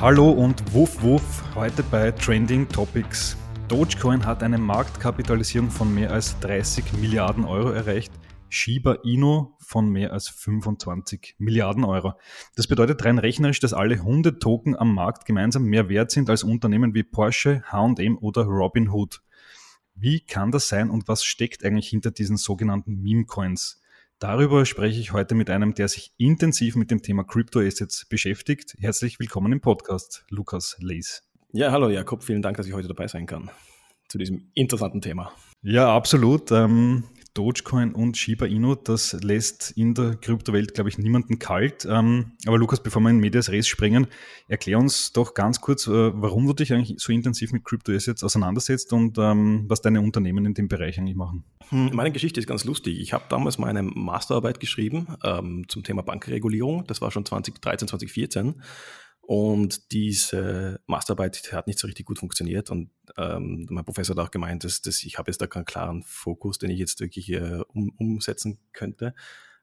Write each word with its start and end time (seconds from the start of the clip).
Hallo 0.00 0.30
und 0.30 0.72
Wuff 0.72 1.02
Wuff, 1.02 1.44
heute 1.54 1.82
bei 1.82 2.10
Trending 2.10 2.66
Topics. 2.66 3.36
Dogecoin 3.68 4.24
hat 4.24 4.42
eine 4.42 4.56
Marktkapitalisierung 4.56 5.70
von 5.70 5.94
mehr 5.94 6.10
als 6.10 6.40
30 6.40 6.94
Milliarden 6.94 7.44
Euro 7.44 7.68
erreicht, 7.68 8.10
Shiba 8.48 8.94
Inu 9.04 9.52
von 9.58 9.90
mehr 9.90 10.14
als 10.14 10.30
25 10.30 11.34
Milliarden 11.36 11.84
Euro. 11.84 12.14
Das 12.56 12.66
bedeutet 12.66 13.04
rein 13.04 13.18
rechnerisch, 13.18 13.60
dass 13.60 13.74
alle 13.74 13.96
100 13.96 14.42
Token 14.42 14.74
am 14.74 14.94
Markt 14.94 15.26
gemeinsam 15.26 15.64
mehr 15.64 15.90
wert 15.90 16.10
sind 16.10 16.30
als 16.30 16.44
Unternehmen 16.44 16.94
wie 16.94 17.02
Porsche, 17.02 17.62
H&M 17.70 18.16
oder 18.16 18.44
Robinhood. 18.44 19.20
Wie 19.94 20.20
kann 20.20 20.50
das 20.50 20.68
sein 20.68 20.88
und 20.88 21.08
was 21.08 21.24
steckt 21.24 21.62
eigentlich 21.62 21.88
hinter 21.88 22.10
diesen 22.10 22.38
sogenannten 22.38 23.02
Meme-Coins? 23.02 23.79
Darüber 24.20 24.66
spreche 24.66 25.00
ich 25.00 25.14
heute 25.14 25.34
mit 25.34 25.48
einem, 25.48 25.72
der 25.72 25.88
sich 25.88 26.12
intensiv 26.18 26.76
mit 26.76 26.90
dem 26.90 27.00
Thema 27.00 27.24
Crypto-Assets 27.24 28.04
beschäftigt. 28.04 28.76
Herzlich 28.78 29.18
willkommen 29.18 29.50
im 29.50 29.62
Podcast, 29.62 30.26
Lukas 30.28 30.76
Lees. 30.78 31.22
Ja, 31.52 31.72
hallo 31.72 31.88
Jakob, 31.88 32.22
vielen 32.22 32.42
Dank, 32.42 32.58
dass 32.58 32.66
ich 32.66 32.74
heute 32.74 32.86
dabei 32.86 33.08
sein 33.08 33.24
kann 33.24 33.50
zu 34.08 34.18
diesem 34.18 34.50
interessanten 34.52 35.00
Thema. 35.00 35.32
Ja, 35.62 35.96
absolut. 35.96 36.52
Ähm, 36.52 37.04
Dogecoin 37.40 37.94
und 37.94 38.18
Shiba 38.18 38.44
Inu, 38.44 38.74
das 38.74 39.14
lässt 39.22 39.70
in 39.70 39.94
der 39.94 40.16
Kryptowelt, 40.16 40.74
glaube 40.74 40.90
ich, 40.90 40.98
niemanden 40.98 41.38
kalt. 41.38 41.86
Ähm, 41.88 42.32
aber 42.46 42.58
Lukas, 42.58 42.82
bevor 42.82 43.00
wir 43.00 43.08
in 43.08 43.18
Medias 43.18 43.48
Res 43.48 43.66
springen, 43.66 44.08
erklär 44.46 44.78
uns 44.78 45.14
doch 45.14 45.32
ganz 45.32 45.62
kurz, 45.62 45.86
äh, 45.86 45.90
warum 45.90 46.46
du 46.46 46.52
dich 46.52 46.70
eigentlich 46.70 46.96
so 46.98 47.14
intensiv 47.14 47.52
mit 47.52 47.64
Kryptoassets 47.64 48.22
auseinandersetzt 48.22 48.92
und 48.92 49.16
ähm, 49.16 49.64
was 49.68 49.80
deine 49.80 50.02
Unternehmen 50.02 50.44
in 50.44 50.52
dem 50.52 50.68
Bereich 50.68 50.98
eigentlich 50.98 51.16
machen. 51.16 51.44
Hm, 51.70 51.90
meine 51.94 52.12
Geschichte 52.12 52.40
ist 52.40 52.46
ganz 52.46 52.64
lustig. 52.64 53.00
Ich 53.00 53.14
habe 53.14 53.24
damals 53.30 53.56
meine 53.56 53.82
Masterarbeit 53.82 54.60
geschrieben 54.60 55.06
ähm, 55.24 55.64
zum 55.66 55.82
Thema 55.82 56.02
Bankregulierung. 56.02 56.84
Das 56.88 57.00
war 57.00 57.10
schon 57.10 57.24
2013, 57.24 57.88
2014. 57.88 58.56
Und 59.30 59.92
diese 59.92 60.80
Masterarbeit 60.86 61.52
hat 61.52 61.68
nicht 61.68 61.78
so 61.78 61.86
richtig 61.86 62.04
gut 62.04 62.18
funktioniert. 62.18 62.68
Und 62.68 62.90
ähm, 63.16 63.64
mein 63.70 63.84
Professor 63.84 64.16
hat 64.16 64.26
auch 64.26 64.32
gemeint, 64.32 64.64
dass, 64.64 64.82
dass 64.82 65.04
ich 65.04 65.18
habe 65.18 65.30
jetzt 65.30 65.40
da 65.40 65.46
keinen 65.46 65.64
klaren 65.64 66.02
Fokus, 66.02 66.58
den 66.58 66.68
ich 66.68 66.80
jetzt 66.80 66.98
wirklich 66.98 67.30
äh, 67.30 67.60
um, 67.68 67.90
umsetzen 67.96 68.58
könnte. 68.72 69.14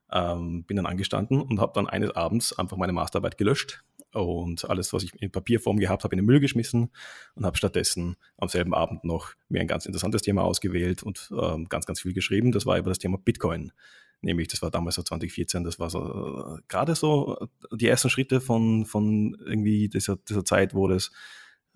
Ähm, 0.10 0.64
bin 0.64 0.78
dann 0.78 0.86
angestanden 0.86 1.42
und 1.42 1.60
habe 1.60 1.74
dann 1.76 1.86
eines 1.86 2.12
Abends 2.12 2.58
einfach 2.58 2.78
meine 2.78 2.94
Masterarbeit 2.94 3.38
gelöscht 3.38 3.84
und 4.14 4.70
alles, 4.70 4.94
was 4.94 5.04
ich 5.04 5.22
in 5.22 5.34
Papierform 5.34 5.80
gehabt 5.80 6.06
habe, 6.06 6.16
in 6.16 6.20
den 6.20 6.26
Müll 6.28 6.40
geschmissen 6.40 6.90
und 7.36 7.46
habe 7.46 7.58
stattdessen 7.58 8.16
am 8.38 8.48
selben 8.48 8.74
Abend 8.74 9.04
noch 9.04 9.34
mir 9.50 9.60
ein 9.60 9.68
ganz 9.68 9.86
interessantes 9.86 10.22
Thema 10.22 10.44
ausgewählt 10.44 11.04
und 11.04 11.30
ähm, 11.38 11.68
ganz, 11.68 11.86
ganz 11.86 12.00
viel 12.00 12.14
geschrieben. 12.14 12.54
Das 12.54 12.66
war 12.66 12.78
über 12.78 12.90
das 12.90 13.00
Thema 13.00 13.18
Bitcoin 13.18 13.74
nämlich 14.22 14.48
das 14.48 14.62
war 14.62 14.72
damals 14.72 14.96
so 14.96 15.04
2014, 15.04 15.64
das 15.64 15.80
war 15.80 15.90
so 15.90 16.58
äh, 16.58 16.62
gerade 16.68 16.96
so 16.96 17.38
äh, 17.40 17.78
die 17.78 17.88
ersten 17.88 18.10
Schritte 18.10 18.42
von, 18.42 18.86
von 18.86 19.38
irgendwie 19.46 19.90
dieser, 19.90 20.18
dieser 20.18 20.46
Zeit, 20.46 20.74
wo 20.74 20.88
das 20.88 21.12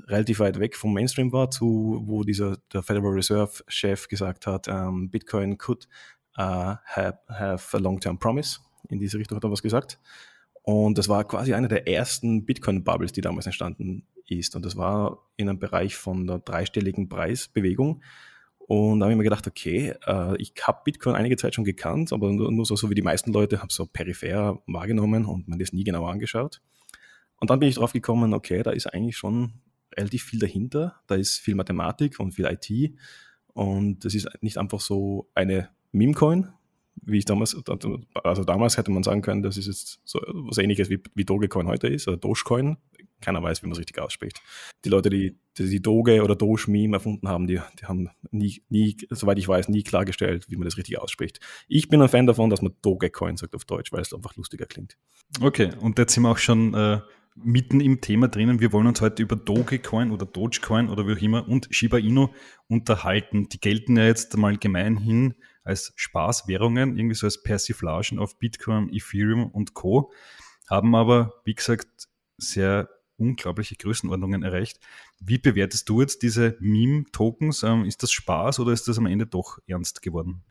relativ 0.08 0.40
weit 0.40 0.60
weg 0.60 0.76
vom 0.76 0.94
Mainstream 0.94 1.32
war, 1.32 1.52
zu 1.52 2.02
wo 2.06 2.24
dieser 2.24 2.58
der 2.74 2.84
Federal 2.84 3.12
Reserve 3.12 3.64
Chef 3.68 4.08
gesagt 4.08 4.48
hat, 4.48 4.68
um, 4.68 4.74
ähm, 4.76 5.10
Bitcoin 5.10 5.58
could 5.58 5.88
uh, 6.38 6.76
have, 6.86 7.20
have 7.28 7.78
a 7.78 7.80
long-term 7.80 8.20
promise. 8.20 8.60
In 8.90 9.00
diese 9.00 9.18
Richtung 9.18 9.36
hat 9.36 9.44
er 9.44 9.52
was 9.52 9.62
gesagt. 9.62 10.00
Und 10.64 10.98
das 10.98 11.10
war 11.10 11.24
quasi 11.28 11.54
eine 11.54 11.68
der 11.68 11.88
ersten 11.88 12.46
Bitcoin-Bubbles, 12.46 13.14
die 13.14 13.22
damals 13.22 13.46
entstanden 13.46 14.08
ist. 14.28 14.56
Und 14.56 14.66
das 14.66 14.76
war 14.76 15.30
in 15.38 15.50
einem 15.50 15.60
Bereich 15.60 15.96
von 15.96 16.28
der 16.28 16.40
dreistelligen 16.40 17.10
Preisbewegung. 17.10 18.02
Und 18.72 19.02
da 19.02 19.04
habe 19.04 19.12
ich 19.12 19.18
mir 19.18 19.26
gedacht, 19.26 19.46
okay, 19.48 19.96
äh, 20.08 20.38
ich 20.38 20.54
habe 20.66 20.80
Bitcoin 20.86 21.14
einige 21.14 21.36
Zeit 21.36 21.54
schon 21.54 21.66
gekannt, 21.66 22.14
aber 22.14 22.32
nur, 22.32 22.66
so, 22.66 22.78
so, 22.78 22.90
wie 22.90 22.96
die 22.96 23.02
meisten 23.02 23.34
Leute, 23.34 23.62
habe 23.62 23.74
so 23.74 23.86
peripher 23.86 24.62
wahrgenommen 24.66 25.26
und 25.26 25.50
mir 25.50 25.58
das 25.58 25.74
nie 25.74 25.84
genau 25.84 26.06
angeschaut. 26.06 26.62
Und 27.42 27.50
dann 27.50 27.60
bin 27.60 27.68
ich 27.68 27.76
drauf 27.76 27.92
gekommen, 27.92 28.34
okay, 28.34 28.64
da 28.64 28.72
ist 28.72 28.88
eigentlich 28.88 29.18
schon 29.18 29.56
relativ 29.98 30.24
viel 30.24 30.40
dahinter. 30.40 30.96
Da 31.08 31.16
ist 31.16 31.40
viel 31.40 31.56
Mathematik 31.56 32.18
und 32.22 32.32
viel 32.32 32.46
IT. 32.46 32.96
Und 33.48 34.06
das 34.06 34.16
ist 34.16 34.30
nicht 34.40 34.58
einfach 34.58 34.80
so 34.80 35.30
eine 35.36 35.68
Meme-Coin, 35.92 36.48
wie 37.02 37.18
ich 37.18 37.26
damals, 37.26 37.58
also 38.24 38.44
damals 38.46 38.78
hätte 38.78 38.92
man 38.92 39.04
sagen 39.04 39.22
können, 39.22 39.44
das 39.44 39.58
ist 39.58 39.68
jetzt 39.68 40.00
so 40.06 40.22
was 40.48 40.60
ähnliches 40.60 40.90
wie, 40.90 41.04
wie 41.14 41.26
Dogecoin 41.26 41.68
heute 41.68 41.90
ist, 41.90 42.08
oder 42.08 42.16
Dogecoin. 42.16 42.78
Keiner 43.22 43.42
weiß, 43.42 43.62
wie 43.62 43.68
man 43.68 43.74
es 43.74 43.80
richtig 43.80 44.00
ausspricht. 44.00 44.42
Die 44.84 44.90
Leute, 44.90 45.10
die 45.10 45.38
die, 45.58 45.70
die 45.70 45.82
Doge 45.82 46.24
oder 46.24 46.36
Doge-Meme 46.36 46.98
erfunden 46.98 47.28
haben, 47.28 47.48
die, 47.48 47.60
die 47.80 47.86
haben 47.86 48.10
nie, 48.32 48.64
nie, 48.70 48.98
soweit 49.10 49.38
ich 49.38 49.48
weiß, 49.48 49.70
nie 49.70 49.84
klargestellt, 49.84 50.50
wie 50.50 50.56
man 50.56 50.66
das 50.66 50.78
richtig 50.78 51.00
ausspricht. 51.00 51.40
Ich 51.68 51.90
bin 51.90 52.02
ein 52.02 52.10
Fan 52.10 52.28
davon, 52.28 52.50
dass 52.50 52.62
man 52.62 52.74
Dogecoin 52.82 53.38
sagt 53.38 53.56
auf 53.56 53.66
Deutsch, 53.66 53.92
weil 53.92 54.02
es 54.02 54.14
einfach 54.14 54.36
lustiger 54.36 54.66
klingt. 54.66 54.98
Okay, 55.42 55.72
und 55.80 55.98
jetzt 56.00 56.14
sind 56.14 56.24
wir 56.24 56.32
auch 56.32 56.38
schon 56.38 56.74
äh, 56.74 57.02
mitten 57.36 57.82
im 57.82 58.02
Thema 58.02 58.28
drinnen. 58.28 58.60
Wir 58.60 58.72
wollen 58.72 58.88
uns 58.88 59.02
heute 59.02 59.24
über 59.24 59.36
Dogecoin 59.36 60.12
oder 60.12 60.26
Dogecoin 60.26 60.90
oder 60.90 61.08
wie 61.08 61.14
auch 61.14 61.22
immer 61.22 61.48
und 61.48 61.68
Shiba 61.72 61.98
Inu 61.98 62.30
unterhalten. 62.68 63.50
Die 63.50 63.60
gelten 63.60 63.98
ja 63.98 64.06
jetzt 64.06 64.36
mal 64.38 64.58
gemeinhin 64.58 65.36
als 65.64 65.94
Spaßwährungen, 65.96 66.98
irgendwie 66.98 67.16
so 67.16 67.28
als 67.28 67.44
Persiflagen 67.44 68.20
auf 68.20 68.40
Bitcoin, 68.40 68.90
Ethereum 68.92 69.48
und 69.52 69.74
Co. 69.74 70.12
Haben 70.70 70.96
aber, 70.96 71.34
wie 71.44 71.54
gesagt, 71.54 72.08
sehr 72.38 72.90
unglaubliche 73.22 73.76
Größenordnungen 73.76 74.44
erreicht. 74.44 74.80
Wie 75.20 75.38
bewertest 75.38 75.88
du 75.88 76.02
jetzt 76.02 76.24
diese 76.24 76.58
Meme-Tokens? 76.60 77.64
Ähm, 77.64 77.86
ist 77.86 78.04
das 78.04 78.12
Spaß 78.12 78.60
oder 78.60 78.72
ist 78.72 78.88
das 78.88 78.98
am 78.98 79.06
Ende 79.06 79.28
doch 79.28 79.60
ernst 79.68 80.02
geworden? 80.02 80.44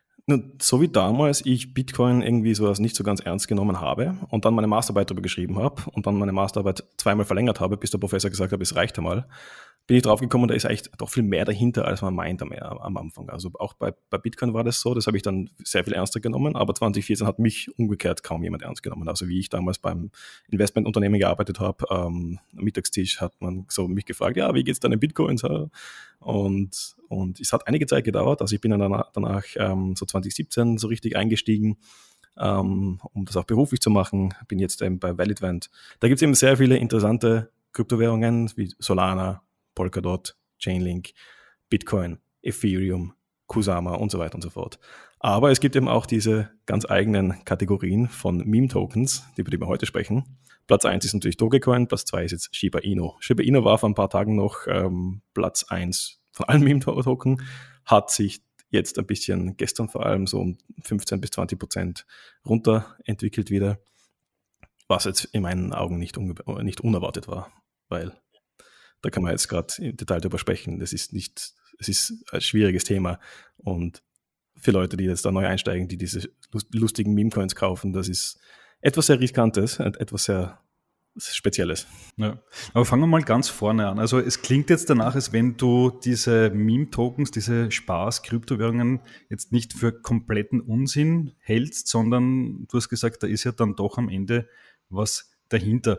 So 0.61 0.81
wie 0.81 0.89
damals 0.89 1.45
ich 1.45 1.75
Bitcoin 1.75 2.23
irgendwie 2.23 2.55
sowas 2.55 2.79
nicht 2.79 2.95
so 2.95 3.03
ganz 3.03 3.21
ernst 3.21 3.49
genommen 3.49 3.81
habe 3.81 4.17
und 4.29 4.45
dann 4.45 4.55
meine 4.55 4.69
Masterarbeit 4.69 5.11
darüber 5.11 5.23
geschrieben 5.23 5.59
habe 5.59 5.83
und 5.91 6.07
dann 6.07 6.19
meine 6.19 6.31
Masterarbeit 6.31 6.85
zweimal 6.99 7.25
verlängert 7.25 7.59
habe, 7.59 7.77
bis 7.77 7.91
der 7.91 7.99
Professor 7.99 8.31
gesagt 8.31 8.53
hat, 8.53 8.61
es 8.61 8.77
reicht 8.77 8.97
einmal, 8.99 9.27
bin 9.87 9.97
ich 9.97 10.03
drauf 10.05 10.21
gekommen, 10.21 10.47
da 10.47 10.55
ist 10.55 10.65
echt 10.65 10.91
doch 10.99 11.11
viel 11.11 11.25
mehr 11.25 11.45
dahinter, 11.45 11.85
als 11.85 12.01
man 12.01 12.15
meint 12.15 12.43
am, 12.43 12.53
am 12.53 12.97
Anfang. 12.97 13.29
Also 13.29 13.51
auch 13.59 13.75
bei, 13.75 13.93
bei 14.09 14.19
Bitcoin 14.19 14.55
war 14.55 14.63
das 14.63 14.81
so, 14.81 14.95
das 14.95 15.07
habe 15.07 15.17
ich 15.17 15.23
dann 15.25 15.51
sehr 15.65 15.83
viel 15.83 15.95
ernster 15.95 16.21
genommen, 16.21 16.55
aber 16.55 16.75
2014 16.75 17.27
hat 17.27 17.41
mich 17.41 17.69
umgekehrt 17.77 18.23
kaum 18.23 18.45
jemand 18.45 18.63
ernst 18.63 18.83
genommen. 18.83 19.09
Also 19.09 19.27
wie 19.27 19.41
ich 19.41 19.49
damals 19.49 19.79
beim 19.79 20.11
Investmentunternehmen 20.49 21.19
gearbeitet 21.19 21.59
habe, 21.59 21.85
ähm, 21.91 22.39
am 22.57 22.65
Mittagstisch 22.65 23.21
hat 23.21 23.33
man 23.41 23.67
so 23.69 23.89
mich 23.89 24.05
gefragt, 24.05 24.37
ja, 24.37 24.55
wie 24.55 24.63
geht's 24.63 24.81
deinen 24.81 25.01
Bitcoins? 25.01 25.43
Und, 26.21 26.97
und 27.09 27.41
es 27.41 27.53
hat 27.53 27.67
einige 27.67 27.87
Zeit 27.87 28.05
gedauert, 28.05 28.43
also 28.43 28.55
ich 28.55 28.61
bin 28.61 28.71
dann 28.71 28.81
danach, 28.81 29.11
danach 29.13 29.45
ähm, 29.57 29.97
so 29.97 30.07
2017 30.07 30.79
so 30.79 30.87
richtig 30.87 31.17
eingestiegen, 31.17 31.79
ähm, 32.39 33.01
um 33.13 33.25
das 33.25 33.37
auch 33.37 33.45
beruflich 33.45 33.81
zu 33.81 33.91
machen, 33.91 34.35
bin 34.49 34.59
jetzt 34.59 34.83
eben 34.83 34.99
bei 34.99 35.17
Validvent. 35.19 35.71
Da 35.99 36.09
gibt 36.09 36.19
es 36.19 36.23
eben 36.23 36.35
sehr 36.35 36.57
viele 36.57 36.77
interessante 36.77 37.51
Kryptowährungen 37.73 38.51
wie 38.57 38.73
Solana, 38.79 39.43
Polkadot, 39.81 40.37
Chainlink, 40.59 41.15
Bitcoin, 41.71 42.19
Ethereum, 42.43 43.15
Kusama 43.47 43.95
und 43.95 44.11
so 44.11 44.19
weiter 44.19 44.35
und 44.35 44.43
so 44.43 44.51
fort. 44.51 44.79
Aber 45.21 45.51
es 45.51 45.59
gibt 45.59 45.75
eben 45.75 45.89
auch 45.89 46.05
diese 46.05 46.51
ganz 46.67 46.85
eigenen 46.85 47.47
Kategorien 47.47 48.07
von 48.07 48.47
Meme-Tokens, 48.47 49.25
über 49.37 49.51
die 49.51 49.59
wir 49.59 49.69
heute 49.69 49.87
sprechen. 49.87 50.37
Platz 50.67 50.85
1 50.85 51.07
ist 51.07 51.15
natürlich 51.15 51.39
Dogecoin, 51.39 51.89
Platz 51.89 52.05
2 52.05 52.25
ist 52.25 52.33
jetzt 52.33 52.55
Shiba 52.55 52.81
Inu. 52.81 53.13
Shiba 53.21 53.43
Inu 53.43 53.65
war 53.65 53.79
vor 53.79 53.89
ein 53.89 53.95
paar 53.95 54.11
Tagen 54.11 54.37
noch 54.37 54.67
ähm, 54.67 55.23
Platz 55.33 55.65
1 55.67 56.21
von 56.31 56.47
allen 56.47 56.63
Meme-Token, 56.65 57.41
hat 57.87 58.11
sich 58.11 58.43
jetzt 58.69 58.99
ein 58.99 59.07
bisschen 59.07 59.57
gestern 59.57 59.89
vor 59.89 60.05
allem 60.05 60.27
so 60.27 60.41
um 60.41 60.59
15 60.83 61.23
bis 61.23 61.31
20 61.31 61.59
Prozent 61.59 62.07
runter 62.45 62.99
entwickelt 63.05 63.51
wieder, 63.51 63.79
was 64.89 65.05
jetzt 65.05 65.25
in 65.25 65.41
meinen 65.41 65.73
Augen 65.73 65.99
nicht, 65.99 66.19
nicht 66.19 66.83
unerwartet 66.83 67.29
war, 67.29 67.51
weil 67.89 68.13
da 69.03 69.11
kann 69.11 69.23
man 69.23 69.33
jetzt 69.33 69.49
gerade 69.49 69.73
im 69.79 69.97
Detail 69.97 70.21
drüber 70.21 70.39
sprechen. 70.39 70.79
Das 70.79 70.93
ist 70.93 71.13
nicht, 71.13 71.55
es 71.79 71.89
ist 71.89 72.25
ein 72.33 72.41
schwieriges 72.41 72.85
Thema. 72.85 73.19
Und 73.57 74.03
für 74.57 74.73
Leute, 74.73 74.97
die 74.97 75.05
jetzt 75.05 75.25
da 75.25 75.33
neu 75.33 75.47
einsteigen, 75.47 75.89
die 75.89 75.97
diese 75.97 76.31
lustigen 76.73 77.15
Meme-Coins 77.15 77.55
kaufen, 77.55 77.93
das 77.93 78.09
ist 78.09 78.39
etwas 78.81 79.07
sehr 79.07 79.21
Riskantes, 79.21 79.79
etwas 79.79 80.25
sehr 80.25 80.61
Spezielles. 81.19 81.87
Ja. 82.17 82.41
Aber 82.73 82.85
fangen 82.85 83.03
wir 83.03 83.07
mal 83.09 83.23
ganz 83.23 83.49
vorne 83.49 83.89
an. 83.89 83.99
Also 83.99 84.21
es 84.21 84.43
klingt 84.43 84.71
jetzt 84.71 84.89
danach, 84.91 85.17
als 85.17 85.33
wenn 85.33 85.57
du 85.57 85.91
diese 85.91 86.51
Meme-Tokens, 86.51 87.33
diese 87.33 87.71
Spaß-Kryptowährungen 87.71 89.01
jetzt 89.29 89.51
nicht 89.51 89.73
für 89.73 89.93
kompletten 89.93 90.61
Unsinn 90.61 91.33
hältst, 91.41 91.89
sondern 91.89 92.67
du 92.69 92.77
hast 92.77 92.89
gesagt, 92.89 93.23
da 93.23 93.27
ist 93.27 93.45
ja 93.45 93.53
dann 93.53 93.75
doch 93.75 93.99
am 93.99 94.09
Ende 94.09 94.49
was 94.89 95.33
dahinter 95.49 95.99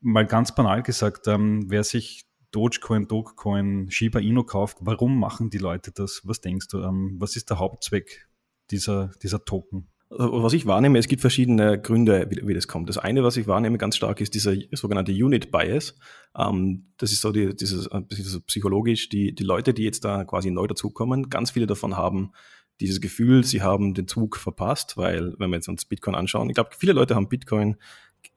mal 0.00 0.26
ganz 0.26 0.54
banal 0.54 0.82
gesagt, 0.82 1.26
ähm, 1.28 1.64
wer 1.68 1.84
sich 1.84 2.24
Dogecoin, 2.50 3.06
Dogecoin, 3.06 3.90
Shiba 3.90 4.18
Inu 4.18 4.44
kauft, 4.44 4.78
warum 4.80 5.18
machen 5.18 5.50
die 5.50 5.58
Leute 5.58 5.92
das? 5.92 6.22
Was 6.24 6.40
denkst 6.40 6.68
du? 6.68 6.78
Ähm, 6.82 7.16
was 7.18 7.36
ist 7.36 7.50
der 7.50 7.58
Hauptzweck 7.58 8.28
dieser, 8.70 9.10
dieser 9.22 9.44
Token? 9.44 9.88
Also, 10.10 10.42
was 10.42 10.52
ich 10.54 10.66
wahrnehme, 10.66 10.98
es 10.98 11.06
gibt 11.06 11.20
verschiedene 11.20 11.80
Gründe, 11.80 12.26
wie, 12.30 12.46
wie, 12.48 12.54
das 12.54 12.66
kommt. 12.66 12.88
Das 12.88 12.98
eine, 12.98 13.22
was 13.22 13.36
ich 13.36 13.46
wahrnehme 13.46 13.78
ganz 13.78 13.96
stark, 13.96 14.20
ist 14.20 14.34
dieser 14.34 14.54
sogenannte 14.72 15.12
Unit 15.12 15.52
Bias. 15.52 15.94
Ähm, 16.36 16.92
das 16.96 17.12
ist 17.12 17.20
so 17.20 17.30
die, 17.30 17.54
dieses, 17.54 17.88
dieses 18.10 18.40
psychologisch, 18.40 19.08
die, 19.08 19.32
die 19.32 19.44
Leute, 19.44 19.72
die 19.72 19.84
jetzt 19.84 20.04
da 20.04 20.24
quasi 20.24 20.50
neu 20.50 20.66
dazukommen, 20.66 21.30
ganz 21.30 21.52
viele 21.52 21.68
davon 21.68 21.96
haben 21.96 22.32
dieses 22.80 23.00
Gefühl, 23.00 23.44
sie 23.44 23.62
haben 23.62 23.94
den 23.94 24.08
Zug 24.08 24.36
verpasst, 24.36 24.96
weil 24.96 25.34
wenn 25.38 25.50
wir 25.50 25.56
jetzt 25.56 25.68
uns 25.68 25.84
Bitcoin 25.84 26.14
anschauen, 26.14 26.48
ich 26.48 26.54
glaube, 26.54 26.70
viele 26.76 26.94
Leute 26.94 27.14
haben 27.14 27.28
Bitcoin 27.28 27.76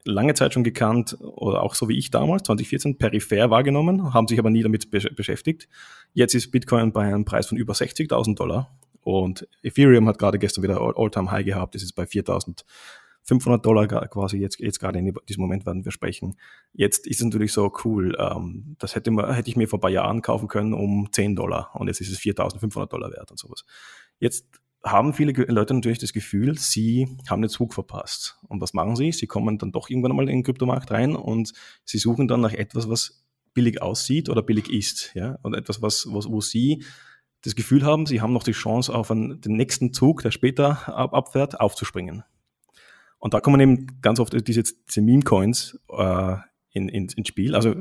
lange 0.04 0.34
Zeit 0.34 0.54
schon 0.54 0.64
gekannt 0.64 1.16
oder 1.20 1.62
auch 1.62 1.74
so 1.74 1.88
wie 1.88 1.98
ich 1.98 2.10
damals, 2.10 2.44
2014, 2.44 2.98
peripher 2.98 3.50
wahrgenommen, 3.50 4.14
haben 4.14 4.28
sich 4.28 4.38
aber 4.38 4.50
nie 4.50 4.62
damit 4.62 4.90
beschäftigt. 4.90 5.68
Jetzt 6.12 6.34
ist 6.34 6.50
Bitcoin 6.50 6.92
bei 6.92 7.06
einem 7.06 7.24
Preis 7.24 7.46
von 7.46 7.58
über 7.58 7.72
60.000 7.72 8.36
Dollar 8.36 8.70
und 9.02 9.48
Ethereum 9.62 10.08
hat 10.08 10.18
gerade 10.18 10.38
gestern 10.38 10.62
wieder 10.62 10.80
All-Time-High 10.80 11.44
gehabt, 11.44 11.74
das 11.74 11.82
ist 11.82 11.92
bei 11.92 12.04
4.500 12.04 13.58
Dollar 13.58 13.86
quasi 13.86 14.38
jetzt, 14.38 14.60
jetzt 14.60 14.78
gerade 14.78 14.98
in 14.98 15.14
diesem 15.28 15.42
Moment 15.42 15.66
werden 15.66 15.84
wir 15.84 15.92
sprechen. 15.92 16.36
Jetzt 16.72 17.06
ist 17.06 17.20
es 17.20 17.24
natürlich 17.24 17.52
so 17.52 17.72
cool, 17.84 18.16
ähm, 18.18 18.76
das 18.78 18.94
hätte, 18.94 19.10
man, 19.10 19.32
hätte 19.34 19.48
ich 19.48 19.56
mir 19.56 19.68
vor 19.68 19.78
ein 19.78 19.82
paar 19.82 19.90
Jahren 19.90 20.22
kaufen 20.22 20.48
können 20.48 20.74
um 20.74 21.08
10 21.10 21.34
Dollar 21.36 21.70
und 21.74 21.88
jetzt 21.88 22.00
ist 22.00 22.10
es 22.10 22.18
4.500 22.18 22.86
Dollar 22.86 23.10
wert 23.10 23.30
und 23.30 23.38
sowas. 23.38 23.64
Jetzt 24.18 24.46
haben 24.84 25.14
viele 25.14 25.32
Leute 25.32 25.74
natürlich 25.74 25.98
das 25.98 26.12
Gefühl, 26.12 26.58
sie 26.58 27.16
haben 27.28 27.42
den 27.42 27.48
Zug 27.48 27.72
verpasst. 27.72 28.36
Und 28.48 28.60
was 28.60 28.74
machen 28.74 28.96
sie? 28.96 29.12
Sie 29.12 29.26
kommen 29.26 29.58
dann 29.58 29.72
doch 29.72 29.88
irgendwann 29.88 30.12
einmal 30.12 30.28
in 30.28 30.36
den 30.36 30.42
Kryptomarkt 30.44 30.90
rein 30.90 31.16
und 31.16 31.52
sie 31.84 31.98
suchen 31.98 32.28
dann 32.28 32.42
nach 32.42 32.52
etwas, 32.52 32.88
was 32.88 33.24
billig 33.54 33.80
aussieht 33.80 34.28
oder 34.28 34.42
billig 34.42 34.70
ist. 34.70 35.12
Ja? 35.14 35.38
Und 35.42 35.54
etwas, 35.54 35.80
was, 35.80 36.06
was, 36.10 36.28
wo 36.28 36.40
sie 36.40 36.84
das 37.42 37.54
Gefühl 37.54 37.84
haben, 37.84 38.06
sie 38.06 38.20
haben 38.20 38.32
noch 38.32 38.42
die 38.42 38.52
Chance, 38.52 38.94
auf 38.94 39.10
einen, 39.10 39.40
den 39.40 39.56
nächsten 39.56 39.92
Zug, 39.92 40.22
der 40.22 40.30
später 40.30 40.88
ab, 40.88 41.14
abfährt, 41.14 41.60
aufzuspringen. 41.60 42.24
Und 43.18 43.32
da 43.32 43.40
kommen 43.40 43.60
eben 43.60 44.00
ganz 44.02 44.20
oft 44.20 44.34
diese, 44.46 44.62
diese 44.62 45.00
Meme-Coins 45.00 45.78
äh, 45.90 46.36
in, 46.72 46.88
in, 46.88 47.08
ins 47.08 47.28
Spiel. 47.28 47.54
Also 47.54 47.74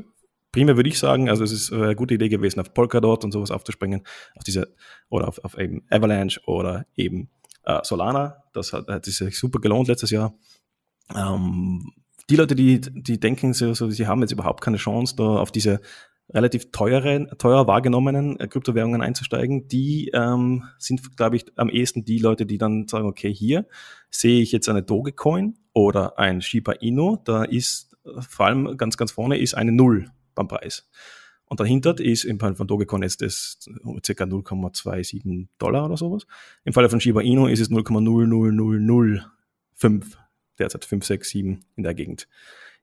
primär 0.53 0.77
würde 0.77 0.88
ich 0.88 0.97
sagen, 0.97 1.29
also 1.29 1.44
es 1.44 1.51
ist 1.51 1.73
eine 1.73 1.95
gute 1.95 2.13
Idee 2.13 2.29
gewesen, 2.29 2.61
auf 2.61 2.73
Polkadot 2.73 3.25
und 3.25 3.33
sowas 3.33 3.51
aufzuspringen, 3.51 4.03
auf 4.38 4.45
diese, 4.45 4.73
oder 5.09 5.27
auf, 5.27 5.44
auf 5.44 5.57
eben 5.57 5.85
Avalanche 5.89 6.39
oder 6.45 6.85
eben 6.95 7.29
äh, 7.65 7.79
Solana. 7.83 8.44
Das 8.53 8.71
hat, 8.71 8.88
hat 8.88 9.03
sich 9.03 9.38
super 9.38 9.59
gelohnt 9.59 9.89
letztes 9.89 10.11
Jahr. 10.11 10.33
Ähm, 11.13 11.91
die 12.29 12.38
Leute, 12.38 12.55
die, 12.55 12.79
die 12.79 13.19
denken, 13.19 13.53
so, 13.53 13.73
so, 13.73 13.89
sie 13.89 14.07
haben 14.07 14.21
jetzt 14.21 14.31
überhaupt 14.31 14.61
keine 14.61 14.77
Chance, 14.77 15.15
da 15.17 15.23
auf 15.23 15.51
diese 15.51 15.81
relativ 16.29 16.71
teure, 16.71 17.35
teuer 17.38 17.67
wahrgenommenen 17.67 18.39
äh, 18.39 18.47
Kryptowährungen 18.47 19.01
einzusteigen, 19.01 19.67
die 19.67 20.11
ähm, 20.13 20.65
sind, 20.77 21.17
glaube 21.17 21.35
ich, 21.35 21.45
am 21.57 21.69
ehesten 21.69 22.05
die 22.05 22.19
Leute, 22.19 22.45
die 22.45 22.57
dann 22.57 22.88
sagen, 22.88 23.07
okay, 23.07 23.33
hier 23.33 23.65
sehe 24.09 24.41
ich 24.41 24.51
jetzt 24.51 24.69
eine 24.69 24.83
Dogecoin 24.83 25.57
oder 25.73 26.17
ein 26.19 26.41
Shiba 26.41 26.73
Inu, 26.73 27.17
da 27.25 27.44
ist 27.44 27.97
äh, 28.05 28.21
vor 28.21 28.45
allem 28.45 28.77
ganz, 28.77 28.97
ganz 28.97 29.11
vorne 29.11 29.38
ist 29.38 29.55
eine 29.55 29.71
Null 29.71 30.11
beim 30.35 30.47
Preis. 30.47 30.88
Und 31.45 31.59
dahinter 31.59 32.00
ist 32.00 32.24
im 32.24 32.39
Fall 32.39 32.56
von 32.56 32.65
Dogecoin 32.68 33.03
jetzt 33.03 33.21
das 33.21 33.59
ca. 33.62 34.24
0,27 34.24 35.47
Dollar 35.59 35.85
oder 35.85 35.97
sowas. 35.97 36.25
Im 36.63 36.74
Fall 36.74 36.89
von 36.89 37.00
Shiba 37.00 37.21
Inu 37.21 37.47
ist 37.47 37.59
es 37.59 37.69
0,00005, 37.69 39.21
derzeit 40.57 40.85
5, 40.85 41.06
6, 41.06 41.30
7 41.30 41.65
in 41.75 41.83
der 41.83 41.94
Gegend. 41.94 42.27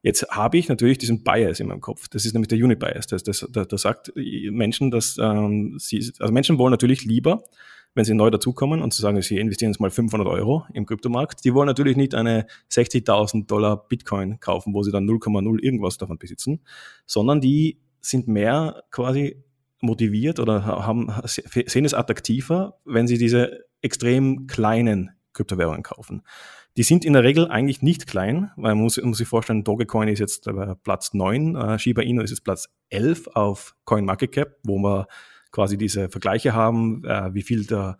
Jetzt 0.02 0.30
habe 0.30 0.56
ich 0.56 0.68
natürlich 0.68 0.98
diesen 0.98 1.22
Bias 1.24 1.60
in 1.60 1.66
meinem 1.66 1.80
Kopf. 1.80 2.08
Das 2.08 2.24
ist 2.24 2.32
nämlich 2.32 2.48
der 2.48 2.58
Unit 2.58 2.78
Bias. 2.78 3.06
Das, 3.06 3.22
das, 3.22 3.46
das, 3.50 3.68
das 3.68 3.82
sagt 3.82 4.12
Menschen, 4.14 4.90
dass 4.90 5.18
ähm, 5.18 5.76
sie, 5.78 6.12
also 6.18 6.32
Menschen 6.32 6.56
wollen 6.58 6.70
natürlich 6.70 7.04
lieber, 7.04 7.44
wenn 7.94 8.04
sie 8.04 8.14
neu 8.14 8.30
dazukommen 8.30 8.82
und 8.82 8.92
zu 8.92 9.02
sagen, 9.02 9.20
sie 9.22 9.38
investieren 9.38 9.72
jetzt 9.72 9.80
mal 9.80 9.90
500 9.90 10.26
Euro 10.28 10.64
im 10.72 10.86
Kryptomarkt, 10.86 11.44
die 11.44 11.54
wollen 11.54 11.66
natürlich 11.66 11.96
nicht 11.96 12.14
eine 12.14 12.46
60.000 12.70 13.46
Dollar 13.46 13.88
Bitcoin 13.88 14.38
kaufen, 14.40 14.74
wo 14.74 14.82
sie 14.82 14.92
dann 14.92 15.08
0,0 15.08 15.60
irgendwas 15.60 15.98
davon 15.98 16.18
besitzen, 16.18 16.60
sondern 17.06 17.40
die 17.40 17.80
sind 18.00 18.28
mehr 18.28 18.82
quasi 18.90 19.42
motiviert 19.80 20.38
oder 20.38 20.64
haben, 20.64 21.12
sehen 21.24 21.84
es 21.84 21.94
attraktiver, 21.94 22.78
wenn 22.84 23.06
sie 23.06 23.18
diese 23.18 23.64
extrem 23.82 24.46
kleinen 24.46 25.10
Kryptowährungen 25.32 25.82
kaufen. 25.82 26.22
Die 26.76 26.82
sind 26.82 27.04
in 27.04 27.14
der 27.14 27.24
Regel 27.24 27.48
eigentlich 27.48 27.82
nicht 27.82 28.06
klein, 28.06 28.50
weil 28.56 28.74
man 28.74 28.84
muss, 28.84 28.96
man 28.96 29.08
muss 29.08 29.18
sich 29.18 29.28
vorstellen, 29.28 29.64
Dogecoin 29.64 30.08
ist 30.08 30.20
jetzt 30.20 30.46
äh, 30.46 30.76
Platz 30.82 31.14
9, 31.14 31.56
äh, 31.56 31.78
Shiba 31.78 32.02
Inu 32.02 32.22
ist 32.22 32.30
jetzt 32.30 32.44
Platz 32.44 32.68
11 32.90 33.28
auf 33.34 33.74
CoinMarketCap, 33.84 34.58
wo 34.62 34.78
wir 34.78 35.08
quasi 35.50 35.76
diese 35.76 36.08
Vergleiche 36.08 36.54
haben, 36.54 37.04
äh, 37.04 37.34
wie 37.34 37.42
viel 37.42 37.66
der 37.66 37.98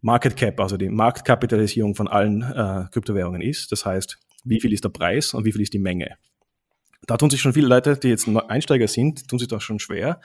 Market 0.00 0.36
Cap, 0.36 0.60
also 0.60 0.76
die 0.76 0.90
Marktkapitalisierung 0.90 1.94
von 1.94 2.08
allen 2.08 2.42
äh, 2.42 2.84
Kryptowährungen 2.92 3.40
ist. 3.40 3.72
Das 3.72 3.86
heißt, 3.86 4.18
wie 4.44 4.60
viel 4.60 4.72
ist 4.72 4.84
der 4.84 4.90
Preis 4.90 5.32
und 5.32 5.44
wie 5.44 5.52
viel 5.52 5.62
ist 5.62 5.72
die 5.72 5.78
Menge. 5.78 6.16
Da 7.06 7.16
tun 7.16 7.30
sich 7.30 7.40
schon 7.40 7.54
viele 7.54 7.68
Leute, 7.68 7.96
die 7.96 8.08
jetzt 8.08 8.28
Einsteiger 8.28 8.88
sind, 8.88 9.28
tun 9.28 9.38
sich 9.38 9.48
das 9.48 9.62
schon 9.62 9.78
schwer. 9.78 10.20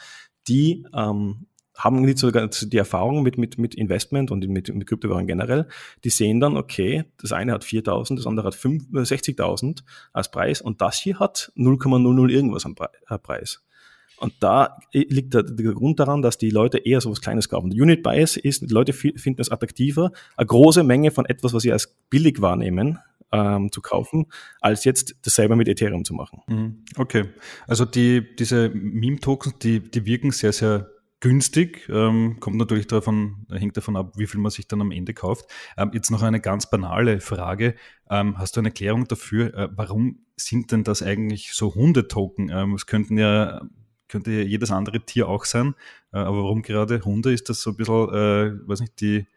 Die 0.48 0.86
ähm, 0.94 1.48
haben 1.78 2.02
nicht 2.02 2.18
so 2.18 2.30
die 2.30 2.78
Erfahrung 2.78 3.24
mit, 3.24 3.38
mit, 3.38 3.58
mit 3.58 3.74
Investment 3.74 4.32
und 4.32 4.46
mit, 4.48 4.74
mit 4.74 4.88
Kryptowährungen 4.88 5.28
generell. 5.28 5.68
Die 6.04 6.10
sehen 6.10 6.42
dann, 6.42 6.58
okay, 6.58 7.06
das 7.22 7.32
eine 7.32 7.54
hat 7.54 7.64
4.000, 7.64 8.18
das 8.18 8.28
andere 8.28 8.48
hat 8.48 8.56
60.000 8.56 9.84
als 10.12 10.30
Preis 10.30 10.62
und 10.62 10.82
das 10.82 10.98
hier 10.98 11.20
hat 11.20 11.54
0,00 11.56 12.30
irgendwas 12.30 12.66
am 12.66 12.76
Preis. 12.76 13.64
Und 14.19 14.33
da 14.39 14.77
liegt 14.92 15.33
der, 15.33 15.44
der, 15.44 15.74
Grund 15.74 16.00
daran, 16.00 16.21
dass 16.21 16.38
die 16.38 16.50
Leute 16.50 16.77
eher 16.80 17.01
so 17.01 17.12
was 17.12 17.21
Kleines 17.21 17.50
kaufen. 17.50 17.71
Unit 17.71 18.04
Bias 18.04 18.38
ist, 18.38 18.62
die 18.62 18.74
Leute 18.74 18.94
finden 18.94 19.39
es 19.39 19.50
attraktiver, 19.50 20.12
eine 20.36 20.48
große 20.48 20.83
Menge 20.83 21.12
von 21.12 21.25
etwas, 21.25 21.54
was 21.54 21.63
sie 21.63 21.71
als 21.71 21.95
billig 22.10 22.42
wahrnehmen, 22.42 23.00
ähm, 23.31 23.71
zu 23.71 23.81
kaufen, 23.81 24.25
als 24.60 24.83
jetzt 24.83 25.16
dasselbe 25.21 25.56
mit 25.56 25.68
Ethereum 25.68 26.04
zu 26.06 26.13
machen. 26.13 26.42
Mhm. 26.48 26.83
Okay, 26.98 27.25
also 27.68 27.86
die, 27.86 28.36
diese 28.36 28.69
Meme-Tokens, 28.69 29.60
die, 29.60 29.80
die 29.80 30.06
wirken 30.06 30.31
sehr, 30.31 30.54
sehr 30.54 30.89
günstig. 31.19 31.88
Ähm, 31.89 32.38
kommt 32.39 32.57
natürlich 32.57 32.88
davon, 32.88 33.45
hängt 33.51 33.75
davon 33.75 33.98
ab, 33.98 34.13
wie 34.18 34.27
viel 34.27 34.39
man 34.39 34.51
sich 34.51 34.68
dann 34.68 34.81
am 34.81 34.92
Ende 34.92 35.13
kauft. 35.13 35.45
Ähm, 35.77 35.92
jetzt 35.94 36.12
noch 36.12 36.21
eine 36.21 36.39
ganz 36.39 36.69
banale 36.69 37.19
Frage. 37.19 37.75
Ähm, 38.10 38.38
hast 38.38 38.56
du 38.56 38.62
eine 38.62 38.69
Erklärung 38.69 39.07
dafür, 39.07 39.54
äh, 39.54 39.69
warum 39.75 40.19
sind 40.38 40.71
denn 40.71 40.83
das 40.83 41.04
eigentlich 41.04 41.54
so 41.54 41.75
Hundetoken? 41.75 42.50
Ähm, 42.50 42.74
es 42.74 42.86
könnten 42.86 43.18
ja 43.18 43.62
könnte 44.10 44.32
jedes 44.32 44.72
andere 44.72 45.00
Tier 45.00 45.30
auch 45.30 45.46
sein. 45.46 45.76
Äh, 46.12 46.18
aber 46.18 46.44
warum 46.44 46.62
gerade 46.62 47.04
Hunde? 47.06 47.32
Ist 47.32 47.50
das 47.50 47.62
so 47.62 47.70
ein 47.72 47.78
bisschen, 47.78 48.10
äh, 48.10 48.68
weiß 48.68 48.82
nicht, 48.82 49.00
die, 49.00 49.28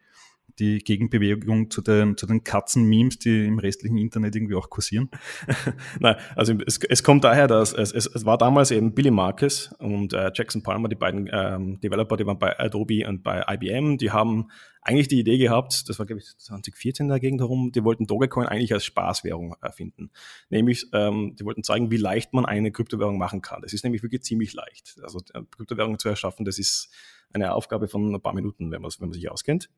die 0.59 0.79
Gegenbewegung 0.79 1.71
zu 1.71 1.81
den, 1.81 2.17
zu 2.17 2.27
den 2.27 2.45
Katzen-Memes, 2.45 3.19
die 3.19 3.47
im 3.47 3.59
restlichen 3.59 3.99
Internet 3.99 4.37
irgendwie 4.37 4.55
auch 4.55 4.71
kursieren? 4.71 5.11
Nein, 6.01 6.17
also 6.37 6.55
es, 6.67 6.79
es 6.79 7.03
kommt 7.03 7.25
daher, 7.25 7.47
dass 7.47 7.73
es, 7.73 7.93
es, 7.93 8.07
es 8.07 8.25
war 8.25 8.39
damals 8.39 8.71
eben 8.71 8.95
Billy 8.95 9.11
Marcus 9.11 9.73
und 9.79 10.13
äh, 10.13 10.31
Jackson 10.35 10.63
Palmer, 10.63 10.89
die 10.89 10.97
beiden 10.97 11.29
ähm, 11.33 11.81
Developer, 11.81 12.17
die 12.17 12.27
waren 12.27 12.39
bei 12.39 12.59
Adobe 12.59 13.07
und 13.09 13.23
bei 13.23 13.45
IBM, 13.49 13.99
die 13.99 14.11
haben 14.11 14.49
eigentlich 14.83 15.09
die 15.09 15.21
Idee 15.21 15.39
gehabt, 15.39 15.89
das 15.89 15.99
war 15.99 16.07
glaube 16.07 16.21
ich 16.21 16.37
2014 16.37 17.09
dagegen 17.09 17.39
darum, 17.39 17.71
die 17.71 17.85
wollten 17.85 18.07
Dogecoin 18.07 18.47
eigentlich 18.47 18.73
als 18.73 18.85
Spaßwährung 18.85 19.55
erfinden. 19.63 20.11
Nämlich, 20.51 20.87
ähm, 20.93 21.37
die 21.39 21.45
wollten 21.45 21.63
zeigen, 21.63 21.91
wie 21.91 21.97
leicht 21.97 22.33
man 22.33 22.45
eine 22.45 22.73
Kryptowährung 22.73 23.17
machen 23.17 23.43
kann. 23.43 23.63
Das 23.63 23.73
ist 23.73 23.85
nämlich 23.85 24.03
wirklich 24.03 24.23
ziemlich 24.23 24.53
leicht. 24.55 24.99
Also 25.03 25.21
äh, 25.35 25.43
Kryptowährung 25.57 25.99
zu 26.01 26.09
erschaffen, 26.09 26.45
das 26.45 26.59
ist 26.59 26.91
eine 27.33 27.55
Aufgabe 27.55 27.89
von 27.89 28.15
ein 28.15 28.21
paar 28.21 28.35
Minuten, 28.35 28.71
wenn 28.71 28.83
man, 28.83 28.91
wenn 28.99 29.09
man 29.09 29.13
sich 29.13 29.31
auskennt. 29.31 29.71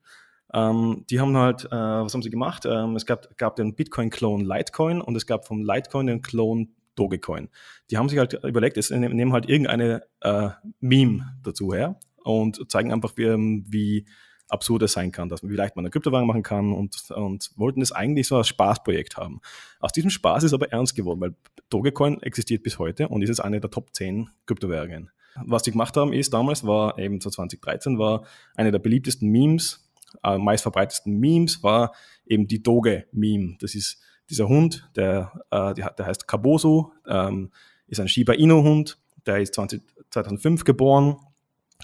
Ähm, 0.52 1.04
die 1.10 1.20
haben 1.20 1.36
halt, 1.36 1.64
äh, 1.64 1.70
was 1.70 2.14
haben 2.14 2.22
sie 2.22 2.30
gemacht? 2.30 2.64
Ähm, 2.66 2.96
es 2.96 3.06
gab, 3.06 3.36
gab 3.36 3.56
den 3.56 3.74
Bitcoin-Clone 3.74 4.44
Litecoin 4.44 5.00
und 5.00 5.16
es 5.16 5.26
gab 5.26 5.46
vom 5.46 5.62
Litecoin 5.62 6.06
den 6.06 6.22
Clone 6.22 6.68
Dogecoin. 6.94 7.48
Die 7.90 7.98
haben 7.98 8.08
sich 8.08 8.18
halt 8.18 8.34
überlegt, 8.44 8.76
es 8.76 8.90
nehmen 8.90 9.32
halt 9.32 9.48
irgendeine 9.48 10.04
äh, 10.20 10.50
Meme 10.80 11.36
dazu 11.42 11.74
her 11.74 11.98
und 12.22 12.70
zeigen 12.70 12.92
einfach, 12.92 13.12
wie, 13.16 13.24
ähm, 13.24 13.64
wie 13.68 14.06
absurd 14.48 14.82
es 14.82 14.92
sein 14.92 15.10
kann, 15.10 15.28
dass 15.28 15.42
man, 15.42 15.50
wie 15.50 15.56
leicht 15.56 15.74
man 15.76 15.84
eine 15.84 15.90
Kryptowährung 15.90 16.26
machen 16.26 16.42
kann 16.42 16.72
und, 16.72 17.10
und 17.10 17.50
wollten 17.56 17.80
das 17.80 17.92
eigentlich 17.92 18.28
so 18.28 18.36
als 18.36 18.48
Spaßprojekt 18.48 19.16
haben. 19.16 19.40
Aus 19.80 19.92
diesem 19.92 20.10
Spaß 20.10 20.44
ist 20.44 20.52
aber 20.52 20.70
ernst 20.70 20.94
geworden, 20.94 21.20
weil 21.20 21.34
Dogecoin 21.70 22.22
existiert 22.22 22.62
bis 22.62 22.78
heute 22.78 23.08
und 23.08 23.22
ist 23.22 23.30
jetzt 23.30 23.40
eine 23.40 23.60
der 23.60 23.70
Top 23.70 23.94
10 23.94 24.28
Kryptowährungen. 24.46 25.10
Was 25.44 25.62
die 25.62 25.72
gemacht 25.72 25.96
haben, 25.96 26.12
ist 26.12 26.32
damals, 26.32 26.64
war 26.64 26.98
eben 26.98 27.20
so 27.20 27.28
2013, 27.28 27.98
war 27.98 28.24
eine 28.54 28.70
der 28.70 28.78
beliebtesten 28.78 29.28
Memes 29.28 29.84
äh, 30.23 30.38
meistverbreitetsten 30.38 31.18
Memes 31.18 31.62
war 31.62 31.94
eben 32.26 32.47
die 32.47 32.62
Doge-Meme. 32.62 33.56
Das 33.61 33.75
ist 33.75 34.00
dieser 34.30 34.49
Hund, 34.49 34.88
der, 34.97 35.33
äh, 35.50 35.75
der 35.75 36.06
heißt 36.06 36.26
Kaboso, 36.26 36.92
ähm, 37.06 37.50
ist 37.87 38.00
ein 38.00 38.09
Shiba 38.09 38.33
Inu-Hund, 38.33 38.99
der 39.26 39.40
ist 39.40 39.54
20, 39.54 39.83
2005 40.11 40.64
geboren 40.64 41.16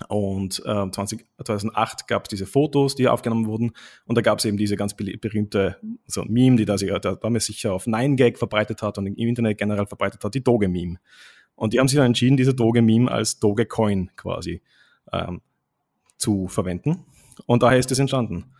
und 0.09 0.63
äh, 0.65 0.91
20, 0.91 1.27
2008 1.45 2.09
gab 2.09 2.25
es 2.25 2.29
diese 2.31 2.47
Fotos, 2.47 2.95
die 2.95 3.09
aufgenommen 3.09 3.47
wurden 3.47 3.73
und 4.07 4.17
da 4.17 4.23
gab 4.23 4.39
es 4.39 4.45
eben 4.45 4.57
diese 4.57 4.77
ganz 4.77 4.95
berühmte 4.95 5.77
so 6.07 6.25
Meme, 6.25 6.57
die 6.57 6.65
da 6.65 6.79
sich 6.79 6.91
da, 6.91 7.17
damals 7.17 7.47
sicher 7.47 7.75
auf 7.75 7.87
9gag 7.87 8.39
verbreitet 8.39 8.83
hat 8.83 8.99
und 8.99 9.07
im 9.07 9.17
Internet 9.17 9.59
generell 9.59 9.87
verbreitet 9.87 10.25
hat, 10.25 10.35
die 10.35 10.43
Doge-Meme. 10.43 10.99
Und 11.55 11.75
die 11.75 11.79
haben 11.79 11.89
sich 11.89 11.97
dann 11.97 12.07
entschieden, 12.07 12.39
diese 12.39 12.55
Doge-Meme 12.55 13.11
als 13.11 13.39
Dogecoin 13.39 14.11
quasi 14.17 14.63
ähm, 15.13 15.43
zu 16.17 16.49
verwenden. 16.49 17.05
Und 17.47 17.63
daher 17.63 17.79
ist 17.79 17.91
es 17.91 17.99
entstanden. 17.99 18.53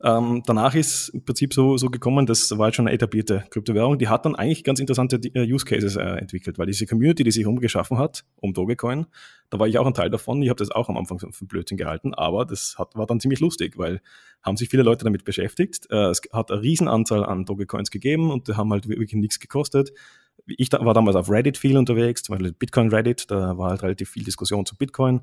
Ähm, 0.00 0.42
danach 0.46 0.76
ist 0.76 1.08
im 1.08 1.24
Prinzip 1.24 1.52
so, 1.52 1.76
so 1.76 1.90
gekommen, 1.90 2.24
das 2.24 2.56
war 2.56 2.68
jetzt 2.68 2.76
schon 2.76 2.86
eine 2.86 2.94
etablierte 2.94 3.44
Kryptowährung, 3.50 3.98
die 3.98 4.06
hat 4.06 4.24
dann 4.24 4.36
eigentlich 4.36 4.62
ganz 4.62 4.78
interessante 4.78 5.16
äh, 5.34 5.52
Use 5.52 5.64
Cases 5.64 5.96
äh, 5.96 6.00
entwickelt, 6.00 6.56
weil 6.56 6.66
diese 6.66 6.86
Community, 6.86 7.24
die 7.24 7.32
sich 7.32 7.46
umgeschaffen 7.46 7.98
hat, 7.98 8.24
um 8.36 8.54
Dogecoin, 8.54 9.06
da 9.50 9.58
war 9.58 9.66
ich 9.66 9.76
auch 9.76 9.86
ein 9.86 9.94
Teil 9.94 10.08
davon, 10.08 10.40
ich 10.40 10.50
habe 10.50 10.58
das 10.58 10.70
auch 10.70 10.88
am 10.88 10.96
Anfang 10.96 11.18
für 11.18 11.44
Blödsinn 11.46 11.76
gehalten, 11.76 12.14
aber 12.14 12.44
das 12.44 12.76
hat, 12.78 12.94
war 12.94 13.06
dann 13.06 13.18
ziemlich 13.18 13.40
lustig, 13.40 13.76
weil 13.76 14.00
haben 14.40 14.56
sich 14.56 14.68
viele 14.68 14.84
Leute 14.84 15.04
damit 15.04 15.24
beschäftigt, 15.24 15.88
äh, 15.90 16.10
es 16.10 16.22
hat 16.32 16.52
eine 16.52 16.62
Riesenanzahl 16.62 17.24
an 17.24 17.44
Dogecoins 17.44 17.90
gegeben 17.90 18.30
und 18.30 18.46
die 18.46 18.54
haben 18.54 18.70
halt 18.70 18.88
wirklich 18.88 19.14
nichts 19.14 19.40
gekostet. 19.40 19.92
Ich 20.46 20.68
da, 20.68 20.84
war 20.84 20.94
damals 20.94 21.16
auf 21.16 21.28
Reddit 21.28 21.58
viel 21.58 21.76
unterwegs, 21.76 22.22
zum 22.22 22.36
Beispiel 22.36 22.52
Bitcoin 22.52 22.90
Reddit, 22.90 23.32
da 23.32 23.58
war 23.58 23.70
halt 23.70 23.82
relativ 23.82 24.10
viel 24.10 24.22
Diskussion 24.22 24.64
zu 24.64 24.76
Bitcoin 24.76 25.22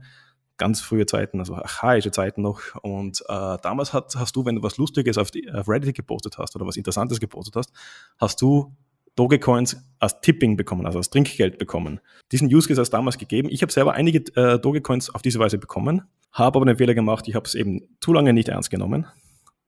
ganz 0.57 0.81
frühe 0.81 1.05
Zeiten, 1.05 1.39
also 1.39 1.55
archaische 1.55 2.11
Zeiten 2.11 2.41
noch. 2.41 2.61
Und 2.81 3.21
äh, 3.27 3.57
damals 3.61 3.93
hat, 3.93 4.15
hast 4.15 4.35
du, 4.35 4.45
wenn 4.45 4.55
du 4.55 4.63
was 4.63 4.77
Lustiges 4.77 5.17
auf, 5.17 5.31
die, 5.31 5.51
auf 5.51 5.67
Reddit 5.67 5.95
gepostet 5.95 6.37
hast 6.37 6.55
oder 6.55 6.65
was 6.65 6.77
Interessantes 6.77 7.19
gepostet 7.19 7.55
hast, 7.55 7.71
hast 8.17 8.41
du 8.41 8.73
Dogecoins 9.15 9.77
als 9.99 10.19
Tipping 10.21 10.57
bekommen, 10.57 10.85
also 10.85 10.97
als 10.97 11.09
Trinkgeld 11.09 11.57
bekommen. 11.57 12.01
Diesen 12.31 12.53
Use 12.53 12.67
Case 12.67 12.79
hat 12.79 12.85
es 12.85 12.89
damals 12.89 13.17
gegeben. 13.17 13.47
Ich 13.49 13.61
habe 13.61 13.71
selber 13.71 13.93
einige 13.93 14.19
äh, 14.35 14.59
Dogecoins 14.59 15.09
auf 15.09 15.21
diese 15.21 15.39
Weise 15.39 15.57
bekommen, 15.57 16.03
habe 16.31 16.57
aber 16.57 16.65
den 16.65 16.77
Fehler 16.77 16.93
gemacht, 16.93 17.27
ich 17.27 17.35
habe 17.35 17.45
es 17.45 17.55
eben 17.55 17.81
zu 18.01 18.11
lange 18.11 18.33
nicht 18.33 18.49
ernst 18.49 18.69
genommen. 18.69 19.07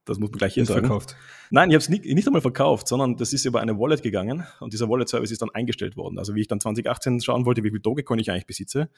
Das 0.03 0.20
muss 0.20 0.32
man 0.32 0.38
gleich 0.38 0.53
hier 0.53 0.63
nicht 0.63 0.70
sagen. 0.70 0.88
Verkauft. 0.88 1.15
Nein, 1.50 1.70
ich 1.70 1.75
habe 1.75 1.82
es 1.82 1.89
nicht, 1.89 2.06
nicht 2.06 2.27
einmal 2.27 2.41
verkauft, 2.41 2.88
sondern 2.88 3.17
das 3.17 3.34
ist 3.34 3.46
über 3.46 3.62
eine 3.62 3.77
Wallet 3.77 4.03
gegangen 4.03 4.46
und 4.62 4.72
dieser 4.72 4.89
Wallet-Service 4.89 5.32
ist 5.32 5.41
dann 5.41 5.50
eingestellt 5.50 5.98
worden. 5.98 6.17
Also 6.17 6.34
wie 6.34 6.41
ich 6.41 6.48
dann 6.48 6.62
2018 6.62 7.22
schauen 7.22 7.46
wollte, 7.46 7.63
wie 7.63 7.72
viel 7.72 7.79
Dogecoin 7.79 8.20
ich 8.20 8.32
eigentlich 8.32 8.48
besitze, 8.48 8.89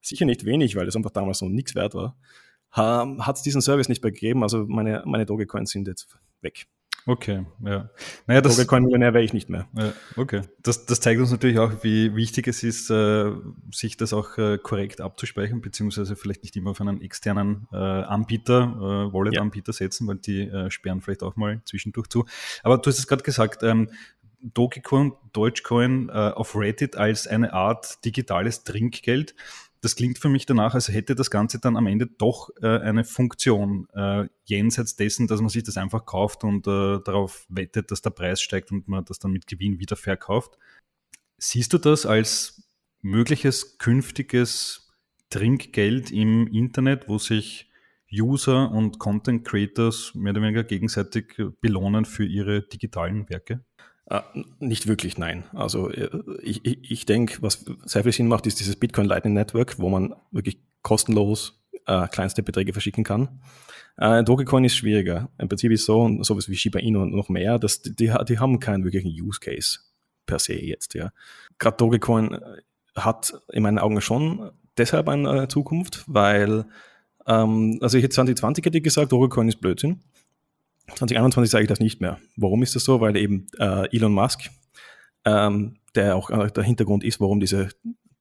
sicher 0.00 0.26
nicht 0.26 0.44
wenig, 0.44 0.76
weil 0.76 0.86
das 0.86 0.96
einfach 0.96 1.10
damals 1.10 1.38
so 1.38 1.48
nichts 1.48 1.74
wert 1.74 1.94
war, 1.94 2.16
hat 2.72 3.36
es 3.36 3.42
diesen 3.42 3.60
Service 3.60 3.88
nicht 3.88 4.02
mehr 4.02 4.12
gegeben. 4.12 4.42
Also 4.42 4.64
meine, 4.66 5.02
meine 5.04 5.26
Dogecoins 5.26 5.70
sind 5.70 5.88
jetzt 5.88 6.08
weg. 6.40 6.66
Okay, 7.06 7.46
ja. 7.64 7.88
Naja, 8.26 8.40
das, 8.40 8.56
Dogecoin-Millionär 8.56 9.14
wäre 9.14 9.24
ich 9.24 9.32
nicht 9.32 9.48
mehr. 9.48 9.66
Ja, 9.76 9.92
okay. 10.16 10.42
Das, 10.62 10.84
das 10.84 11.00
zeigt 11.00 11.20
uns 11.20 11.30
natürlich 11.30 11.58
auch, 11.58 11.82
wie 11.82 12.14
wichtig 12.14 12.46
es 12.46 12.62
ist, 12.62 12.90
äh, 12.90 13.32
sich 13.72 13.96
das 13.96 14.12
auch 14.12 14.36
äh, 14.36 14.58
korrekt 14.58 15.00
abzuspeichern, 15.00 15.62
beziehungsweise 15.62 16.14
vielleicht 16.14 16.42
nicht 16.42 16.56
immer 16.56 16.70
auf 16.70 16.80
einen 16.80 17.00
externen 17.00 17.66
äh, 17.72 17.76
Anbieter, 17.76 19.08
äh, 19.08 19.12
Wallet-Anbieter 19.14 19.72
ja. 19.72 19.78
setzen, 19.78 20.06
weil 20.08 20.16
die 20.16 20.42
äh, 20.42 20.70
sperren 20.70 21.00
vielleicht 21.00 21.22
auch 21.22 21.36
mal 21.36 21.62
zwischendurch 21.64 22.08
zu. 22.08 22.26
Aber 22.62 22.76
du 22.78 22.90
hast 22.90 22.98
es 22.98 23.06
gerade 23.06 23.22
gesagt, 23.22 23.62
ähm, 23.62 23.88
Dogecoin, 24.42 25.12
Dogecoin 25.32 26.08
äh, 26.08 26.12
auf 26.12 26.54
Reddit 26.54 26.96
als 26.96 27.26
eine 27.26 27.52
Art 27.52 28.04
digitales 28.04 28.64
Trinkgeld 28.64 29.34
das 29.80 29.96
klingt 29.96 30.18
für 30.18 30.28
mich 30.28 30.44
danach, 30.44 30.74
als 30.74 30.88
hätte 30.88 31.14
das 31.14 31.30
Ganze 31.30 31.58
dann 31.58 31.76
am 31.76 31.86
Ende 31.86 32.06
doch 32.06 32.50
äh, 32.60 32.66
eine 32.66 33.04
Funktion, 33.04 33.88
äh, 33.94 34.28
jenseits 34.44 34.96
dessen, 34.96 35.26
dass 35.26 35.40
man 35.40 35.48
sich 35.48 35.62
das 35.62 35.78
einfach 35.78 36.04
kauft 36.04 36.44
und 36.44 36.66
äh, 36.66 37.00
darauf 37.04 37.46
wettet, 37.48 37.90
dass 37.90 38.02
der 38.02 38.10
Preis 38.10 38.42
steigt 38.42 38.72
und 38.72 38.88
man 38.88 39.04
das 39.04 39.18
dann 39.18 39.32
mit 39.32 39.46
Gewinn 39.46 39.78
wieder 39.78 39.96
verkauft. 39.96 40.58
Siehst 41.38 41.72
du 41.72 41.78
das 41.78 42.04
als 42.04 42.68
mögliches 43.00 43.78
künftiges 43.78 44.92
Trinkgeld 45.30 46.10
im 46.10 46.46
Internet, 46.48 47.08
wo 47.08 47.16
sich 47.18 47.70
User 48.12 48.70
und 48.70 48.98
Content 48.98 49.46
Creators 49.46 50.14
mehr 50.14 50.32
oder 50.32 50.42
weniger 50.42 50.64
gegenseitig 50.64 51.40
belohnen 51.60 52.04
für 52.04 52.24
ihre 52.24 52.62
digitalen 52.62 53.28
Werke? 53.30 53.64
Uh, 54.12 54.42
nicht 54.58 54.88
wirklich, 54.88 55.18
nein. 55.18 55.44
Also 55.52 55.88
äh, 55.88 56.10
ich, 56.42 56.64
ich, 56.64 56.90
ich 56.90 57.06
denke, 57.06 57.42
was 57.42 57.64
sehr 57.84 58.02
viel 58.02 58.12
Sinn 58.12 58.26
macht, 58.26 58.46
ist 58.46 58.58
dieses 58.58 58.74
Bitcoin 58.74 59.06
Lightning 59.06 59.34
Network, 59.34 59.78
wo 59.78 59.88
man 59.88 60.14
wirklich 60.32 60.58
kostenlos 60.82 61.62
äh, 61.86 62.08
kleinste 62.08 62.42
Beträge 62.42 62.72
verschicken 62.72 63.04
kann. 63.04 63.40
Äh, 63.96 64.24
Dogecoin 64.24 64.64
ist 64.64 64.76
schwieriger. 64.76 65.30
Im 65.38 65.48
Prinzip 65.48 65.70
ist 65.70 65.84
so, 65.84 66.22
sowas 66.22 66.48
wie 66.48 66.56
Shiba 66.56 66.78
Inu 66.78 67.02
und 67.02 67.14
noch 67.14 67.28
mehr, 67.28 67.58
dass 67.58 67.82
die, 67.82 67.92
die 67.92 68.38
haben 68.38 68.58
keinen 68.58 68.84
wirklichen 68.84 69.10
Use 69.10 69.38
Case 69.40 69.78
per 70.26 70.38
se 70.38 70.54
jetzt. 70.54 70.94
Ja. 70.94 71.12
Gerade 71.58 71.76
Dogecoin 71.76 72.32
äh, 72.32 72.40
hat 72.96 73.34
in 73.52 73.62
meinen 73.62 73.78
Augen 73.78 74.00
schon 74.00 74.50
deshalb 74.76 75.08
eine 75.08 75.48
Zukunft, 75.48 76.04
weil, 76.06 76.64
ähm, 77.26 77.78
also 77.80 77.98
ich 77.98 78.04
hätte 78.04 78.14
2020 78.14 78.64
hätte 78.64 78.78
ich 78.78 78.84
gesagt, 78.84 79.12
Dogecoin 79.12 79.48
ist 79.48 79.60
Blödsinn. 79.60 80.00
2021 80.94 81.50
sage 81.50 81.64
ich 81.64 81.68
das 81.68 81.80
nicht 81.80 82.00
mehr. 82.00 82.18
Warum 82.36 82.62
ist 82.62 82.74
das 82.76 82.84
so? 82.84 83.00
Weil 83.00 83.16
eben 83.16 83.46
äh, 83.58 83.94
Elon 83.94 84.12
Musk, 84.12 84.50
ähm, 85.24 85.78
der 85.94 86.16
auch 86.16 86.30
äh, 86.30 86.50
der 86.50 86.64
Hintergrund 86.64 87.04
ist, 87.04 87.20
warum 87.20 87.40
diese 87.40 87.68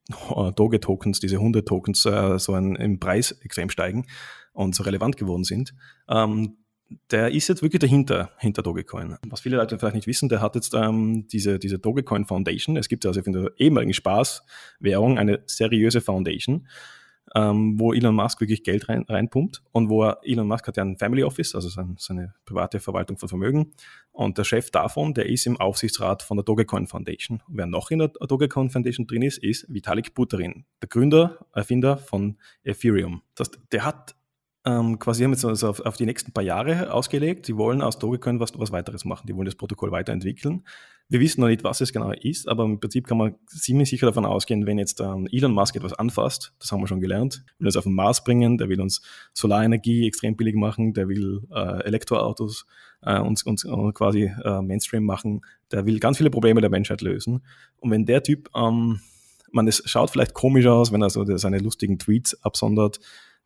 äh, 0.10 0.52
Doge-Tokens, 0.54 1.20
diese 1.20 1.38
Hunde-Tokens 1.38 2.06
äh, 2.06 2.40
so 2.40 2.54
ein, 2.54 2.76
im 2.76 3.00
Preis 3.00 3.32
extrem 3.32 3.70
steigen 3.70 4.06
und 4.54 4.76
so 4.76 4.84
relevant 4.84 5.18
geworden 5.18 5.44
sind, 5.44 5.74
ähm, 6.10 6.58
der 7.12 7.32
ist 7.32 7.48
jetzt 7.48 7.62
wirklich 7.62 7.82
dahinter, 7.82 8.32
hinter 8.40 8.64
Dogecoin. 8.64 9.18
Was 9.28 9.42
viele 9.42 9.58
Leute 9.58 9.78
vielleicht 9.78 9.96
nicht 9.96 10.08
wissen, 10.08 10.28
der 10.28 10.42
hat 10.42 10.56
jetzt 10.56 10.74
ähm, 10.74 11.28
diese, 11.28 11.60
diese 11.60 11.78
Dogecoin 11.78 12.26
Foundation. 12.26 12.78
Es 12.78 12.90
gibt 12.90 13.06
also 13.06 13.22
in 13.22 13.34
der 13.34 13.52
ehemaligen 13.58 13.94
Spaßwährung 13.94 15.20
eine 15.20 15.44
seriöse 15.46 16.02
Foundation, 16.02 16.68
ähm, 17.36 17.80
wo 17.80 17.94
Elon 17.94 18.16
Musk 18.16 18.42
wirklich 18.42 18.64
Geld 18.64 18.90
rein, 18.90 19.06
reinpumpt 19.08 19.64
und 19.72 19.90
wo 19.90 20.06
Elon 20.24 20.48
Musk 20.48 20.68
hat 20.68 20.78
ja 20.78 20.84
ein 20.84 20.98
Family 20.98 21.24
Office, 21.24 21.56
also 21.56 21.70
sein, 21.70 21.96
seine 22.00 22.34
private 22.46 22.80
Verwaltung 22.80 23.18
von 23.18 23.30
Vermögen 23.30 23.72
und 24.12 24.38
der 24.38 24.44
Chef 24.44 24.72
davon, 24.72 25.14
der 25.14 25.28
ist 25.28 25.46
im 25.46 25.58
Aufsichtsrat 25.58 26.24
von 26.24 26.38
der 26.38 26.44
Dogecoin 26.44 26.88
Foundation. 26.88 27.42
wer 27.48 27.66
noch 27.66 27.92
in 27.92 28.00
der 28.00 28.10
Dogecoin 28.10 28.70
Foundation 28.70 29.08
drin 29.08 29.22
ist, 29.22 29.38
ist 29.38 29.66
Vitalik 29.74 30.14
Buterin, 30.14 30.66
der 30.82 30.90
Gründer, 30.90 31.40
Erfinder 31.54 31.98
von 31.98 32.38
Ethereum. 32.64 33.22
Das, 33.36 33.52
der 33.72 33.86
hat 33.86 34.16
ähm, 34.66 35.00
quasi 35.00 35.24
haben 35.24 35.32
jetzt 35.32 35.46
also 35.46 35.70
auf, 35.70 35.80
auf, 35.82 35.96
die 35.96 36.06
nächsten 36.06 36.34
paar 36.34 36.44
Jahre 36.44 36.92
ausgelegt. 36.94 37.46
Sie 37.46 37.56
wollen 37.56 37.82
aus 37.82 37.98
Dogecoin 37.98 38.40
was, 38.40 38.58
was 38.58 38.72
weiteres 38.72 39.06
machen. 39.06 39.26
Die 39.28 39.36
wollen 39.36 39.46
das 39.46 39.56
Protokoll 39.56 39.92
weiterentwickeln. 39.92 40.66
Wir 41.08 41.22
wissen 41.22 41.42
noch 41.42 41.48
nicht, 41.48 41.64
was 41.64 41.82
es 41.82 41.94
genau 41.94 42.12
ist, 42.12 42.48
aber 42.48 42.66
im 42.66 42.80
Prinzip 42.80 43.08
kann 43.08 43.18
man 43.18 43.36
ziemlich 43.48 43.90
sicher 43.90 44.06
davon 44.06 44.26
ausgehen, 44.26 44.68
wenn 44.68 44.78
jetzt 44.78 45.00
ähm, 45.00 45.28
Elon 45.32 45.54
Musk 45.54 45.76
etwas 45.76 45.94
anfasst, 45.94 46.54
das 46.60 46.72
haben 46.72 46.82
wir 46.82 46.88
schon 46.88 47.00
gelernt, 47.00 47.44
will 47.58 47.68
uns 47.68 47.78
auf 47.78 47.86
den 47.86 47.94
Mars 47.94 48.24
bringen, 48.24 48.60
der 48.60 48.70
will 48.70 48.80
uns 48.80 49.02
Solarenergie 49.34 50.06
extrem 50.06 50.36
billig 50.36 50.56
machen, 50.56 50.94
der 50.94 51.08
will 51.08 51.42
äh, 51.52 51.84
Elektroautos 51.84 52.68
äh, 53.02 53.20
uns, 53.20 53.42
uns 53.44 53.66
äh, 53.66 53.92
quasi 53.94 54.32
äh, 54.44 54.62
Mainstream 54.62 55.04
machen, 55.04 55.42
der 55.72 55.86
will 55.88 56.00
ganz 56.00 56.18
viele 56.18 56.30
Probleme 56.30 56.62
der 56.62 56.70
Menschheit 56.70 57.02
lösen. 57.02 57.42
Und 57.78 57.90
wenn 57.90 58.06
der 58.06 58.22
Typ, 58.22 58.50
ähm, 58.56 59.00
man, 59.52 59.68
es 59.68 59.82
schaut 59.86 60.12
vielleicht 60.12 60.36
komisch 60.36 60.68
aus, 60.68 60.92
wenn 60.92 61.02
er 61.02 61.10
so 61.10 61.26
seine 61.38 61.58
lustigen 61.58 61.98
Tweets 61.98 62.44
absondert, 62.44 63.00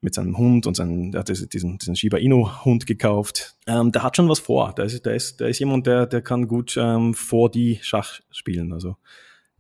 mit 0.04 0.14
seinem 0.14 0.38
Hund 0.38 0.68
und 0.68 0.76
seinen, 0.76 1.12
der 1.12 1.20
hat 1.20 1.30
diesen, 1.30 1.78
diesen 1.78 1.96
Shiba 1.96 2.18
Inu-Hund 2.18 2.86
gekauft. 2.86 3.56
Ähm, 3.68 3.92
der 3.92 4.04
hat 4.04 4.18
schon 4.18 4.30
was 4.30 4.40
vor. 4.40 4.74
Der 4.76 4.86
ist, 4.86 5.06
der 5.06 5.16
ist, 5.16 5.40
der 5.40 5.48
ist 5.48 5.60
jemand, 5.60 5.88
der, 5.88 6.06
der 6.06 6.22
kann 6.22 6.48
gut 6.48 6.76
ähm, 6.78 7.14
vor 7.14 7.50
die 7.50 7.80
Schach 7.82 8.20
spielen. 8.32 8.74
Also 8.74 8.98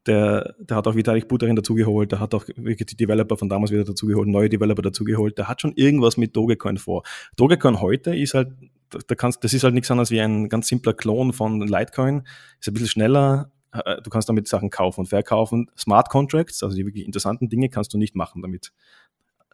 der, 0.05 0.55
der 0.59 0.77
hat 0.77 0.87
auch 0.87 0.95
Vitalik 0.95 1.27
Buterin 1.27 1.55
dazugeholt, 1.55 2.11
der 2.11 2.19
hat 2.19 2.33
auch 2.33 2.45
wirklich 2.55 2.87
die 2.87 2.97
Developer 2.97 3.37
von 3.37 3.47
damals 3.47 3.71
wieder 3.71 3.85
dazugeholt, 3.85 4.27
neue 4.27 4.49
Developer 4.49 4.81
dazugeholt, 4.81 5.37
der 5.37 5.47
hat 5.47 5.61
schon 5.61 5.73
irgendwas 5.75 6.17
mit 6.17 6.35
Dogecoin 6.35 6.77
vor. 6.77 7.03
Dogecoin 7.37 7.79
heute 7.79 8.13
ist 8.13 8.33
halt, 8.33 8.51
da 8.89 9.15
kannst, 9.15 9.43
das 9.43 9.53
ist 9.53 9.63
halt 9.63 9.73
nichts 9.73 9.89
anderes 9.89 10.11
wie 10.11 10.19
ein 10.19 10.49
ganz 10.49 10.67
simpler 10.67 10.93
Klon 10.93 11.31
von 11.31 11.61
Litecoin, 11.61 12.23
ist 12.59 12.67
ein 12.67 12.73
bisschen 12.73 12.89
schneller, 12.89 13.51
äh, 13.71 14.01
du 14.01 14.09
kannst 14.09 14.29
damit 14.29 14.47
Sachen 14.47 14.69
kaufen 14.69 15.01
und 15.01 15.07
verkaufen. 15.07 15.69
Smart 15.77 16.09
Contracts, 16.09 16.63
also 16.63 16.75
die 16.75 16.85
wirklich 16.85 17.05
interessanten 17.05 17.49
Dinge, 17.49 17.69
kannst 17.69 17.93
du 17.93 17.97
nicht 17.97 18.15
machen 18.15 18.41
damit 18.41 18.71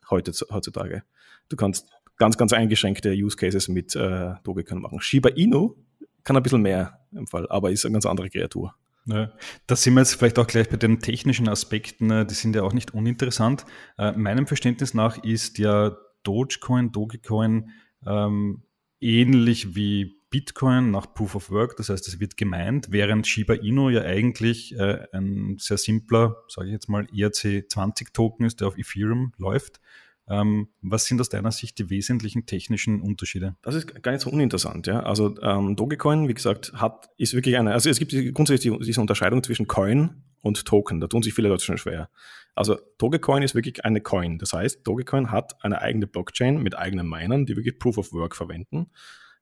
heute, 0.10 0.32
heutzutage. 0.52 1.04
Du 1.50 1.56
kannst 1.56 1.90
ganz, 2.18 2.38
ganz 2.38 2.54
eingeschränkte 2.54 3.12
Use 3.12 3.38
Cases 3.38 3.68
mit 3.68 3.96
äh, 3.96 4.34
Dogecoin 4.44 4.82
machen. 4.82 5.02
Shiba 5.02 5.30
Inu 5.30 5.76
kann 6.24 6.36
ein 6.36 6.44
bisschen 6.44 6.62
mehr 6.62 7.00
im 7.12 7.28
Fall, 7.28 7.48
aber 7.50 7.72
ist 7.72 7.86
eine 7.86 7.94
ganz 7.94 8.06
andere 8.06 8.30
Kreatur. 8.30 8.76
Ja, 9.06 9.32
da 9.66 9.76
sind 9.76 9.96
wir 9.96 10.02
jetzt 10.02 10.16
vielleicht 10.16 10.38
auch 10.38 10.46
gleich 10.46 10.70
bei 10.70 10.78
den 10.78 11.00
technischen 11.00 11.50
Aspekten, 11.50 12.12
äh, 12.12 12.26
die 12.26 12.36
sind 12.36 12.56
ja 12.56 12.64
auch 12.64 12.74
nicht 12.74 12.94
uninteressant. 12.94 13.66
Äh, 13.98 14.12
meinem 14.12 14.46
Verständnis 14.46 14.94
nach 14.94 15.24
ist 15.24 15.58
ja 15.58 15.98
Dogecoin, 16.24 16.92
Dogecoin 16.92 17.72
ähm, 18.06 18.64
ähnlich 19.00 19.76
wie 19.76 20.19
Bitcoin 20.30 20.92
nach 20.92 21.14
Proof 21.14 21.36
of 21.36 21.52
Work, 21.52 21.76
das 21.78 21.90
heißt, 21.90 22.08
es 22.08 22.20
wird 22.20 22.38
gemeint, 22.38 22.92
während 22.92 23.26
Shiba 23.26 23.56
Inu 23.56 23.90
ja 23.90 24.02
eigentlich 24.02 24.78
äh, 24.78 25.08
ein 25.12 25.58
sehr 25.60 25.78
simpler, 25.78 26.38
sage 26.48 26.68
ich 26.68 26.74
jetzt 26.74 26.88
mal, 26.88 27.06
ERC20-Token 27.06 28.46
ist, 28.46 28.60
der 28.60 28.68
auf 28.68 28.78
Ethereum 28.78 29.34
läuft. 29.38 29.80
Ähm, 30.28 30.70
was 30.82 31.06
sind 31.06 31.20
aus 31.20 31.30
deiner 31.30 31.52
Sicht 31.52 31.80
die 31.80 31.90
wesentlichen 31.90 32.46
technischen 32.46 33.02
Unterschiede? 33.02 33.56
Das 33.64 33.74
ist 33.74 34.04
gar 34.04 34.12
nicht 34.12 34.22
so 34.22 34.30
uninteressant. 34.30 34.86
Ja? 34.86 35.00
Also 35.00 35.36
ähm, 35.42 35.76
Dogecoin, 35.76 36.28
wie 36.28 36.36
gesagt, 36.36 36.74
hat, 36.74 37.10
ist 37.18 37.34
wirklich 37.34 37.58
eine, 37.58 37.74
also 37.74 37.90
es 37.90 37.98
gibt 37.98 38.12
grundsätzlich 38.36 38.72
diese 38.82 39.02
Unterscheidung 39.02 39.42
zwischen 39.42 39.66
Coin 39.66 40.22
und 40.42 40.66
Token. 40.66 41.00
Da 41.00 41.08
tun 41.08 41.24
sich 41.24 41.34
viele 41.34 41.50
Leute 41.50 41.66
schon 41.66 41.80
schwer. 41.80 42.10
Also 42.54 42.78
Dogecoin 43.00 43.42
ist 43.42 43.56
wirklich 43.56 43.84
eine 43.84 44.02
Coin. 44.02 44.38
Das 44.38 44.54
heißt, 44.54 44.86
Dogecoin 44.86 45.32
hat 45.32 45.64
eine 45.64 45.82
eigene 45.82 46.06
Blockchain 46.06 46.62
mit 46.62 46.78
eigenen 46.78 47.10
Minern, 47.10 47.48
die 47.48 47.56
wirklich 47.56 47.80
Proof 47.80 47.98
of 47.98 48.14
Work 48.14 48.36
verwenden 48.36 48.92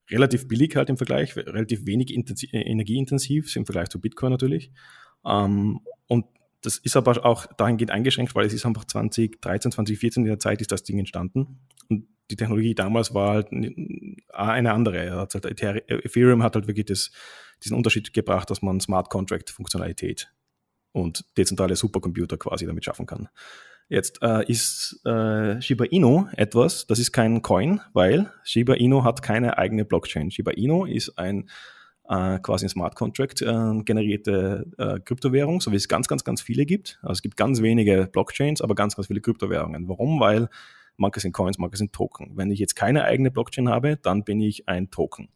relativ 0.09 0.47
billig 0.47 0.75
halt 0.75 0.89
im 0.89 0.97
Vergleich, 0.97 1.35
relativ 1.35 1.85
wenig 1.85 2.11
äh, 2.11 2.61
energieintensiv 2.61 3.55
im 3.55 3.65
Vergleich 3.65 3.89
zu 3.89 3.99
Bitcoin 3.99 4.31
natürlich. 4.31 4.71
Ähm, 5.25 5.81
und 6.07 6.25
das 6.61 6.77
ist 6.77 6.95
aber 6.95 7.23
auch 7.25 7.45
dahingehend 7.57 7.91
eingeschränkt, 7.91 8.35
weil 8.35 8.45
es 8.45 8.53
ist 8.53 8.65
einfach 8.65 8.85
2013, 8.85 9.71
2014 9.71 10.23
in 10.23 10.27
der 10.27 10.39
Zeit 10.39 10.61
ist 10.61 10.71
das 10.71 10.83
Ding 10.83 10.99
entstanden. 10.99 11.59
Und 11.89 12.07
die 12.29 12.35
Technologie 12.35 12.75
damals 12.75 13.13
war 13.13 13.35
halt 13.35 13.51
eine 13.51 14.73
andere. 14.73 15.11
Halt 15.11 15.45
Ethereum 15.45 16.43
hat 16.43 16.55
halt 16.55 16.67
wirklich 16.67 16.85
das, 16.85 17.11
diesen 17.63 17.77
Unterschied 17.77 18.13
gebracht, 18.13 18.49
dass 18.49 18.61
man 18.61 18.79
Smart 18.79 19.09
Contract 19.09 19.49
Funktionalität 19.49 20.31
und 20.91 21.25
dezentrale 21.37 21.75
Supercomputer 21.75 22.37
quasi 22.37 22.65
damit 22.65 22.83
schaffen 22.83 23.05
kann. 23.05 23.29
Jetzt 23.89 24.22
äh, 24.22 24.44
ist 24.51 25.00
äh, 25.06 25.62
Shiba 25.62 25.86
Inu 25.86 26.27
etwas, 26.34 26.88
das 26.88 27.00
ist 27.00 27.13
kein 27.13 27.41
Coin, 27.41 27.79
weil 27.94 28.32
Shiba 28.44 28.74
Inu 28.74 29.06
hat 29.06 29.22
keine 29.22 29.58
eigene 29.58 29.86
Blockchain. 29.86 30.29
Shiba 30.29 30.51
Inu 30.51 30.86
ist 30.86 31.17
ein 31.17 31.50
äh, 32.10 32.39
quasi 32.39 32.65
ein 32.65 32.70
Smart 32.70 32.96
Contract 32.96 33.41
äh, 33.41 33.84
generierte 33.84 34.65
äh, 34.77 35.00
Kryptowährung, 35.00 35.62
so 35.62 35.72
wie 35.72 35.77
es 35.77 35.88
ganz, 35.88 36.08
ganz, 36.08 36.24
ganz 36.24 36.41
viele 36.41 36.65
gibt. 36.65 37.00
Also 37.01 37.13
es 37.13 37.22
gibt 37.22 37.38
ganz 37.38 37.62
wenige 37.62 38.10
Blockchains, 38.12 38.62
aber 38.62 38.75
ganz, 38.75 38.96
ganz 38.96 39.08
viele 39.08 39.22
Kryptowährungen. 39.22 39.88
Warum? 39.88 40.20
Weil 40.20 40.50
manche 40.98 41.22
sind 41.22 41.32
Coins, 41.34 41.58
manche 41.58 41.77
sind 41.77 41.94
Token. 41.94 42.32
Wenn 42.36 42.51
ich 42.51 42.60
jetzt 42.60 42.75
keine 42.75 43.06
eigene 43.06 43.32
Blockchain 43.32 43.70
habe, 43.70 43.98
dann 43.98 44.24
bin 44.24 44.41
ich 44.41 44.67
ein 44.67 44.89
Token. 44.89 45.29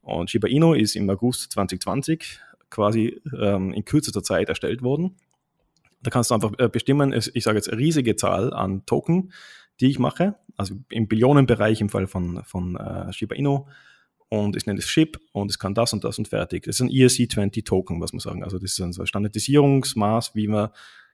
Und 0.00 0.30
Shiba 0.30 0.48
Inu 0.48 0.74
ist 0.74 0.96
im 0.96 1.08
August 1.08 1.52
2020 1.52 2.40
quasi 2.68 3.20
ähm, 3.38 3.72
in 3.72 3.84
kürzester 3.84 4.22
Zeit 4.22 4.48
erstellt 4.48 4.82
worden. 4.82 5.16
Da 6.02 6.10
kannst 6.10 6.30
du 6.30 6.34
einfach 6.34 6.52
äh, 6.58 6.68
bestimmen, 6.68 7.12
ich 7.12 7.44
sage 7.44 7.58
jetzt 7.58 7.72
riesige 7.72 8.16
Zahl 8.16 8.52
an 8.52 8.84
Token, 8.86 9.32
die 9.80 9.90
ich 9.90 9.98
mache, 9.98 10.36
also 10.56 10.74
im 10.90 11.08
Billionenbereich 11.08 11.80
im 11.80 11.88
Fall 11.88 12.06
von, 12.06 12.42
von 12.44 12.76
äh, 12.76 13.12
Shiba 13.12 13.34
Inu 13.34 13.66
und 14.28 14.56
ich 14.56 14.66
nenne 14.66 14.78
es 14.78 14.86
SHIP 14.86 15.18
und 15.32 15.50
es 15.50 15.58
kann 15.58 15.74
das 15.74 15.92
und 15.92 16.04
das 16.04 16.18
und 16.18 16.28
fertig. 16.28 16.64
Das 16.64 16.76
ist 16.76 16.80
ein 16.80 16.88
ERC20 16.88 17.64
Token, 17.64 18.00
was 18.00 18.12
man 18.12 18.20
sagen. 18.20 18.42
Also 18.42 18.58
das 18.58 18.78
ist 18.78 18.80
ein 18.80 19.06
Standardisierungsmaß, 19.06 20.34
wie 20.34 20.48
man 20.48 20.70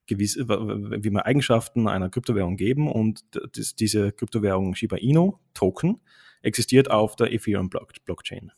gewisse, 0.07 0.49
wie 0.49 1.11
man 1.11 1.23
Eigenschaften 1.23 1.89
einer 1.89 2.11
Kryptowährung 2.11 2.57
geben 2.57 2.91
und 2.91 3.25
das, 3.57 3.75
diese 3.75 4.13
Kryptowährung 4.13 4.75
Shiba 4.75 4.97
Inu 4.97 5.39
Token 5.55 6.01
existiert 6.43 6.91
auf 6.91 7.17
der 7.17 7.33
Ethereum 7.33 7.71
Blockchain. 7.71 8.53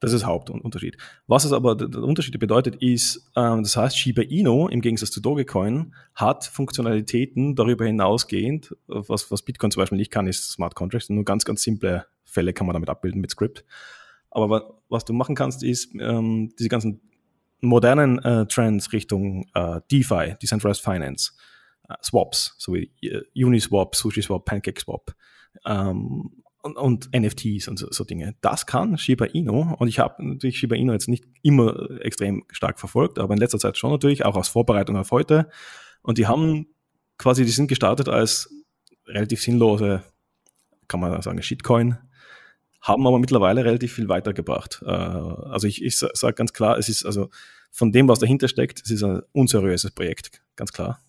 Das 0.00 0.12
ist 0.12 0.26
Hauptunterschied. 0.26 0.98
Was 1.26 1.44
es 1.44 1.52
aber 1.52 1.74
der 1.74 2.02
Unterschied 2.02 2.38
bedeutet, 2.38 2.76
ist, 2.76 3.30
ähm, 3.34 3.62
das 3.62 3.76
heißt, 3.76 3.96
Shiba 3.96 4.22
Inu 4.22 4.68
im 4.68 4.82
Gegensatz 4.82 5.10
zu 5.10 5.20
Dogecoin 5.20 5.94
hat 6.14 6.44
Funktionalitäten 6.44 7.56
darüber 7.56 7.86
hinausgehend, 7.86 8.76
was, 8.86 9.30
was 9.30 9.42
Bitcoin 9.42 9.70
zum 9.70 9.80
Beispiel 9.80 9.96
nicht 9.96 10.10
kann, 10.10 10.26
ist 10.26 10.52
Smart 10.52 10.74
Contracts, 10.74 11.08
nur 11.08 11.24
ganz, 11.24 11.46
ganz 11.46 11.62
simple 11.62 12.06
Fälle 12.24 12.52
kann 12.52 12.66
man 12.66 12.74
damit 12.74 12.90
abbilden 12.90 13.22
mit 13.22 13.30
Script. 13.30 13.64
Aber 14.30 14.80
was 14.90 15.06
du 15.06 15.14
machen 15.14 15.34
kannst, 15.34 15.62
ist 15.62 15.94
ähm, 15.98 16.52
diese 16.58 16.68
ganzen 16.68 17.00
modernen 17.62 18.18
äh, 18.18 18.46
Trends 18.46 18.92
Richtung 18.92 19.46
äh, 19.54 19.80
DeFi, 19.90 20.34
Decentralized 20.42 20.84
Finance, 20.84 21.32
äh, 21.88 21.94
Swaps, 22.02 22.54
so 22.58 22.74
wie 22.74 22.90
äh, 23.00 23.22
Uniswap, 23.34 23.96
SushiSwap, 23.96 24.44
PancakeSwap 24.44 25.14
ähm, 25.64 26.42
und, 26.66 26.76
und, 26.76 27.10
NFTs 27.14 27.68
und 27.68 27.78
so, 27.78 27.88
so, 27.90 28.04
Dinge. 28.04 28.34
Das 28.40 28.66
kann 28.66 28.98
Shiba 28.98 29.26
Inu 29.26 29.74
und 29.74 29.88
ich 29.88 29.98
habe 29.98 30.24
natürlich 30.26 30.58
Shiba 30.58 30.76
Inu 30.76 30.92
jetzt 30.92 31.08
nicht 31.08 31.24
immer 31.42 32.00
extrem 32.00 32.44
stark 32.50 32.78
verfolgt, 32.78 33.18
aber 33.18 33.32
in 33.34 33.40
letzter 33.40 33.58
Zeit 33.58 33.78
schon 33.78 33.90
natürlich, 33.90 34.24
auch 34.24 34.36
aus 34.36 34.48
Vorbereitung 34.48 34.96
auf 34.96 35.10
heute. 35.10 35.48
Und 36.02 36.18
die 36.18 36.26
haben 36.26 36.66
quasi, 37.18 37.44
die 37.44 37.50
sind 37.50 37.68
gestartet 37.68 38.08
als 38.08 38.50
relativ 39.06 39.40
sinnlose, 39.42 40.02
kann 40.88 41.00
man 41.00 41.22
sagen, 41.22 41.42
Shitcoin, 41.42 41.98
haben 42.80 43.06
aber 43.06 43.18
mittlerweile 43.18 43.64
relativ 43.64 43.94
viel 43.94 44.08
weitergebracht. 44.08 44.82
Äh, 44.84 44.90
also 44.90 45.66
ich, 45.66 45.82
ich 45.82 45.98
sage 45.98 46.34
ganz 46.34 46.52
klar, 46.52 46.78
es 46.78 46.88
ist 46.88 47.04
also 47.04 47.30
von 47.70 47.92
dem, 47.92 48.08
was 48.08 48.18
dahinter 48.18 48.48
steckt, 48.48 48.82
es 48.84 48.90
ist 48.90 49.02
ein 49.02 49.22
unseriöses 49.32 49.90
Projekt, 49.90 50.42
ganz 50.54 50.72
klar. 50.72 51.00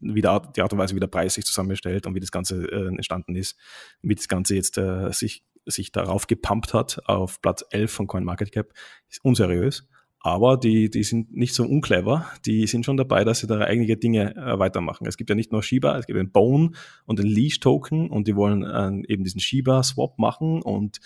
Wie 0.00 0.20
die 0.20 0.28
Art, 0.28 0.56
die 0.56 0.62
Art 0.62 0.72
und 0.72 0.78
Weise, 0.78 0.94
wie 0.94 1.00
der 1.00 1.08
Preis 1.08 1.34
sich 1.34 1.44
zusammenstellt 1.44 2.06
und 2.06 2.14
wie 2.14 2.20
das 2.20 2.30
Ganze 2.30 2.64
äh, 2.70 2.88
entstanden 2.88 3.34
ist, 3.34 3.56
wie 4.02 4.14
das 4.14 4.28
Ganze 4.28 4.54
jetzt 4.54 4.78
äh, 4.78 5.10
sich, 5.12 5.44
sich 5.66 5.92
darauf 5.92 6.26
gepumpt 6.26 6.74
hat 6.74 7.00
auf 7.06 7.40
Platz 7.42 7.64
11 7.70 7.90
von 7.90 8.06
CoinMarketCap, 8.06 8.72
ist 9.08 9.24
unseriös 9.24 9.88
aber 10.20 10.56
die, 10.56 10.90
die 10.90 11.04
sind 11.04 11.34
nicht 11.34 11.54
so 11.54 11.64
unclever, 11.64 12.26
die 12.44 12.66
sind 12.66 12.84
schon 12.84 12.96
dabei, 12.96 13.24
dass 13.24 13.38
sie 13.38 13.46
da 13.46 13.60
eigene 13.60 13.96
Dinge 13.96 14.36
äh, 14.36 14.58
weitermachen. 14.58 15.06
Es 15.06 15.16
gibt 15.16 15.30
ja 15.30 15.36
nicht 15.36 15.52
nur 15.52 15.62
Shiba, 15.62 15.96
es 15.96 16.06
gibt 16.06 16.18
den 16.18 16.32
Bone 16.32 16.72
und 17.06 17.18
den 17.18 17.26
Leash-Token 17.26 18.10
und 18.10 18.26
die 18.26 18.34
wollen 18.34 18.64
äh, 18.64 19.12
eben 19.12 19.22
diesen 19.22 19.40
Shiba-Swap 19.40 20.18
machen 20.18 20.60
und 20.60 20.98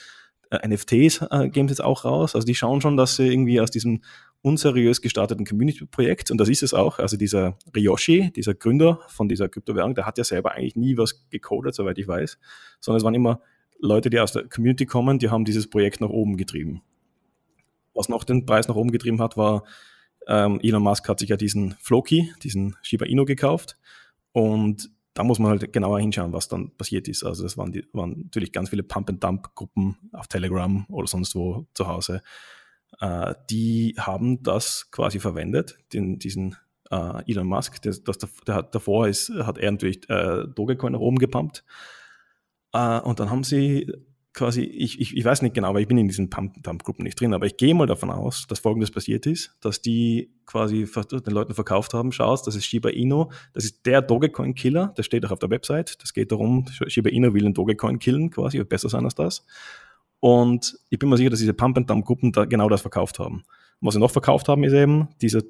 äh, 0.50 0.66
NFTs 0.66 1.26
äh, 1.30 1.48
geben 1.50 1.68
sie 1.68 1.72
jetzt 1.72 1.84
auch 1.84 2.04
raus. 2.04 2.34
Also 2.34 2.46
die 2.46 2.54
schauen 2.54 2.80
schon, 2.80 2.96
dass 2.96 3.16
sie 3.16 3.30
irgendwie 3.30 3.60
aus 3.60 3.70
diesem 3.70 4.02
unseriös 4.42 5.00
gestarteten 5.00 5.46
Community-Projekt, 5.46 6.30
und 6.30 6.38
das 6.38 6.48
ist 6.48 6.62
es 6.62 6.74
auch, 6.74 6.98
also 6.98 7.16
dieser 7.16 7.56
Ryoshi, 7.74 8.32
dieser 8.32 8.54
Gründer 8.54 9.00
von 9.08 9.28
dieser 9.28 9.48
Kryptowährung, 9.48 9.94
der 9.94 10.04
hat 10.04 10.18
ja 10.18 10.24
selber 10.24 10.52
eigentlich 10.52 10.76
nie 10.76 10.96
was 10.96 11.28
gecodet, 11.30 11.74
soweit 11.74 11.98
ich 11.98 12.08
weiß, 12.08 12.38
sondern 12.80 12.98
es 12.98 13.04
waren 13.04 13.14
immer 13.14 13.40
Leute, 13.78 14.10
die 14.10 14.20
aus 14.20 14.32
der 14.32 14.48
Community 14.48 14.84
kommen, 14.86 15.18
die 15.18 15.30
haben 15.30 15.44
dieses 15.44 15.70
Projekt 15.70 16.00
nach 16.00 16.08
oben 16.08 16.36
getrieben. 16.36 16.82
Was 17.94 18.08
noch 18.08 18.24
den 18.24 18.46
Preis 18.46 18.68
nach 18.68 18.76
oben 18.76 18.90
getrieben 18.90 19.20
hat, 19.20 19.36
war, 19.36 19.64
ähm, 20.26 20.60
Elon 20.62 20.82
Musk 20.82 21.08
hat 21.08 21.20
sich 21.20 21.28
ja 21.28 21.36
diesen 21.36 21.74
Floki, 21.80 22.32
diesen 22.42 22.76
Shiba 22.82 23.06
Inu 23.06 23.24
gekauft 23.24 23.76
und 24.32 24.90
da 25.14 25.24
muss 25.24 25.38
man 25.38 25.50
halt 25.50 25.72
genauer 25.72 26.00
hinschauen, 26.00 26.32
was 26.32 26.48
dann 26.48 26.70
passiert 26.76 27.06
ist. 27.06 27.22
Also 27.22 27.44
es 27.44 27.58
waren, 27.58 27.72
die, 27.72 27.86
waren 27.92 28.22
natürlich 28.24 28.52
ganz 28.52 28.70
viele 28.70 28.82
Pump-and-Dump-Gruppen 28.82 29.96
auf 30.12 30.26
Telegram 30.26 30.86
oder 30.88 31.06
sonst 31.06 31.34
wo 31.34 31.66
zu 31.74 31.86
Hause. 31.86 32.22
Äh, 33.00 33.34
die 33.50 33.94
haben 33.98 34.42
das 34.42 34.90
quasi 34.90 35.18
verwendet, 35.20 35.78
den, 35.92 36.18
diesen 36.18 36.56
äh, 36.90 37.30
Elon 37.30 37.46
Musk. 37.46 37.82
Das, 37.82 38.02
das, 38.04 38.18
der 38.46 38.54
hat, 38.54 38.74
davor 38.74 39.08
ist, 39.08 39.30
hat 39.30 39.58
er 39.58 39.72
natürlich 39.72 40.08
äh, 40.08 40.46
Dogecoin 40.54 40.92
nach 40.92 41.00
oben 41.00 41.18
gepumpt. 41.18 41.64
Äh, 42.72 43.00
und 43.00 43.20
dann 43.20 43.30
haben 43.30 43.44
sie 43.44 43.90
quasi, 44.34 44.62
ich, 44.62 45.00
ich, 45.00 45.16
ich 45.16 45.24
weiß 45.24 45.42
nicht 45.42 45.54
genau, 45.54 45.74
weil 45.74 45.82
ich 45.82 45.88
bin 45.88 45.98
in 45.98 46.08
diesen 46.08 46.30
Pump-Gruppen 46.30 47.04
nicht 47.04 47.20
drin, 47.20 47.34
aber 47.34 47.46
ich 47.46 47.56
gehe 47.56 47.74
mal 47.74 47.86
davon 47.86 48.10
aus, 48.10 48.46
dass 48.48 48.60
folgendes 48.60 48.90
passiert 48.90 49.26
ist, 49.26 49.54
dass 49.60 49.82
die 49.82 50.32
quasi 50.46 50.86
den 50.86 51.34
Leuten 51.34 51.54
verkauft 51.54 51.92
haben, 51.92 52.12
schaust, 52.12 52.46
das 52.46 52.54
ist 52.54 52.64
Shiba 52.64 52.88
Inu, 52.88 53.26
das 53.52 53.64
ist 53.64 53.84
der 53.84 54.00
Dogecoin-Killer, 54.00 54.94
das 54.96 55.04
steht 55.04 55.26
auch 55.26 55.32
auf 55.32 55.38
der 55.38 55.50
Website, 55.50 56.00
das 56.02 56.14
geht 56.14 56.32
darum, 56.32 56.66
Shiba 56.86 57.10
Inu 57.10 57.34
will 57.34 57.44
einen 57.44 57.54
Dogecoin 57.54 57.98
killen 57.98 58.30
quasi, 58.30 58.62
besser 58.64 58.88
sein 58.88 59.04
als 59.04 59.14
das. 59.14 59.44
Und 60.22 60.78
ich 60.88 61.00
bin 61.00 61.08
mir 61.08 61.16
sicher, 61.16 61.30
dass 61.30 61.40
diese 61.40 61.52
Pump-and-Dump-Gruppen 61.52 62.30
da 62.30 62.44
genau 62.44 62.68
das 62.68 62.80
verkauft 62.80 63.18
haben. 63.18 63.42
Und 63.80 63.88
was 63.88 63.94
sie 63.94 64.00
noch 64.00 64.12
verkauft 64.12 64.46
haben, 64.46 64.62
ist 64.62 64.72
eben 64.72 65.08
diese 65.20 65.42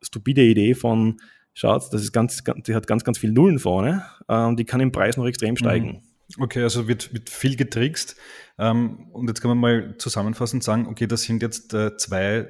stupide 0.00 0.44
Idee 0.44 0.74
von, 0.74 1.20
schaut, 1.54 1.92
das 1.92 2.02
ist 2.02 2.12
ganz, 2.12 2.44
ganz 2.44 2.62
die 2.62 2.76
hat 2.76 2.86
ganz, 2.86 3.02
ganz 3.02 3.18
viel 3.18 3.32
Nullen 3.32 3.58
vorne, 3.58 4.04
ähm, 4.28 4.56
die 4.56 4.64
kann 4.64 4.80
im 4.80 4.92
Preis 4.92 5.16
noch 5.16 5.26
extrem 5.26 5.56
steigen. 5.56 6.04
Mhm. 6.36 6.44
Okay, 6.44 6.62
also 6.62 6.86
wird, 6.86 7.12
wird 7.12 7.30
viel 7.30 7.56
getrickst. 7.56 8.14
Ähm, 8.58 9.08
und 9.10 9.26
jetzt 9.26 9.40
kann 9.40 9.48
man 9.48 9.58
mal 9.58 9.96
zusammenfassend 9.98 10.62
sagen, 10.62 10.86
okay, 10.86 11.08
das 11.08 11.22
sind 11.22 11.42
jetzt 11.42 11.74
äh, 11.74 11.96
zwei 11.96 12.46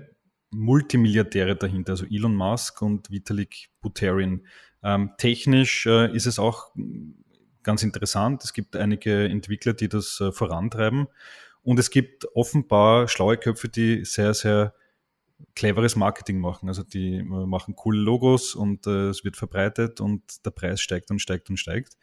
Multimilliardäre 0.50 1.56
dahinter, 1.56 1.92
also 1.92 2.04
Elon 2.04 2.36
Musk 2.36 2.82
und 2.82 3.10
Vitalik 3.10 3.70
Buterin. 3.80 4.46
Ähm, 4.82 5.12
technisch 5.16 5.86
äh, 5.86 6.14
ist 6.14 6.26
es 6.26 6.38
auch 6.38 6.74
ganz 7.62 7.82
interessant. 7.82 8.44
Es 8.44 8.52
gibt 8.52 8.76
einige 8.76 9.24
Entwickler, 9.24 9.72
die 9.72 9.88
das 9.88 10.20
äh, 10.20 10.32
vorantreiben. 10.32 11.06
Und 11.62 11.78
es 11.78 11.90
gibt 11.90 12.26
offenbar 12.34 13.08
schlaue 13.08 13.36
Köpfe, 13.36 13.68
die 13.68 14.04
sehr, 14.04 14.34
sehr 14.34 14.74
cleveres 15.54 15.96
Marketing 15.96 16.38
machen. 16.38 16.68
Also 16.68 16.82
die 16.82 17.16
äh, 17.16 17.22
machen 17.22 17.76
coole 17.76 17.98
Logos 17.98 18.54
und 18.54 18.86
äh, 18.86 19.08
es 19.08 19.24
wird 19.24 19.36
verbreitet 19.36 20.00
und 20.00 20.44
der 20.44 20.50
Preis 20.50 20.80
steigt 20.80 21.10
und 21.10 21.20
steigt 21.20 21.50
und 21.50 21.56
steigt. 21.56 21.96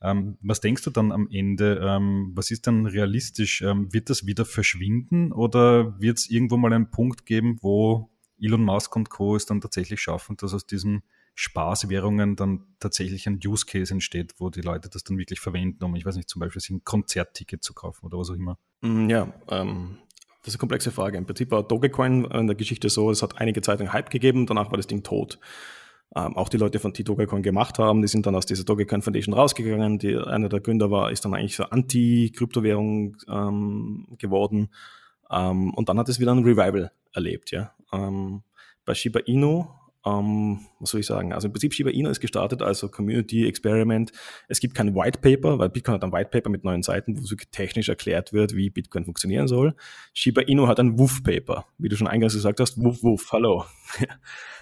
Ähm, 0.00 0.38
was 0.40 0.60
denkst 0.60 0.82
du 0.82 0.90
dann 0.90 1.12
am 1.12 1.28
Ende? 1.30 1.80
Ähm, 1.82 2.32
was 2.34 2.50
ist 2.50 2.66
dann 2.66 2.86
realistisch? 2.86 3.62
Ähm, 3.62 3.92
wird 3.92 4.10
das 4.10 4.26
wieder 4.26 4.44
verschwinden 4.44 5.32
oder 5.32 6.00
wird 6.00 6.18
es 6.18 6.30
irgendwo 6.30 6.56
mal 6.56 6.72
einen 6.72 6.90
Punkt 6.90 7.26
geben, 7.26 7.58
wo 7.60 8.10
Elon 8.40 8.62
Musk 8.62 8.94
und 8.96 9.10
Co. 9.10 9.36
es 9.36 9.46
dann 9.46 9.60
tatsächlich 9.60 10.00
schaffen, 10.00 10.36
dass 10.36 10.54
aus 10.54 10.66
diesen 10.66 11.02
Spaßwährungen 11.38 12.34
dann 12.34 12.64
tatsächlich 12.80 13.26
ein 13.26 13.38
Use 13.44 13.66
Case 13.66 13.92
entsteht, 13.92 14.34
wo 14.38 14.48
die 14.48 14.62
Leute 14.62 14.88
das 14.88 15.04
dann 15.04 15.18
wirklich 15.18 15.38
verwenden, 15.38 15.84
um, 15.84 15.94
ich 15.94 16.06
weiß 16.06 16.16
nicht, 16.16 16.30
zum 16.30 16.40
Beispiel 16.40 16.60
sich 16.60 16.70
ein 16.70 16.82
Konzertticket 16.82 17.62
zu 17.62 17.74
kaufen 17.74 18.06
oder 18.06 18.18
was 18.18 18.30
auch 18.30 18.34
immer? 18.34 18.58
Mm, 18.80 19.10
ja, 19.10 19.34
ähm, 19.50 19.98
das 20.40 20.48
ist 20.48 20.54
eine 20.54 20.60
komplexe 20.60 20.90
Frage. 20.90 21.18
Im 21.18 21.26
Prinzip 21.26 21.50
war 21.50 21.62
Dogecoin 21.62 22.24
in 22.24 22.46
der 22.46 22.56
Geschichte 22.56 22.88
so, 22.88 23.10
es 23.10 23.22
hat 23.22 23.38
einige 23.38 23.60
Zeit 23.60 23.80
einen 23.80 23.92
Hype 23.92 24.08
gegeben, 24.08 24.46
danach 24.46 24.70
war 24.70 24.78
das 24.78 24.86
Ding 24.86 25.02
tot. 25.02 25.38
Ähm, 26.14 26.34
auch 26.38 26.48
die 26.48 26.56
Leute 26.56 26.78
von 26.78 26.94
die 26.94 27.04
Dogecoin 27.04 27.42
gemacht 27.42 27.78
haben, 27.78 28.00
die 28.00 28.08
sind 28.08 28.24
dann 28.24 28.34
aus 28.34 28.46
dieser 28.46 28.64
Dogecoin 28.64 29.02
Foundation 29.02 29.34
rausgegangen. 29.34 29.98
Die, 29.98 30.16
einer 30.16 30.48
der 30.48 30.60
Gründer 30.60 30.90
war, 30.90 31.10
ist 31.10 31.26
dann 31.26 31.34
eigentlich 31.34 31.56
so 31.56 31.64
Anti-Kryptowährung 31.64 33.18
ähm, 33.28 34.06
geworden. 34.16 34.70
Ähm, 35.30 35.74
und 35.74 35.90
dann 35.90 35.98
hat 35.98 36.08
es 36.08 36.18
wieder 36.18 36.32
ein 36.32 36.44
Revival 36.44 36.92
erlebt. 37.12 37.50
Ja. 37.50 37.74
Ähm, 37.92 38.42
bei 38.86 38.94
Shiba 38.94 39.20
Inu 39.26 39.66
ähm, 40.06 40.60
was 40.78 40.90
soll 40.90 41.00
ich 41.00 41.06
sagen? 41.06 41.32
Also 41.32 41.48
im 41.48 41.52
Prinzip 41.52 41.74
Shiba 41.74 41.90
Inu 41.90 42.08
ist 42.08 42.20
gestartet 42.20 42.62
als 42.62 42.80
Community 42.92 43.46
Experiment. 43.46 44.12
Es 44.48 44.60
gibt 44.60 44.74
kein 44.74 44.94
White 44.94 45.18
Paper, 45.18 45.58
weil 45.58 45.68
Bitcoin 45.68 45.96
hat 45.96 46.04
ein 46.04 46.12
White 46.12 46.30
Paper 46.30 46.48
mit 46.48 46.62
neuen 46.62 46.82
Seiten, 46.82 47.18
wo 47.18 47.24
so 47.24 47.34
technisch 47.50 47.88
erklärt 47.88 48.32
wird, 48.32 48.54
wie 48.54 48.70
Bitcoin 48.70 49.04
funktionieren 49.04 49.48
soll. 49.48 49.74
Shiba 50.14 50.42
Inu 50.42 50.68
hat 50.68 50.78
ein 50.78 50.98
Woof 50.98 51.22
Paper, 51.24 51.66
wie 51.78 51.88
du 51.88 51.96
schon 51.96 52.06
eingangs 52.06 52.34
gesagt 52.34 52.60
hast. 52.60 52.82
Woof 52.82 53.02
Woof, 53.02 53.32
hallo. 53.32 53.64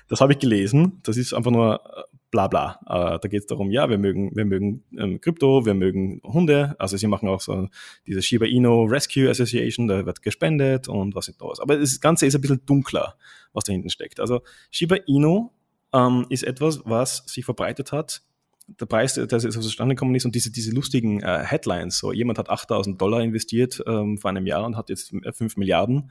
das 0.08 0.20
habe 0.20 0.32
ich 0.32 0.38
gelesen. 0.38 1.00
Das 1.02 1.16
ist 1.16 1.32
einfach 1.32 1.50
nur 1.50 1.80
äh, 1.84 2.02
bla 2.30 2.48
bla. 2.48 2.80
Äh, 2.86 3.18
da 3.20 3.28
geht 3.28 3.42
es 3.42 3.46
darum, 3.46 3.70
ja, 3.70 3.88
wir 3.88 3.96
mögen, 3.98 4.34
wir 4.34 4.44
mögen 4.44 4.82
ähm, 4.98 5.20
Krypto, 5.20 5.64
wir 5.66 5.74
mögen 5.74 6.20
Hunde. 6.24 6.74
Also 6.78 6.96
sie 6.96 7.06
machen 7.06 7.28
auch 7.28 7.40
so 7.40 7.68
diese 8.06 8.22
Shiba 8.22 8.46
Inu 8.46 8.84
Rescue 8.84 9.30
Association, 9.30 9.86
da 9.86 10.04
wird 10.04 10.20
gespendet 10.20 10.88
und 10.88 11.14
was 11.14 11.28
ist 11.28 11.40
da. 11.40 11.46
Aber 11.60 11.78
das 11.78 12.00
Ganze 12.00 12.26
ist 12.26 12.34
ein 12.34 12.40
bisschen 12.40 12.66
dunkler, 12.66 13.14
was 13.52 13.64
da 13.64 13.72
hinten 13.72 13.88
steckt. 13.88 14.20
Also 14.20 14.42
Shiba 14.70 14.96
Inu 15.06 15.50
ähm, 15.92 16.26
ist 16.28 16.42
etwas, 16.42 16.80
was 16.84 17.22
sich 17.26 17.44
verbreitet 17.44 17.92
hat. 17.92 18.22
Der 18.66 18.86
Preis, 18.86 19.14
der 19.14 19.40
so 19.40 19.48
zustande 19.48 19.94
gekommen 19.94 20.14
ist 20.14 20.24
und 20.24 20.34
diese, 20.34 20.50
diese 20.50 20.72
lustigen 20.72 21.20
äh, 21.20 21.44
Headlines, 21.44 21.98
so 21.98 22.12
jemand 22.12 22.38
hat 22.38 22.48
8000 22.48 23.00
Dollar 23.00 23.20
investiert 23.20 23.82
ähm, 23.86 24.18
vor 24.18 24.30
einem 24.30 24.46
Jahr 24.46 24.64
und 24.64 24.76
hat 24.76 24.88
jetzt 24.88 25.14
5 25.22 25.56
Milliarden. 25.56 26.10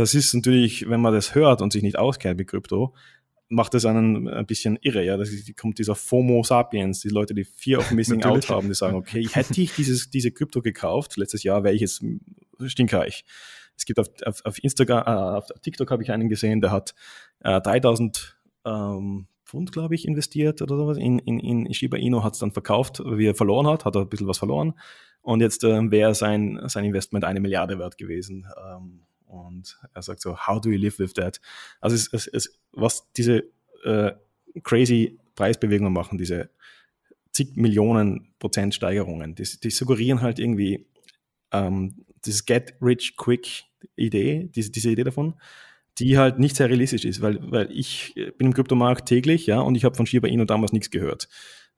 Das 0.00 0.14
ist 0.14 0.32
natürlich, 0.32 0.88
wenn 0.88 1.02
man 1.02 1.12
das 1.12 1.34
hört 1.34 1.60
und 1.60 1.74
sich 1.74 1.82
nicht 1.82 1.98
auskennt 1.98 2.38
mit 2.38 2.48
Krypto, 2.48 2.94
macht 3.50 3.74
es 3.74 3.84
einen 3.84 4.28
ein 4.28 4.46
bisschen 4.46 4.78
irre. 4.80 5.04
Ja, 5.04 5.18
da 5.18 5.24
kommt 5.60 5.78
dieser 5.78 5.94
FOMO 5.94 6.42
Sapiens, 6.42 7.00
die 7.00 7.10
Leute, 7.10 7.34
die 7.34 7.44
Fear 7.44 7.80
of 7.80 7.90
Missing 7.90 8.24
Out 8.24 8.48
haben, 8.48 8.68
die 8.68 8.74
sagen, 8.74 8.96
okay, 8.96 9.28
hätte 9.30 9.60
ich 9.60 9.74
dieses, 9.74 10.08
diese 10.08 10.30
Krypto 10.30 10.62
gekauft, 10.62 11.18
letztes 11.18 11.42
Jahr 11.42 11.64
wäre 11.64 11.74
ich 11.74 11.82
jetzt 11.82 12.02
stinkreich. 12.64 13.26
Es 13.76 13.84
gibt 13.84 13.98
auf, 13.98 14.06
auf, 14.24 14.42
auf 14.46 14.64
Instagram, 14.64 15.02
äh, 15.06 15.36
auf 15.36 15.48
TikTok 15.60 15.90
habe 15.90 16.02
ich 16.02 16.10
einen 16.10 16.30
gesehen, 16.30 16.62
der 16.62 16.70
hat 16.70 16.94
äh, 17.40 17.60
3000 17.60 18.38
ähm, 18.64 19.26
Pfund, 19.44 19.70
glaube 19.70 19.96
ich, 19.96 20.08
investiert 20.08 20.62
oder 20.62 20.78
sowas 20.78 20.96
in, 20.96 21.18
in, 21.18 21.40
in 21.40 21.74
Shiba 21.74 21.98
Inu, 21.98 22.24
hat 22.24 22.32
es 22.32 22.38
dann 22.38 22.52
verkauft, 22.52 23.02
wie 23.04 23.26
er 23.26 23.34
verloren 23.34 23.66
hat, 23.66 23.84
hat 23.84 23.96
er 23.96 24.02
ein 24.02 24.08
bisschen 24.08 24.28
was 24.28 24.38
verloren. 24.38 24.72
Und 25.20 25.40
jetzt 25.40 25.62
ähm, 25.64 25.90
wäre 25.90 26.14
sein, 26.14 26.58
sein 26.68 26.86
Investment 26.86 27.26
eine 27.26 27.40
Milliarde 27.40 27.78
wert 27.78 27.98
gewesen. 27.98 28.46
Ähm, 28.64 29.02
und 29.30 29.78
er 29.94 30.02
sagt 30.02 30.20
so, 30.20 30.36
how 30.46 30.60
do 30.60 30.70
you 30.70 30.78
live 30.78 30.98
with 30.98 31.14
that? 31.14 31.40
Also 31.80 31.96
es, 31.96 32.12
es, 32.12 32.26
es, 32.26 32.58
was 32.72 33.10
diese 33.12 33.44
äh, 33.84 34.12
crazy 34.62 35.18
Preisbewegungen 35.34 35.92
machen, 35.92 36.18
diese 36.18 36.50
zig 37.32 37.56
Millionen 37.56 38.34
Prozent 38.38 38.74
Steigerungen, 38.74 39.34
die, 39.34 39.44
die 39.62 39.70
suggerieren 39.70 40.20
halt 40.20 40.38
irgendwie 40.38 40.86
ähm, 41.52 42.04
dieses 42.24 42.44
Get 42.44 42.74
Rich 42.82 43.16
Quick 43.16 43.64
Idee, 43.96 44.50
diese, 44.54 44.70
diese 44.70 44.90
Idee 44.90 45.04
davon, 45.04 45.34
die 45.98 46.18
halt 46.18 46.38
nicht 46.38 46.56
sehr 46.56 46.68
realistisch 46.68 47.04
ist, 47.04 47.20
weil, 47.20 47.38
weil 47.50 47.70
ich 47.70 48.14
bin 48.38 48.48
im 48.48 48.54
Kryptomarkt 48.54 49.08
täglich, 49.08 49.46
ja, 49.46 49.60
und 49.60 49.74
ich 49.74 49.84
habe 49.84 49.94
von 49.94 50.06
Shiba 50.06 50.28
Inu 50.28 50.44
damals 50.44 50.72
nichts 50.72 50.90
gehört. 50.90 51.28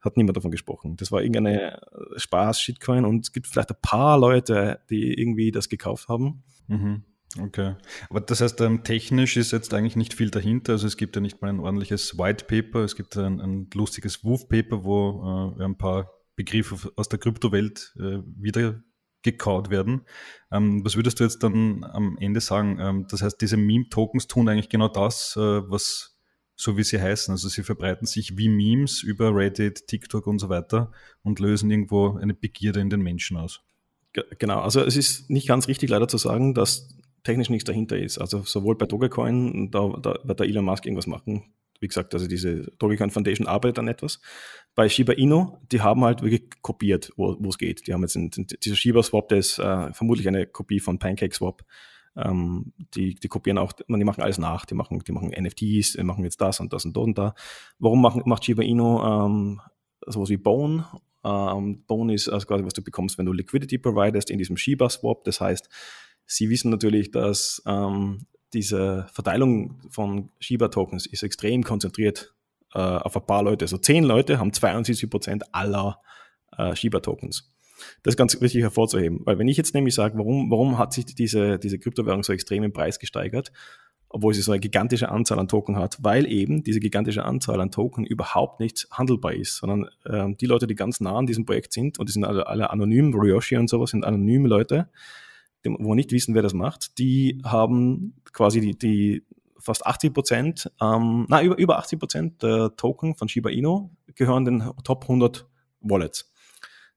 Hat 0.01 0.17
niemand 0.17 0.35
davon 0.35 0.51
gesprochen. 0.51 0.97
Das 0.97 1.13
war 1.13 1.21
irgendeine 1.21 1.79
Spaß-Shitcoin 2.17 3.05
und 3.05 3.21
es 3.21 3.31
gibt 3.31 3.47
vielleicht 3.47 3.71
ein 3.71 3.81
paar 3.81 4.19
Leute, 4.19 4.81
die 4.89 5.13
irgendwie 5.13 5.51
das 5.51 5.69
gekauft 5.69 6.09
haben. 6.09 6.43
Mhm. 6.67 7.03
Okay. 7.39 7.75
Aber 8.09 8.21
das 8.21 8.41
heißt, 8.41 8.61
ähm, 8.61 8.83
technisch 8.83 9.37
ist 9.37 9.51
jetzt 9.51 9.73
eigentlich 9.73 9.95
nicht 9.95 10.13
viel 10.13 10.29
dahinter. 10.29 10.73
Also 10.73 10.85
es 10.85 10.97
gibt 10.97 11.15
ja 11.15 11.21
nicht 11.21 11.41
mal 11.41 11.49
ein 11.49 11.59
ordentliches 11.59 12.17
White 12.17 12.45
Paper, 12.45 12.81
es 12.81 12.95
gibt 12.95 13.17
ein, 13.17 13.41
ein 13.41 13.69
lustiges 13.73 14.23
Woof 14.23 14.47
Paper, 14.47 14.83
wo 14.83 15.55
äh, 15.59 15.63
ein 15.63 15.77
paar 15.77 16.11
Begriffe 16.35 16.91
aus 16.95 17.09
der 17.09 17.19
Kryptowelt 17.19 17.95
äh, 17.97 18.19
wieder 18.37 18.81
gekaut 19.23 19.69
werden. 19.69 20.01
Ähm, 20.51 20.83
was 20.85 20.95
würdest 20.95 21.19
du 21.19 21.23
jetzt 21.23 21.41
dann 21.43 21.83
am 21.83 22.17
Ende 22.19 22.41
sagen? 22.41 22.77
Ähm, 22.79 23.07
das 23.09 23.21
heißt, 23.21 23.41
diese 23.41 23.57
Meme-Tokens 23.57 24.27
tun 24.27 24.49
eigentlich 24.49 24.69
genau 24.69 24.89
das, 24.89 25.35
äh, 25.37 25.39
was 25.39 26.19
so 26.55 26.77
wie 26.77 26.83
sie 26.83 27.01
heißen. 27.01 27.31
Also 27.31 27.49
sie 27.49 27.63
verbreiten 27.63 28.05
sich 28.05 28.37
wie 28.37 28.49
Memes 28.49 29.01
über 29.01 29.35
Reddit, 29.35 29.87
TikTok 29.87 30.27
und 30.27 30.39
so 30.39 30.49
weiter 30.49 30.91
und 31.23 31.39
lösen 31.39 31.71
irgendwo 31.71 32.17
eine 32.17 32.33
Begierde 32.33 32.79
in 32.79 32.89
den 32.89 33.01
Menschen 33.01 33.37
aus. 33.37 33.61
Genau, 34.37 34.59
also 34.59 34.81
es 34.81 34.95
ist 34.95 35.31
nicht 35.31 35.47
ganz 35.47 35.67
richtig 35.67 35.89
leider 35.89 36.07
zu 36.07 36.17
sagen, 36.17 36.53
dass 36.53 36.95
technisch 37.23 37.49
nichts 37.49 37.65
dahinter 37.65 37.97
ist. 37.97 38.17
Also 38.17 38.43
sowohl 38.43 38.75
bei 38.77 38.85
Dogecoin, 38.85 39.71
da, 39.71 39.87
da 40.01 40.15
wird 40.23 40.39
der 40.39 40.47
Elon 40.47 40.65
Musk 40.65 40.85
irgendwas 40.85 41.07
machen. 41.07 41.43
Wie 41.79 41.87
gesagt, 41.87 42.13
also 42.13 42.27
diese 42.27 42.71
Dogecoin 42.79 43.11
Foundation 43.11 43.47
arbeitet 43.47 43.79
an 43.79 43.87
etwas. 43.87 44.21
Bei 44.75 44.87
Shiba 44.87 45.13
Inu, 45.13 45.57
die 45.71 45.81
haben 45.81 46.03
halt 46.03 46.21
wirklich 46.21 46.49
kopiert, 46.61 47.11
wo 47.17 47.37
es 47.49 47.57
geht. 47.57 47.87
Die 47.87 47.93
haben 47.93 48.01
jetzt 48.01 48.15
einen, 48.15 48.31
dieser 48.31 48.75
Shiba 48.75 49.03
Swap, 49.03 49.27
der 49.29 49.39
ist 49.39 49.59
äh, 49.59 49.91
vermutlich 49.93 50.27
eine 50.27 50.45
Kopie 50.45 50.79
von 50.79 50.99
Pancake 50.99 51.35
Swap. 51.35 51.63
Ähm, 52.15 52.73
die, 52.95 53.15
die 53.15 53.27
kopieren 53.27 53.57
auch, 53.57 53.73
die 53.73 53.83
machen 54.03 54.23
alles 54.23 54.37
nach. 54.37 54.65
Die 54.65 54.75
machen, 54.75 54.99
die 55.05 55.11
machen 55.11 55.29
NFTs, 55.29 55.93
die 55.93 56.03
machen 56.03 56.23
jetzt 56.23 56.39
das 56.41 56.59
und 56.59 56.71
das 56.73 56.85
und 56.85 56.95
dort 56.95 57.07
und 57.07 57.17
da. 57.17 57.35
Warum 57.79 58.01
machen, 58.01 58.21
macht 58.25 58.45
Shiba 58.45 58.63
Inu 58.63 59.01
ähm, 59.01 59.61
sowas 60.05 60.29
wie 60.29 60.37
Bone? 60.37 60.85
Ähm, 61.23 61.83
Bone 61.85 62.13
ist 62.13 62.29
also 62.29 62.45
quasi, 62.45 62.65
was 62.65 62.73
du 62.73 62.83
bekommst, 62.83 63.17
wenn 63.17 63.25
du 63.25 63.33
Liquidity 63.33 63.77
providest 63.77 64.29
in 64.29 64.37
diesem 64.37 64.57
Shiba 64.57 64.89
Swap. 64.89 65.23
Das 65.23 65.41
heißt, 65.41 65.69
Sie 66.25 66.49
wissen 66.49 66.71
natürlich, 66.71 67.11
dass 67.11 67.61
ähm, 67.65 68.25
diese 68.53 69.07
Verteilung 69.11 69.81
von 69.89 70.29
Shiba-Tokens 70.39 71.05
ist 71.05 71.23
extrem 71.23 71.63
konzentriert 71.63 72.33
äh, 72.73 72.79
auf 72.79 73.15
ein 73.15 73.25
paar 73.25 73.43
Leute. 73.43 73.65
Also 73.65 73.77
zehn 73.77 74.03
Leute 74.03 74.39
haben 74.39 74.53
72 74.53 75.09
Prozent 75.09 75.43
aller 75.53 76.01
äh, 76.57 76.75
Shiba-Tokens. 76.75 77.49
Das 78.03 78.13
ist 78.13 78.17
ganz 78.17 78.39
wichtig 78.39 78.61
hervorzuheben, 78.61 79.21
weil 79.25 79.39
wenn 79.39 79.47
ich 79.47 79.57
jetzt 79.57 79.73
nämlich 79.73 79.95
sage, 79.95 80.17
warum, 80.17 80.49
warum 80.49 80.77
hat 80.77 80.93
sich 80.93 81.05
diese, 81.05 81.59
diese 81.59 81.79
Kryptowährung 81.79 82.23
so 82.23 82.31
extrem 82.31 82.63
im 82.63 82.71
Preis 82.71 82.99
gesteigert, 82.99 83.51
obwohl 84.07 84.33
sie 84.33 84.41
so 84.41 84.51
eine 84.51 84.59
gigantische 84.59 85.09
Anzahl 85.09 85.39
an 85.39 85.47
Token 85.47 85.75
hat, 85.75 85.97
weil 86.01 86.31
eben 86.31 86.63
diese 86.63 86.79
gigantische 86.79 87.25
Anzahl 87.25 87.59
an 87.59 87.71
Token 87.71 88.05
überhaupt 88.05 88.59
nicht 88.59 88.87
handelbar 88.91 89.33
ist, 89.33 89.57
sondern 89.57 89.89
ähm, 90.05 90.37
die 90.37 90.45
Leute, 90.45 90.67
die 90.67 90.75
ganz 90.75 91.01
nah 91.01 91.17
an 91.17 91.25
diesem 91.25 91.45
Projekt 91.45 91.73
sind, 91.73 91.99
und 91.99 92.07
die 92.07 92.13
sind 92.13 92.23
alle, 92.23 92.45
alle 92.47 92.69
anonym, 92.69 93.13
Ryoshi 93.13 93.57
und 93.57 93.69
sowas 93.69 93.89
sind 93.89 94.05
anonyme 94.05 94.47
Leute, 94.47 94.87
wo 95.63 95.89
wir 95.89 95.95
nicht 95.95 96.11
wissen, 96.11 96.35
wer 96.35 96.41
das 96.41 96.53
macht, 96.53 96.97
die 96.97 97.41
haben 97.43 98.15
quasi 98.31 98.61
die, 98.61 98.77
die 98.77 99.23
fast 99.59 99.85
80 99.85 100.13
Prozent, 100.13 100.71
ähm, 100.81 101.25
na, 101.29 101.41
über, 101.41 101.57
über 101.57 101.77
80 101.77 101.99
Prozent 101.99 102.43
der 102.43 102.75
Token 102.75 103.15
von 103.15 103.29
Shiba 103.29 103.49
Inu 103.49 103.89
gehören 104.15 104.45
den 104.45 104.63
Top 104.83 105.03
100 105.03 105.47
Wallets. 105.79 106.31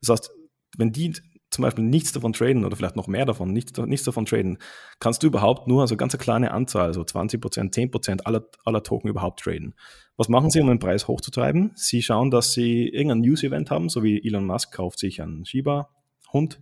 Das 0.01 0.11
heißt, 0.11 0.33
wenn 0.77 0.93
die 0.93 1.15
zum 1.51 1.63
Beispiel 1.63 1.85
nichts 1.85 2.13
davon 2.13 2.33
traden 2.33 2.65
oder 2.65 2.77
vielleicht 2.77 2.97
noch 2.97 3.07
mehr 3.07 3.25
davon, 3.25 3.53
nichts, 3.53 3.79
nichts 3.79 4.05
davon 4.05 4.27
traden, 4.27 4.59
kannst 4.99 5.23
du 5.23 5.29
überhaupt 5.29 5.69
nur, 5.69 5.81
also 5.81 5.97
ganz 5.97 6.13
eine 6.15 6.23
kleine 6.23 6.51
Anzahl, 6.51 6.87
also 6.87 7.05
20 7.05 7.41
Prozent, 7.41 7.75
10 7.75 7.91
Prozent 7.91 8.27
aller, 8.27 8.47
aller 8.65 8.83
Token 8.83 9.09
überhaupt 9.09 9.41
traden. 9.41 9.75
Was 10.17 10.29
machen 10.29 10.51
sie, 10.51 10.61
um 10.61 10.67
den 10.67 10.81
Preis 10.81 11.09
hochzutreiben? 11.09 11.73
Sie 11.77 12.03
schauen, 12.03 12.31
dass 12.31 12.53
sie 12.53 12.89
irgendein 12.89 13.21
News-Event 13.21 13.71
haben, 13.71 13.89
so 13.89 14.03
wie 14.03 14.27
Elon 14.27 14.45
Musk 14.45 14.73
kauft 14.73 14.99
sich 14.99 15.23
einen 15.23 15.45
Shiba-Hund 15.45 16.61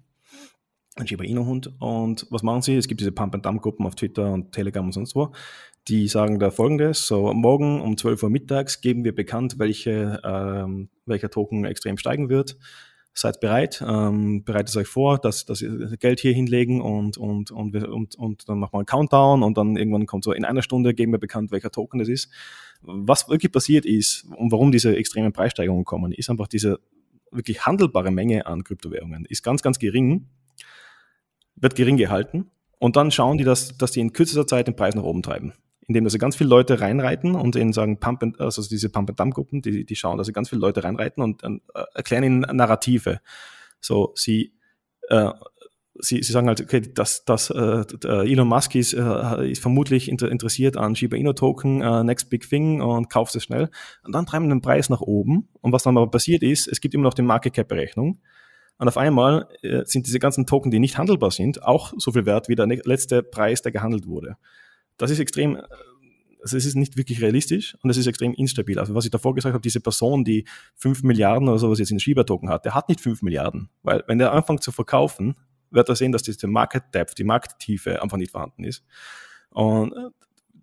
ein 0.97 1.07
Shiba 1.07 1.25
Inu-Hund. 1.25 1.73
Und 1.81 2.27
was 2.31 2.43
machen 2.43 2.63
sie? 2.63 2.77
Es 2.77 2.89
gibt 2.89 3.01
diese 3.01 3.13
Pump-and-Dump-Gruppen 3.13 3.87
auf 3.87 3.95
Twitter 3.95 4.33
und 4.33 4.53
Telegram 4.53 4.85
und 4.85 4.93
sonst 4.93 5.15
wo. 5.15 5.33
Die 5.89 6.09
sagen 6.09 6.39
da 6.39 6.51
folgendes: 6.51 7.07
So, 7.07 7.33
morgen 7.33 7.81
um 7.81 7.97
12 7.97 8.23
Uhr 8.23 8.31
mittags 8.31 8.81
geben 8.81 9.05
wir 9.05 9.15
bekannt, 9.15 9.59
welche, 9.59 10.21
ähm, 10.25 10.89
welcher 11.07 11.31
Token 11.31 11.65
extrem 11.65 11.99
steigen 11.99 12.29
wird. 12.29 12.57
Seid 13.17 13.41
bereit, 13.41 13.85
ähm, 13.87 14.43
bereitet 14.45 14.77
euch 14.77 14.89
vor, 14.89 15.19
dass, 15.19 15.45
dass 15.45 15.63
ihr 15.63 15.97
Geld 15.99 16.19
hier 16.19 16.33
hinlegen 16.33 16.81
und, 16.81 17.17
und, 17.17 17.53
und, 17.53 17.77
und, 17.77 18.17
und 18.17 18.49
dann 18.49 18.59
machen 18.59 18.73
wir 18.73 18.79
einen 18.79 18.87
Countdown 18.87 19.45
und 19.45 19.57
dann 19.57 19.77
irgendwann 19.77 20.07
kommt 20.07 20.25
so 20.25 20.33
in 20.33 20.45
einer 20.45 20.63
Stunde 20.63 20.95
geben 20.95 21.13
wir 21.13 21.21
bekannt, 21.21 21.53
welcher 21.53 21.71
Token 21.71 22.01
das 22.01 22.09
ist. 22.09 22.29
Was 22.83 23.29
wirklich 23.29 23.53
passiert 23.53 23.87
ist 23.87 24.27
und 24.37 24.51
warum 24.51 24.73
diese 24.73 24.97
extremen 24.97 25.33
Preissteigerungen 25.33 25.85
kommen, 25.85 26.11
ist 26.11 26.29
einfach 26.29 26.49
diese 26.49 26.81
wirklich 27.31 27.67
handelbare 27.67 28.11
Menge 28.11 28.47
an 28.47 28.65
Kryptowährungen 28.65 29.27
ist 29.27 29.43
ganz, 29.43 29.63
ganz 29.63 29.79
gering 29.79 30.27
wird 31.65 31.75
gering 31.75 31.97
gehalten 31.97 32.51
und 32.79 32.95
dann 32.95 33.11
schauen 33.11 33.39
die, 33.39 33.45
dass, 33.45 33.77
dass 33.77 33.91
die 33.91 34.01
in 34.01 34.13
kürzester 34.13 34.47
Zeit 34.47 34.69
den 34.69 34.77
Preis 34.77 34.95
nach 34.95 35.03
oben 35.03 35.23
treiben. 35.23 35.55
Indem 35.87 36.09
sie 36.09 36.19
ganz 36.19 36.37
viele 36.37 36.49
Leute 36.51 36.81
reinreiten 36.81 37.35
und 37.35 37.57
ihnen 37.57 37.73
sagen, 37.73 37.99
Pump 37.99 38.23
and, 38.23 38.41
also 38.41 38.63
diese 38.63 38.89
Pump-and-Dump-Gruppen, 38.89 39.61
die, 39.61 39.85
die 39.85 39.97
schauen, 39.97 40.17
dass 40.17 40.27
sie 40.27 40.33
ganz 40.33 40.49
viele 40.49 40.61
Leute 40.61 40.85
reinreiten 40.85 41.23
und 41.23 41.43
äh, 41.43 41.59
erklären 41.95 42.25
ihnen 42.25 42.41
Narrative. 42.41 43.21
So, 43.81 44.13
sie, 44.15 44.55
äh, 45.09 45.31
sie, 45.95 46.23
sie 46.23 46.33
sagen 46.33 46.49
halt, 46.49 46.61
okay, 46.61 46.81
dass, 46.81 47.25
dass 47.25 47.51
äh, 47.51 47.85
Elon 48.03 48.49
Musk 48.49 48.75
ist, 48.75 48.95
äh, 48.95 49.51
ist 49.51 49.61
vermutlich 49.61 50.09
inter 50.09 50.31
interessiert 50.31 50.77
an 50.77 50.97
Shiba 50.97 51.17
Inu 51.17 51.33
Token, 51.33 51.83
uh, 51.83 52.03
next 52.03 52.31
big 52.31 52.49
thing 52.49 52.81
und 52.81 53.11
kauft 53.11 53.35
es 53.35 53.45
schnell. 53.45 53.71
Und 54.05 54.15
dann 54.15 54.27
treiben 54.27 54.49
den 54.49 54.63
Preis 54.63 54.89
nach 54.89 55.01
oben. 55.01 55.49
Und 55.61 55.73
was 55.73 55.83
dann 55.83 55.97
aber 55.97 56.11
passiert 56.11 56.43
ist, 56.43 56.67
es 56.67 56.81
gibt 56.81 56.95
immer 56.95 57.05
noch 57.05 57.15
die 57.15 57.23
Market 57.23 57.55
Cap 57.55 57.69
Berechnung. 57.69 58.21
Und 58.79 58.89
auf 58.89 58.97
einmal 58.97 59.49
äh, 59.63 59.83
sind 59.85 60.07
diese 60.07 60.19
ganzen 60.19 60.47
Token, 60.47 60.71
die 60.71 60.79
nicht 60.79 60.99
handelbar 60.99 61.31
sind, 61.31 61.63
auch 61.63 61.93
so 61.97 62.13
viel 62.13 62.27
wert 62.27 62.49
wie 62.49 62.57
der 62.57 62.67
letzte 62.67 63.23
Preis, 63.23 63.63
der 63.63 63.73
gehandelt 63.73 64.07
wurde. 64.07 64.37
Das 64.97 65.11
ist 65.11 65.21
extrem, 65.21 65.57
also 66.43 66.57
es 66.57 66.67
ist 66.67 66.75
nicht 66.75 66.97
wirklich 66.97 67.23
realistisch 67.23 67.77
und 67.83 67.91
es 67.91 67.97
ist 67.97 68.07
extrem 68.07 68.35
instabil. 68.35 68.79
Also 68.79 68.95
was 68.95 69.05
ich 69.05 69.11
davor 69.11 69.35
gesagt 69.35 69.55
habe, 69.55 69.63
diese 69.63 69.81
Person, 69.81 70.25
die 70.25 70.45
5 70.77 71.03
Milliarden 71.05 71.49
oder 71.49 71.59
sowas 71.59 71.79
jetzt 71.79 71.91
in 71.91 72.01
Schiebertoken 72.01 72.49
hat, 72.49 72.65
der 72.65 72.75
hat 72.75 72.89
nicht 72.89 73.01
5 73.01 73.23
Milliarden. 73.23 73.71
Weil 73.83 74.03
wenn 74.07 74.19
der 74.19 74.33
anfängt 74.33 74.63
zu 74.63 74.73
verkaufen, 74.73 75.37
wird 75.71 75.89
er 75.89 75.97
sehen, 75.97 76.13
dass 76.13 76.23
diese 76.23 76.47
Market 76.47 76.85
Depth, 76.95 77.19
die 77.19 77.25
Markttiefe 77.25 78.03
einfach 78.03 78.17
nicht 78.17 78.33
vorhanden 78.33 78.65
ist. 78.65 78.85
Und 79.51 79.95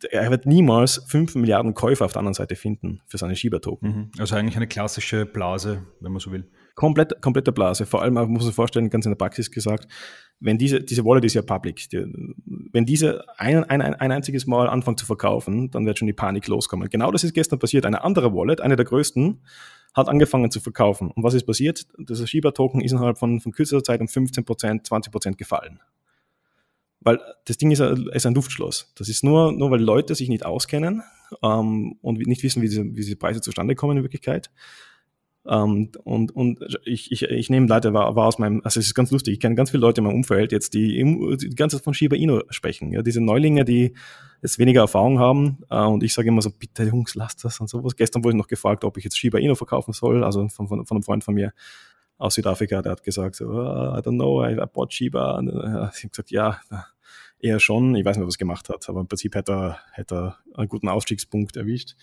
er 0.10 0.32
wird 0.32 0.46
niemals 0.46 1.04
5 1.08 1.36
Milliarden 1.36 1.74
Käufer 1.74 2.06
auf 2.06 2.14
der 2.14 2.20
anderen 2.20 2.34
Seite 2.34 2.56
finden 2.56 3.02
für 3.08 3.18
seine 3.18 3.36
Shiba-Token. 3.36 3.90
Mhm. 3.90 4.12
Also 4.20 4.36
eigentlich 4.36 4.56
eine 4.56 4.68
klassische 4.68 5.26
Blase, 5.26 5.86
wenn 6.00 6.12
man 6.12 6.20
so 6.20 6.32
will. 6.32 6.50
Komplett, 6.76 7.22
komplette 7.22 7.52
Blase. 7.52 7.86
Vor 7.86 8.02
allem, 8.02 8.14
man 8.14 8.30
muss 8.30 8.46
sich 8.46 8.56
vorstellen, 8.56 8.90
ganz 8.90 9.06
in 9.06 9.12
der 9.12 9.18
Praxis 9.18 9.52
gesagt, 9.52 9.88
wenn 10.40 10.58
diese, 10.58 10.82
diese 10.82 11.06
Wallet 11.06 11.24
ist 11.26 11.36
ja 11.36 11.44
public, 11.44 11.90
die, 11.90 12.06
wenn 12.72 12.86
diese 12.86 13.24
ein, 13.38 13.64
ein, 13.64 13.82
ein 13.82 14.12
einziges 14.12 14.48
Mal 14.48 14.68
anfangen 14.68 14.98
zu 14.98 15.06
verkaufen, 15.06 15.70
dann 15.70 15.86
wird 15.86 16.00
schon 16.00 16.08
die 16.08 16.14
Panik 16.14 16.48
loskommen. 16.48 16.90
Genau 16.90 17.12
das 17.12 17.24
ist 17.24 17.34
gestern 17.34 17.60
passiert. 17.60 17.86
Eine 17.86 18.04
andere 18.04 18.34
Wallet, 18.34 18.60
eine 18.60 18.76
der 18.76 18.86
größten, 18.86 19.42
hat 19.94 20.08
angefangen 20.08 20.50
zu 20.50 20.60
verkaufen. 20.60 21.12
Und 21.12 21.24
was 21.24 21.34
ist 21.34 21.46
passiert? 21.46 21.86
Das 21.98 22.28
Shiba-Token 22.28 22.82
ist 22.82 22.92
innerhalb 22.92 23.18
von, 23.18 23.40
von 23.40 23.52
kürzester 23.52 23.84
Zeit 23.84 24.02
um 24.02 24.08
15%, 24.08 24.88
20% 24.88 25.36
gefallen. 25.36 25.80
Weil 27.02 27.20
das 27.46 27.58
Ding 27.58 27.72
ist, 27.72 27.80
ist 27.80 28.26
ein 28.26 28.36
Luftschloss. 28.36 28.94
Das 28.96 29.10
ist 29.10 29.24
nur, 29.24 29.52
nur 29.52 29.72
weil 29.72 29.82
Leute 29.82 30.16
sich 30.16 30.30
nicht 30.30 30.46
auskennen 30.46 31.04
ähm, 31.44 31.98
und 32.02 32.20
nicht 32.20 32.44
wissen, 32.44 32.62
wie 32.62 32.68
diese, 32.68 32.84
wie 32.84 33.02
diese 33.02 33.16
Preise 33.16 33.42
zustande 33.42 33.76
kommen 33.76 33.98
in 33.98 34.04
Wirklichkeit. 34.04 34.52
Um, 35.44 35.54
ähm, 35.54 35.92
und 36.04 36.36
und 36.36 36.60
ich, 36.86 37.12
ich, 37.12 37.24
ich 37.24 37.50
nehme 37.50 37.66
Leute 37.66 37.94
war, 37.94 38.16
war 38.16 38.28
aus 38.28 38.38
meinem, 38.38 38.62
also 38.64 38.80
es 38.80 38.86
ist 38.86 38.94
ganz 38.94 39.10
lustig, 39.10 39.34
ich 39.34 39.40
kenne 39.40 39.56
ganz 39.56 39.72
viele 39.72 39.82
Leute 39.82 40.02
in 40.02 40.06
meinem 40.06 40.18
Umfeld 40.18 40.52
jetzt, 40.52 40.76
die, 40.76 41.00
im, 41.00 41.36
die 41.36 41.50
ganze 41.56 41.78
Zeit 41.78 41.84
von 41.84 41.96
Shiba 41.96 42.16
Inu 42.16 42.42
sprechen. 42.52 42.92
Ja, 42.92 43.02
diese 43.02 43.22
Neulinge, 43.22 43.66
die 43.66 43.96
jetzt 44.44 44.60
weniger 44.60 44.82
Erfahrung 44.82 45.18
haben. 45.18 45.58
Uh, 45.72 45.88
und 45.88 46.04
ich 46.04 46.14
sage 46.14 46.28
immer 46.28 46.44
so, 46.44 46.52
bitte 46.52 46.84
Jungs, 46.84 47.16
lasst 47.16 47.44
das 47.44 47.60
und 47.60 47.70
sowas. 47.70 47.96
Gestern 47.96 48.24
wurde 48.24 48.36
ich 48.36 48.38
noch 48.38 48.48
gefragt, 48.48 48.84
ob 48.84 48.98
ich 48.98 49.04
jetzt 49.04 49.18
Shiba 49.18 49.40
Inu 49.40 49.56
verkaufen 49.56 49.94
soll, 49.94 50.24
also 50.24 50.48
von, 50.50 50.68
von, 50.68 50.86
von 50.86 50.98
einem 50.98 51.04
Freund 51.04 51.24
von 51.24 51.34
mir 51.34 51.54
aus 52.20 52.36
Südafrika, 52.36 52.84
der 52.84 52.92
hat 52.92 53.04
gesagt, 53.04 53.36
so, 53.36 53.48
oh, 53.48 53.98
I 53.98 54.02
don't 54.02 54.12
know, 54.12 54.46
I, 54.46 54.54
I 54.54 54.66
bought 54.72 54.94
Shiba. 54.94 55.38
Und, 55.40 55.48
uh, 55.50 55.90
ich 55.96 56.04
habe 56.04 56.10
gesagt, 56.10 56.30
ja, 56.30 56.60
eher 57.40 57.60
schon. 57.60 57.96
Ich 57.96 58.06
weiß 58.06 58.18
nicht, 58.18 58.28
was 58.28 58.36
er 58.36 58.40
gemacht 58.40 58.70
hat, 58.70 58.88
aber 58.90 59.02
im 59.02 59.08
Prinzip 59.08 59.36
hätte 59.36 59.52
er, 59.52 59.80
hätte 59.94 60.16
er 60.16 60.38
einen 60.54 60.70
guten 60.70 60.88
Ausstiegspunkt 60.88 61.58
erwischt. 61.58 61.96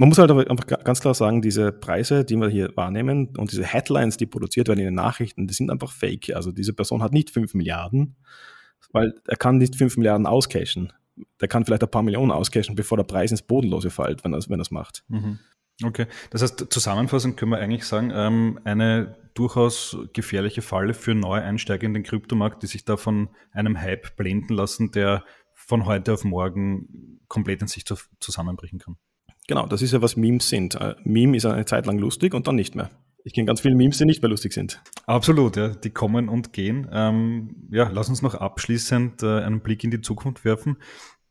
Man 0.00 0.08
muss 0.08 0.16
halt 0.16 0.30
aber 0.30 0.48
einfach 0.50 0.66
ganz 0.66 1.02
klar 1.02 1.12
sagen, 1.12 1.42
diese 1.42 1.72
Preise, 1.72 2.24
die 2.24 2.34
wir 2.36 2.48
hier 2.48 2.74
wahrnehmen 2.74 3.36
und 3.36 3.52
diese 3.52 3.66
Headlines, 3.66 4.16
die 4.16 4.24
produziert 4.24 4.68
werden 4.68 4.78
in 4.78 4.86
den 4.86 4.94
Nachrichten, 4.94 5.46
die 5.46 5.52
sind 5.52 5.70
einfach 5.70 5.92
fake. 5.92 6.34
Also 6.34 6.52
diese 6.52 6.72
Person 6.72 7.02
hat 7.02 7.12
nicht 7.12 7.28
5 7.28 7.52
Milliarden, 7.52 8.16
weil 8.92 9.12
er 9.28 9.36
kann 9.36 9.58
nicht 9.58 9.76
5 9.76 9.98
Milliarden 9.98 10.26
auscashen. 10.26 10.90
Der 11.42 11.48
kann 11.48 11.66
vielleicht 11.66 11.82
ein 11.82 11.90
paar 11.90 12.02
Millionen 12.02 12.30
auscashen, 12.30 12.76
bevor 12.76 12.96
der 12.96 13.04
Preis 13.04 13.30
ins 13.30 13.42
Bodenlose 13.42 13.90
fällt, 13.90 14.24
wenn 14.24 14.32
er 14.32 14.38
es 14.38 14.48
wenn 14.48 14.62
macht. 14.70 15.04
Mhm. 15.08 15.38
Okay, 15.84 16.06
das 16.30 16.40
heißt, 16.40 16.68
zusammenfassend 16.70 17.36
können 17.36 17.50
wir 17.50 17.58
eigentlich 17.58 17.84
sagen, 17.84 18.10
ähm, 18.14 18.58
eine 18.64 19.16
durchaus 19.34 19.98
gefährliche 20.14 20.62
Falle 20.62 20.94
für 20.94 21.14
Neueinsteiger 21.14 21.84
in 21.84 21.92
den 21.92 22.04
Kryptomarkt, 22.04 22.62
die 22.62 22.68
sich 22.68 22.86
da 22.86 22.96
von 22.96 23.28
einem 23.52 23.78
Hype 23.78 24.16
blenden 24.16 24.54
lassen, 24.54 24.92
der 24.92 25.26
von 25.54 25.84
heute 25.84 26.14
auf 26.14 26.24
morgen 26.24 27.20
komplett 27.28 27.60
in 27.60 27.68
sich 27.68 27.84
zusammenbrechen 28.18 28.78
kann. 28.78 28.96
Genau, 29.50 29.66
das 29.66 29.82
ist 29.82 29.90
ja, 29.90 30.00
was 30.00 30.16
Memes 30.16 30.48
sind. 30.48 30.76
Äh, 30.76 30.94
Meme 31.02 31.36
ist 31.36 31.44
eine 31.44 31.64
Zeit 31.64 31.84
lang 31.84 31.98
lustig 31.98 32.34
und 32.34 32.46
dann 32.46 32.54
nicht 32.54 32.76
mehr. 32.76 32.88
Ich 33.24 33.32
kenne 33.32 33.46
ganz 33.46 33.60
viele 33.60 33.74
Memes, 33.74 33.98
die 33.98 34.04
nicht 34.04 34.22
mehr 34.22 34.30
lustig 34.30 34.52
sind. 34.52 34.80
Absolut, 35.06 35.56
ja. 35.56 35.70
Die 35.70 35.90
kommen 35.90 36.28
und 36.28 36.52
gehen. 36.52 36.88
Ähm, 36.92 37.66
ja, 37.72 37.90
lass 37.92 38.08
uns 38.08 38.22
noch 38.22 38.36
abschließend 38.36 39.24
äh, 39.24 39.40
einen 39.40 39.58
Blick 39.58 39.82
in 39.82 39.90
die 39.90 40.02
Zukunft 40.02 40.44
werfen. 40.44 40.76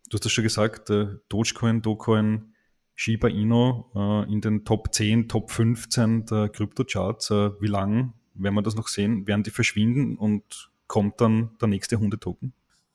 Du 0.10 0.16
hast 0.16 0.26
das 0.26 0.34
schon 0.34 0.44
gesagt, 0.44 0.90
äh, 0.90 1.08
Dogecoin, 1.30 1.82
Dogecoin, 1.82 2.54
Shiba 2.94 3.30
Inu 3.30 3.86
äh, 3.96 4.30
in 4.30 4.42
den 4.42 4.66
Top 4.66 4.94
10, 4.94 5.30
Top 5.30 5.50
15 5.50 6.26
der 6.26 6.50
Kryptocharts. 6.50 7.32
Äh, 7.32 7.52
wie 7.62 7.68
lange 7.68 8.12
werden 8.34 8.56
wir 8.56 8.64
das 8.64 8.76
noch 8.76 8.90
sehen? 8.90 9.28
Werden 9.28 9.44
die 9.44 9.52
verschwinden 9.52 10.18
und 10.18 10.72
kommt 10.88 11.22
dann 11.22 11.52
der 11.62 11.70
nächste 11.70 12.02
Hundetoken? 12.02 12.52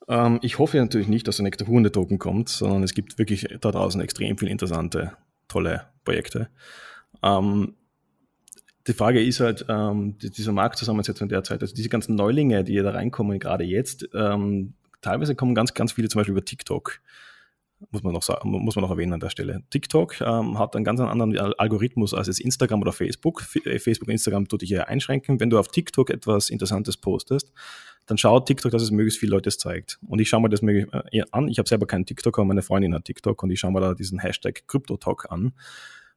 Ähm, 0.09 0.39
ich 0.43 0.59
hoffe 0.59 0.79
natürlich 0.79 1.09
nicht, 1.09 1.27
dass 1.29 1.37
der 1.37 1.45
nächste 1.45 1.67
Hunde-Token 1.67 2.19
kommt, 2.19 2.49
sondern 2.49 2.83
es 2.83 2.95
gibt 2.95 3.19
wirklich 3.19 3.47
da 3.61 3.71
draußen 3.71 4.01
extrem 4.01 4.39
viele 4.39 4.51
interessante, 4.51 5.13
tolle 5.49 5.87
Projekte. 6.05 6.49
Ähm, 7.23 7.75
die 8.87 8.93
Frage 8.93 9.25
ist 9.25 9.41
halt, 9.41 9.65
ähm, 9.69 10.19
dieser 10.19 10.53
Marktzusammensetzung 10.53 11.29
derzeit, 11.29 11.63
also 11.63 11.75
diese 11.75 11.89
ganzen 11.89 12.17
Neulinge, 12.17 12.65
die 12.65 12.77
da 12.77 12.91
reinkommen, 12.91 13.39
gerade 13.39 13.65
jetzt, 13.65 14.09
ähm, 14.15 14.75
teilweise 15.01 15.35
kommen 15.35 15.55
ganz, 15.55 15.73
ganz 15.73 15.93
viele 15.93 16.09
zum 16.09 16.21
Beispiel 16.21 16.33
über 16.33 16.45
TikTok 16.45 17.01
muss 17.91 18.03
man 18.03 18.13
noch 18.13 18.23
sagen, 18.23 18.51
muss 18.51 18.77
man 18.77 18.83
noch 18.83 18.91
erwähnen 18.91 19.13
an 19.13 19.21
der 19.21 19.31
Stelle. 19.31 19.63
TikTok 19.71 20.21
ähm, 20.21 20.59
hat 20.59 20.75
einen 20.77 20.85
ganz 20.85 21.01
anderen 21.01 21.37
Algorithmus 21.59 22.15
als 22.15 22.29
jetzt 22.29 22.41
Instagram 22.41 22.81
oder 22.81 22.93
Facebook. 22.93 23.45
Äh, 23.65 23.79
Facebook 23.79 24.09
und 24.09 24.13
Instagram 24.13 24.49
tut 24.49 24.63
dich 24.63 24.71
ja 24.71 24.85
einschränken. 24.85 25.41
Wenn 25.41 25.51
du 25.51 25.59
auf 25.59 25.69
TikTok 25.69 26.11
etwas 26.11 26.51
Interessantes 26.51 26.97
postest, 26.97 27.53
dann 28.07 28.19
schaut 28.19 28.47
TikTok, 28.47 28.71
dass 28.71 28.83
es 28.83 28.91
möglichst 28.91 29.19
viele 29.19 29.33
Leute 29.33 29.51
zeigt. 29.51 29.99
Und 30.07 30.21
ich 30.21 30.29
schaue 30.29 30.43
mir 30.43 30.51
das 30.51 30.63
äh, 30.63 31.23
an. 31.31 31.49
Ich 31.49 31.59
habe 31.59 31.69
selber 31.69 31.87
keinen 31.87 32.07
TikTok, 32.07 32.39
aber 32.39 32.47
meine 32.47 32.63
Freundin 32.63 32.95
hat 32.95 33.05
TikTok 33.05 33.43
und 33.43 33.51
ich 33.51 33.61
schaue 33.61 33.73
mir 33.73 33.81
da 33.81 33.95
diesen 33.95 34.19
Hashtag 34.19 34.67
CryptoTalk 34.67 35.31
an. 35.31 35.55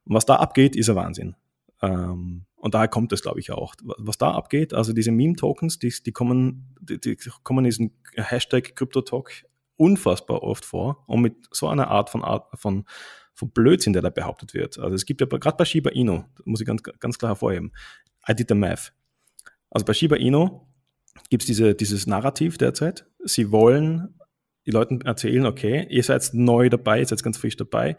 Und 0.04 0.14
was 0.14 0.26
da 0.26 0.36
abgeht, 0.36 0.76
ist 0.76 0.90
ein 0.90 0.96
Wahnsinn. 0.96 1.36
Ähm, 1.80 2.44
und 2.56 2.74
daher 2.74 2.88
kommt 2.88 3.12
es, 3.12 3.22
glaube 3.22 3.40
ich, 3.40 3.52
auch. 3.52 3.74
Was 3.98 4.18
da 4.18 4.32
abgeht, 4.32 4.74
also 4.74 4.92
diese 4.92 5.12
Meme-Tokens, 5.12 5.78
die, 5.78 5.92
die, 6.04 6.12
kommen, 6.12 6.74
die, 6.80 6.98
die 6.98 7.16
kommen 7.42 7.64
diesen 7.64 7.92
Hashtag 8.16 8.74
CryptoTalk 8.74 9.44
unfassbar 9.76 10.42
oft 10.42 10.64
vor 10.64 11.04
und 11.06 11.22
mit 11.22 11.36
so 11.52 11.68
einer 11.68 11.88
Art 11.88 12.10
von, 12.10 12.24
Art 12.24 12.46
von, 12.58 12.84
von 13.32 13.50
Blödsinn, 13.50 13.92
der 13.92 14.02
da 14.02 14.10
behauptet 14.10 14.52
wird. 14.52 14.78
Also 14.78 14.94
es 14.94 15.06
gibt 15.06 15.20
ja 15.20 15.26
gerade 15.26 15.56
bei 15.56 15.64
Shiba 15.64 15.90
Inu, 15.90 16.24
muss 16.44 16.60
ich 16.60 16.66
ganz, 16.66 16.82
ganz 16.82 17.16
klar 17.16 17.30
hervorheben, 17.30 17.72
I 18.28 18.34
did 18.34 18.48
the 18.48 18.54
math. 18.54 18.92
Also 19.70 19.86
bei 19.86 19.92
Shiba 19.92 20.16
Inu 20.16 20.67
gibt 21.30 21.42
es 21.42 21.46
diese, 21.46 21.74
dieses 21.74 22.06
Narrativ 22.06 22.58
derzeit. 22.58 23.06
Sie 23.24 23.50
wollen 23.50 24.14
die 24.66 24.70
Leuten 24.70 25.00
erzählen, 25.00 25.46
okay, 25.46 25.86
ihr 25.88 26.02
seid 26.02 26.30
neu 26.34 26.68
dabei, 26.68 27.00
ihr 27.00 27.06
seid 27.06 27.22
ganz 27.22 27.38
frisch 27.38 27.56
dabei. 27.56 27.96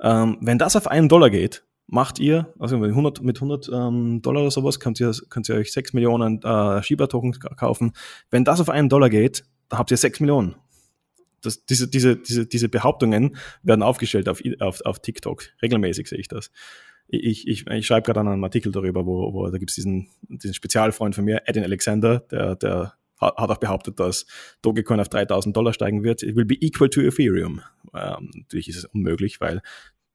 Ähm, 0.00 0.38
wenn 0.40 0.58
das 0.58 0.76
auf 0.76 0.86
einen 0.86 1.08
Dollar 1.08 1.30
geht, 1.30 1.64
macht 1.86 2.18
ihr, 2.18 2.52
also 2.58 2.78
mit 2.78 2.90
100, 2.90 3.22
mit 3.22 3.36
100 3.36 3.70
ähm, 3.72 4.22
Dollar 4.22 4.42
oder 4.42 4.50
sowas, 4.50 4.80
könnt 4.80 5.00
ihr, 5.00 5.12
könnt 5.28 5.48
ihr 5.48 5.56
euch 5.56 5.72
6 5.72 5.92
Millionen 5.92 6.42
äh, 6.42 6.82
Shiba-Tokens 6.82 7.40
kaufen. 7.40 7.92
Wenn 8.30 8.44
das 8.44 8.60
auf 8.60 8.68
einen 8.68 8.88
Dollar 8.88 9.10
geht, 9.10 9.44
dann 9.68 9.78
habt 9.78 9.90
ihr 9.90 9.96
6 9.96 10.20
Millionen. 10.20 10.56
Das, 11.42 11.64
diese, 11.66 11.88
diese, 11.88 12.16
diese, 12.16 12.46
diese 12.46 12.68
Behauptungen 12.68 13.36
werden 13.62 13.82
aufgestellt 13.82 14.28
auf, 14.28 14.42
auf, 14.60 14.80
auf 14.80 15.00
TikTok. 15.00 15.44
Regelmäßig 15.62 16.08
sehe 16.08 16.18
ich 16.18 16.28
das 16.28 16.50
ich, 17.08 17.46
ich, 17.46 17.66
ich 17.66 17.86
schreibe 17.86 18.06
gerade 18.06 18.20
an 18.20 18.28
einem 18.28 18.44
Artikel 18.44 18.72
darüber, 18.72 19.06
wo, 19.06 19.32
wo 19.32 19.48
da 19.48 19.58
gibt 19.58 19.70
es 19.70 19.74
diesen, 19.76 20.08
diesen 20.22 20.54
Spezialfreund 20.54 21.14
von 21.14 21.24
mir, 21.24 21.42
Edin 21.46 21.64
Alexander, 21.64 22.20
der, 22.30 22.56
der 22.56 22.94
hat 23.18 23.50
auch 23.50 23.56
behauptet, 23.58 24.00
dass 24.00 24.26
Dogecoin 24.62 25.00
auf 25.00 25.08
3000 25.08 25.56
Dollar 25.56 25.72
steigen 25.72 26.02
wird. 26.02 26.22
It 26.22 26.36
will 26.36 26.44
be 26.44 26.56
equal 26.60 26.88
to 26.88 27.00
Ethereum. 27.00 27.62
Ähm, 27.94 28.30
natürlich 28.34 28.68
ist 28.68 28.76
es 28.76 28.84
unmöglich, 28.86 29.40
weil 29.40 29.62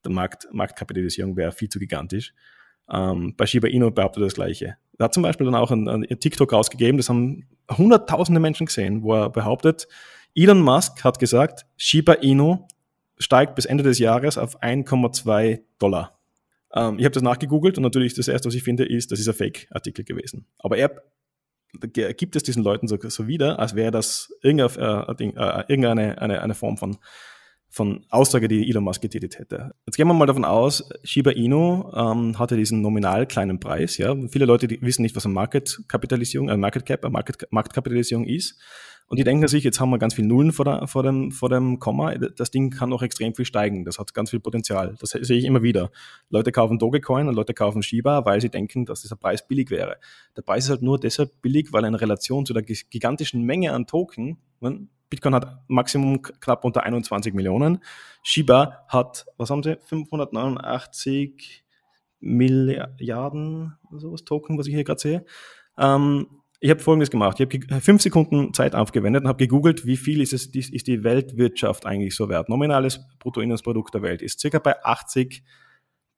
der 0.04 0.12
Markt, 0.12 0.48
Marktkapitalisierung 0.52 1.36
wäre 1.36 1.52
viel 1.52 1.70
zu 1.70 1.80
gigantisch. 1.80 2.34
Ähm, 2.92 3.36
bei 3.38 3.46
Shiba 3.46 3.68
Inu 3.68 3.92
behauptet 3.92 4.22
er 4.22 4.26
das 4.26 4.36
Gleiche. 4.36 4.78
Er 4.98 5.06
hat 5.06 5.14
zum 5.14 5.24
Beispiel 5.24 5.46
dann 5.46 5.56
auch 5.56 5.72
ein, 5.72 5.88
ein 5.88 6.20
TikTok 6.20 6.52
rausgegeben, 6.52 6.98
das 6.98 7.10
haben 7.10 7.48
hunderttausende 7.70 8.40
Menschen 8.40 8.66
gesehen, 8.66 9.04
wo 9.04 9.14
er 9.14 9.30
behauptet, 9.30 9.88
Elon 10.36 10.62
Musk 10.62 11.04
hat 11.04 11.20
gesagt, 11.20 11.66
Shiba 11.78 12.14
Inu 12.14 12.68
steigt 13.18 13.56
bis 13.56 13.66
Ende 13.66 13.84
des 13.84 14.00
Jahres 14.00 14.38
auf 14.38 14.62
1,2 14.62 15.62
Dollar. 15.78 16.20
Ähm, 16.74 17.00
ich 17.00 17.06
habe 17.06 17.14
das 17.14 17.24
nachgegoogelt 17.24 17.78
und 17.78 17.84
natürlich 17.84 18.14
das 18.14 18.28
erste, 18.28 18.48
was 18.48 18.56
ich 18.56 18.64
finde, 18.64 18.86
ist, 18.86 19.12
das 19.12 19.20
ist 19.20 19.28
ein 19.28 19.34
Fake-Artikel 19.34 20.06
gewesen. 20.06 20.46
Aber 20.60 20.78
er 20.78 21.04
gibt 22.14 22.36
es 22.36 22.44
diesen 22.44 22.64
Leuten 22.64 22.88
so, 22.88 22.98
so 23.00 23.28
wieder, 23.28 23.60
als 23.60 23.76
wäre 23.76 23.92
das 23.92 24.34
irgendeine, 24.42 25.08
äh, 25.18 25.24
äh, 25.24 25.64
irgendeine 25.68 26.22
eine, 26.22 26.42
eine 26.42 26.56
Form 26.56 26.78
von, 26.78 26.98
von 27.70 28.06
Aussage, 28.10 28.48
die 28.48 28.68
Elon 28.70 28.84
Musk 28.84 29.02
getätigt 29.02 29.38
hätte. 29.38 29.76
Jetzt 29.86 29.96
gehen 29.96 30.08
wir 30.08 30.14
mal 30.14 30.26
davon 30.26 30.46
aus, 30.46 30.90
Shiba 31.04 31.32
Inu 31.32 31.92
ähm, 31.96 32.40
hatte 32.40 32.58
diesen 32.58 32.82
nominal 32.82 33.28
kleinen 33.28 33.60
Preis. 33.60 33.98
Ja, 33.98 34.16
viele 34.30 34.46
Leute 34.46 34.70
wissen 34.82 35.04
nicht, 35.04 35.16
was 35.16 35.26
eine 35.26 35.36
Market-Kapitalisierung, 35.36 36.50
eine 36.50 36.58
Market 36.58 36.86
Cap, 36.86 37.06
eine 37.06 37.12
Market, 37.12 37.48
Marktkapitalisierung 37.52 38.26
ist. 38.26 38.60
Und 39.10 39.18
die 39.18 39.24
denken 39.24 39.48
sich, 39.48 39.64
jetzt 39.64 39.80
haben 39.80 39.90
wir 39.90 39.98
ganz 39.98 40.14
viel 40.14 40.26
Nullen 40.26 40.52
vor, 40.52 40.66
der, 40.66 40.88
vor, 40.88 41.02
dem, 41.02 41.32
vor 41.32 41.50
dem 41.50 41.80
Komma, 41.80 42.14
das 42.16 42.52
Ding 42.52 42.70
kann 42.70 42.90
noch 42.90 43.02
extrem 43.02 43.34
viel 43.34 43.46
steigen, 43.46 43.84
das 43.84 43.98
hat 43.98 44.14
ganz 44.14 44.30
viel 44.30 44.40
Potenzial. 44.40 44.96
Das 45.00 45.10
sehe 45.10 45.38
ich 45.38 45.46
immer 45.46 45.64
wieder. 45.64 45.90
Leute 46.30 46.52
kaufen 46.52 46.78
Dogecoin 46.78 47.28
und 47.28 47.34
Leute 47.34 47.56
kaufen 47.56 47.82
Shiba, 47.82 48.26
weil 48.26 48.40
sie 48.40 48.50
denken, 48.50 48.86
dass 48.86 49.02
dieser 49.02 49.16
Preis 49.16 49.48
billig 49.48 49.72
wäre. 49.72 49.98
Der 50.38 50.44
Preis 50.44 50.66
ist 50.66 50.70
halt 50.70 50.84
nur 50.84 51.00
deshalb 51.00 51.42
billig, 51.42 51.74
weil 51.74 51.86
in 51.86 51.96
Relation 51.96 52.46
zu 52.46 52.54
der 52.54 52.62
gigantischen 52.62 53.42
Menge 53.42 53.74
an 53.74 53.88
Token, 53.88 54.38
Bitcoin 55.10 55.36
hat 55.36 55.64
Maximum 55.68 56.22
knapp 56.22 56.64
unter 56.66 56.84
21 56.84 57.34
Millionen, 57.34 57.80
Shiba 58.24 58.86
hat, 58.88 59.26
was 59.38 59.50
haben 59.50 59.64
sie, 59.64 59.78
589 59.86 61.64
Milliarden, 62.20 63.78
sowas 63.92 64.26
Token, 64.26 64.58
was 64.58 64.68
ich 64.68 64.74
hier 64.74 64.84
gerade 64.84 65.00
sehe. 65.00 65.26
Ähm, 65.78 66.28
Ich 66.62 66.70
habe 66.70 66.82
Folgendes 66.82 67.10
gemacht. 67.10 67.40
Ich 67.40 67.46
habe 67.46 67.82
fünf 67.82 68.02
Sekunden 68.02 68.54
Zeit 68.54 68.76
aufgewendet 68.76 69.24
und 69.24 69.30
habe 69.30 69.38
gegoogelt, 69.38 69.86
wie 69.86 69.96
viel 69.96 70.20
ist, 70.20 70.34
es, 70.34 70.48
ist 70.48 70.88
die 70.88 71.06
Weltwirtschaft 71.06 71.86
eigentlich 71.86 72.16
so 72.16 72.28
wert. 72.28 72.50
Nominales 72.50 73.00
Bruttoinlandsprodukt 73.20 73.94
der 73.94 74.02
Welt 74.02 74.22
ist 74.22 74.42
circa 74.42 74.60
bei 74.60 74.84
80 74.84 75.42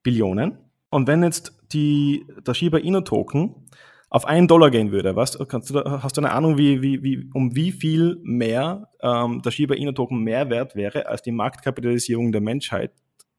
Billionen. 0.01 0.57
Und 0.89 1.07
wenn 1.07 1.21
jetzt 1.21 1.53
die, 1.71 2.25
der 2.45 2.55
Shiba 2.55 2.79
Inu 2.79 3.01
Token 3.01 3.67
auf 4.11 4.25
einen 4.25 4.49
Dollar 4.49 4.69
gehen 4.69 4.91
würde, 4.91 5.15
was, 5.15 5.39
kannst 5.47 5.69
du 5.69 5.83
hast 5.85 6.17
du 6.17 6.21
eine 6.21 6.33
Ahnung, 6.33 6.57
wie, 6.57 6.81
wie, 6.81 7.01
wie, 7.01 7.29
um 7.33 7.55
wie 7.55 7.71
viel 7.71 8.19
mehr 8.23 8.89
ähm, 9.01 9.41
der 9.41 9.51
Shiba 9.51 9.73
Inu 9.73 9.93
Token 9.93 10.19
mehr 10.19 10.49
wert 10.49 10.75
wäre 10.75 11.07
als 11.07 11.21
die 11.21 11.31
Marktkapitalisierung 11.31 12.33
der 12.33 12.41
Menschheit, 12.41 12.91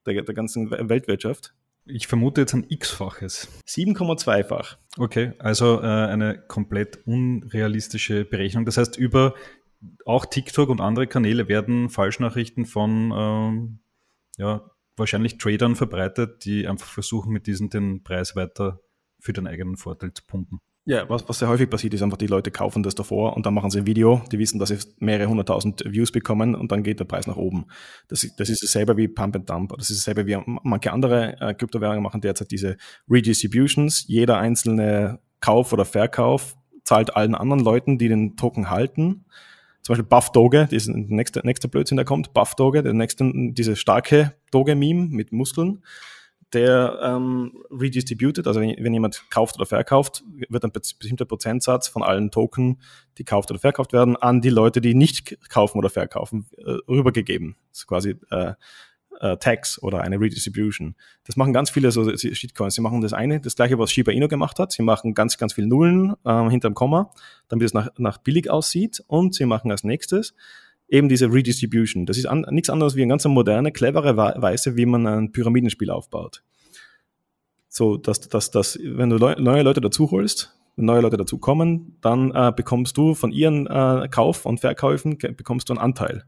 der, 0.06 0.22
der 0.22 0.34
ganzen 0.34 0.70
Weltwirtschaft? 0.70 1.54
Ich 1.84 2.06
vermute 2.06 2.40
jetzt 2.40 2.54
ein 2.54 2.64
X-faches. 2.66 3.48
7,2-fach. 3.68 4.78
Okay, 4.96 5.32
also 5.38 5.82
äh, 5.82 5.86
eine 5.86 6.38
komplett 6.48 7.06
unrealistische 7.06 8.24
Berechnung. 8.24 8.64
Das 8.64 8.78
heißt, 8.78 8.96
über 8.96 9.34
auch 10.06 10.24
TikTok 10.24 10.70
und 10.70 10.80
andere 10.80 11.06
Kanäle 11.06 11.48
werden 11.48 11.90
Falschnachrichten 11.90 12.64
von 12.64 13.12
ähm, 13.14 13.78
ja, 14.38 14.70
wahrscheinlich 14.96 15.36
Tradern 15.36 15.76
verbreitet, 15.76 16.46
die 16.46 16.66
einfach 16.66 16.88
versuchen, 16.88 17.30
mit 17.30 17.46
diesen 17.46 17.68
den 17.68 18.02
Preis 18.02 18.36
weiter 18.36 18.80
für 19.22 19.32
den 19.32 19.46
eigenen 19.46 19.76
Vorteil 19.76 20.12
zu 20.12 20.22
pumpen. 20.26 20.58
Ja, 20.84 21.08
was, 21.08 21.28
was 21.28 21.38
sehr 21.38 21.48
häufig 21.48 21.70
passiert, 21.70 21.94
ist 21.94 22.02
einfach, 22.02 22.18
die 22.18 22.26
Leute 22.26 22.50
kaufen 22.50 22.82
das 22.82 22.96
davor 22.96 23.36
und 23.36 23.46
dann 23.46 23.54
machen 23.54 23.70
sie 23.70 23.78
ein 23.78 23.86
Video, 23.86 24.20
die 24.32 24.40
wissen, 24.40 24.58
dass 24.58 24.70
sie 24.70 24.78
mehrere 24.98 25.28
hunderttausend 25.28 25.84
Views 25.86 26.10
bekommen 26.10 26.56
und 26.56 26.72
dann 26.72 26.82
geht 26.82 26.98
der 26.98 27.04
Preis 27.04 27.28
nach 27.28 27.36
oben. 27.36 27.66
Das, 28.08 28.28
das 28.36 28.48
ist 28.48 28.64
dasselbe 28.64 28.96
wie 28.96 29.06
Pump 29.06 29.36
and 29.36 29.48
Dump. 29.48 29.74
Das 29.78 29.90
ist 29.90 29.98
dasselbe 29.98 30.26
wie 30.26 30.36
manche 30.44 30.92
andere 30.92 31.40
äh, 31.40 31.54
Kryptowährungen 31.54 32.02
machen 32.02 32.20
derzeit 32.20 32.50
diese 32.50 32.76
Redistributions. 33.08 34.08
Jeder 34.08 34.38
einzelne 34.38 35.20
Kauf 35.38 35.72
oder 35.72 35.84
Verkauf 35.84 36.56
zahlt 36.82 37.14
allen 37.14 37.36
anderen 37.36 37.62
Leuten, 37.62 37.96
die 37.96 38.08
den 38.08 38.36
Token 38.36 38.68
halten. 38.68 39.24
Zum 39.82 39.92
Beispiel 39.92 40.08
Buff 40.08 40.32
Doge, 40.32 40.66
das 40.68 40.72
ist 40.72 40.88
der 40.88 40.96
nächste, 40.96 41.46
nächste 41.46 41.68
Blödsinn, 41.68 41.96
der 41.96 42.04
kommt. 42.04 42.34
Buff 42.34 42.56
Doge, 42.56 42.82
der 42.82 42.92
nächste, 42.92 43.30
diese 43.32 43.76
starke 43.76 44.34
Doge-Meme 44.50 45.08
mit 45.10 45.30
Muskeln 45.30 45.82
der 46.52 46.98
ähm, 47.02 47.52
redistributed, 47.70 48.46
also 48.46 48.60
wenn, 48.60 48.76
wenn, 48.78 48.92
jemand 48.92 49.24
kauft 49.30 49.56
oder 49.56 49.66
verkauft, 49.66 50.22
wird 50.48 50.64
ein 50.64 50.72
bestimmter 50.72 51.24
Prozentsatz 51.24 51.88
von 51.88 52.02
allen 52.02 52.30
Token, 52.30 52.80
die 53.18 53.24
kauft 53.24 53.50
oder 53.50 53.60
verkauft 53.60 53.92
werden, 53.92 54.16
an 54.16 54.40
die 54.40 54.50
Leute, 54.50 54.80
die 54.80 54.94
nicht 54.94 55.38
kaufen 55.48 55.78
oder 55.78 55.90
verkaufen, 55.90 56.46
äh, 56.58 56.76
rübergegeben. 56.88 57.56
Das 57.70 57.80
ist 57.80 57.86
quasi 57.86 58.16
äh, 58.30 58.54
äh, 59.20 59.36
Tax 59.38 59.82
oder 59.82 60.02
eine 60.02 60.20
Redistribution. 60.20 60.94
Das 61.24 61.36
machen 61.36 61.52
ganz 61.52 61.70
viele 61.70 61.90
so 61.92 62.16
Shitcoins. 62.16 62.74
Sie 62.74 62.80
machen 62.80 63.00
das 63.00 63.12
eine, 63.12 63.40
das 63.40 63.56
gleiche, 63.56 63.78
was 63.78 63.92
Shiba 63.92 64.12
Inu 64.12 64.28
gemacht 64.28 64.58
hat. 64.58 64.72
Sie 64.72 64.82
machen 64.82 65.14
ganz, 65.14 65.38
ganz 65.38 65.54
viele 65.54 65.68
Nullen 65.68 66.14
äh, 66.24 66.48
hinterm 66.50 66.74
Komma, 66.74 67.12
damit 67.48 67.66
es 67.66 67.72
nach, 67.72 67.88
nach 67.96 68.18
billig 68.18 68.50
aussieht 68.50 69.02
und 69.06 69.34
sie 69.34 69.46
machen 69.46 69.70
als 69.70 69.84
nächstes 69.84 70.34
eben 70.92 71.08
diese 71.08 71.32
Redistribution. 71.32 72.06
Das 72.06 72.18
ist 72.18 72.26
an, 72.26 72.46
nichts 72.50 72.70
anderes 72.70 72.94
wie 72.94 73.02
eine 73.02 73.08
ganz 73.08 73.24
moderne, 73.24 73.72
clevere 73.72 74.16
Weise, 74.16 74.76
wie 74.76 74.86
man 74.86 75.06
ein 75.06 75.32
Pyramidenspiel 75.32 75.90
aufbaut. 75.90 76.44
So, 77.68 77.96
dass, 77.96 78.20
dass, 78.20 78.50
dass 78.50 78.78
wenn 78.82 79.08
du 79.08 79.16
neue 79.16 79.62
Leute 79.62 79.80
dazu 79.80 80.10
holst, 80.10 80.54
wenn 80.76 80.84
neue 80.84 81.00
Leute 81.00 81.16
dazu 81.16 81.38
kommen, 81.38 81.96
dann 82.02 82.30
äh, 82.32 82.52
bekommst 82.54 82.96
du 82.98 83.14
von 83.14 83.32
ihren 83.32 83.66
äh, 83.66 84.06
Kauf- 84.10 84.44
und 84.44 84.60
Verkäufen 84.60 85.16
bekommst 85.16 85.70
du 85.70 85.72
einen 85.72 85.80
Anteil. 85.80 86.24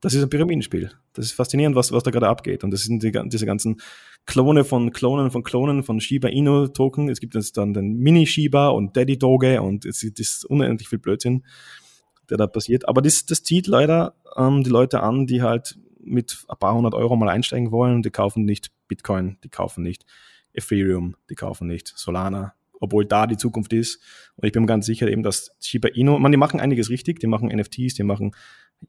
Das 0.00 0.14
ist 0.14 0.22
ein 0.22 0.30
Pyramidenspiel. 0.30 0.90
Das 1.12 1.26
ist 1.26 1.32
faszinierend, 1.32 1.76
was, 1.76 1.92
was 1.92 2.02
da 2.02 2.10
gerade 2.10 2.28
abgeht. 2.28 2.64
Und 2.64 2.70
das 2.70 2.84
sind 2.84 3.02
die, 3.02 3.12
diese 3.12 3.44
ganzen 3.44 3.82
Klone 4.24 4.64
von 4.64 4.92
Klonen 4.92 5.30
von 5.30 5.42
Klonen 5.42 5.82
von 5.82 6.00
Shiba 6.00 6.28
Inu 6.28 6.68
Token. 6.68 7.10
Es 7.10 7.20
gibt 7.20 7.34
jetzt 7.34 7.58
dann 7.58 7.74
den 7.74 7.98
Mini 7.98 8.26
Shiba 8.26 8.68
und 8.68 8.96
Daddy 8.96 9.18
Doge 9.18 9.60
und 9.60 9.84
es 9.84 10.02
ist 10.02 10.46
unendlich 10.46 10.88
viel 10.88 10.98
Blödsinn 10.98 11.42
der 12.30 12.38
da 12.38 12.46
passiert. 12.46 12.88
Aber 12.88 13.02
das, 13.02 13.26
das 13.26 13.42
zieht 13.42 13.66
leider 13.66 14.14
ähm, 14.36 14.62
die 14.62 14.70
Leute 14.70 15.02
an, 15.02 15.26
die 15.26 15.42
halt 15.42 15.78
mit 16.02 16.44
ein 16.48 16.58
paar 16.58 16.74
hundert 16.74 16.94
Euro 16.94 17.16
mal 17.16 17.28
einsteigen 17.28 17.70
wollen. 17.70 18.02
Die 18.02 18.10
kaufen 18.10 18.44
nicht 18.44 18.70
Bitcoin, 18.88 19.38
die 19.44 19.48
kaufen 19.48 19.82
nicht 19.82 20.04
Ethereum, 20.52 21.16
die 21.28 21.34
kaufen 21.34 21.66
nicht 21.66 21.92
Solana, 21.94 22.54
obwohl 22.80 23.04
da 23.04 23.26
die 23.26 23.36
Zukunft 23.36 23.72
ist. 23.72 24.00
Und 24.36 24.46
ich 24.46 24.52
bin 24.52 24.62
mir 24.62 24.68
ganz 24.68 24.86
sicher 24.86 25.08
eben, 25.08 25.22
dass 25.22 25.54
Shiba 25.60 25.88
Inu, 25.88 26.18
man, 26.18 26.32
die 26.32 26.38
machen 26.38 26.60
einiges 26.60 26.90
richtig, 26.90 27.20
die 27.20 27.26
machen 27.26 27.48
NFTs, 27.48 27.94
die 27.94 28.02
machen 28.02 28.32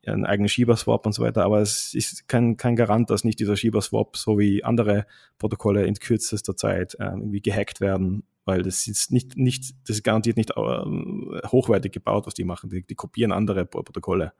einen 0.05 0.25
eigenen 0.25 0.47
Shiba-Swap 0.47 1.05
und 1.05 1.11
so 1.11 1.21
weiter, 1.21 1.43
aber 1.43 1.59
es 1.59 1.93
ist 1.93 2.29
kein, 2.29 2.55
kein 2.55 2.77
Garant, 2.77 3.09
dass 3.09 3.25
nicht 3.25 3.41
dieser 3.41 3.57
Shiba-Swap 3.57 4.15
so 4.15 4.39
wie 4.39 4.63
andere 4.63 5.05
Protokolle 5.37 5.85
in 5.85 5.95
kürzester 5.95 6.55
Zeit 6.55 6.95
äh, 6.99 7.05
irgendwie 7.07 7.41
gehackt 7.41 7.81
werden 7.81 8.23
weil 8.45 8.63
das 8.63 8.87
ist 8.87 9.11
nicht, 9.11 9.37
nicht, 9.37 9.73
das 9.87 9.97
ist 9.97 10.03
garantiert 10.03 10.37
nicht 10.37 10.51
äh, 10.51 11.47
hochwertig 11.47 11.91
gebaut, 11.91 12.25
was 12.25 12.33
die 12.33 12.43
machen. 12.43 12.69
Die, 12.69 12.83
die 12.85 12.95
kopieren 12.95 13.31
andere 13.31 13.65
Protokolle. 13.65 14.33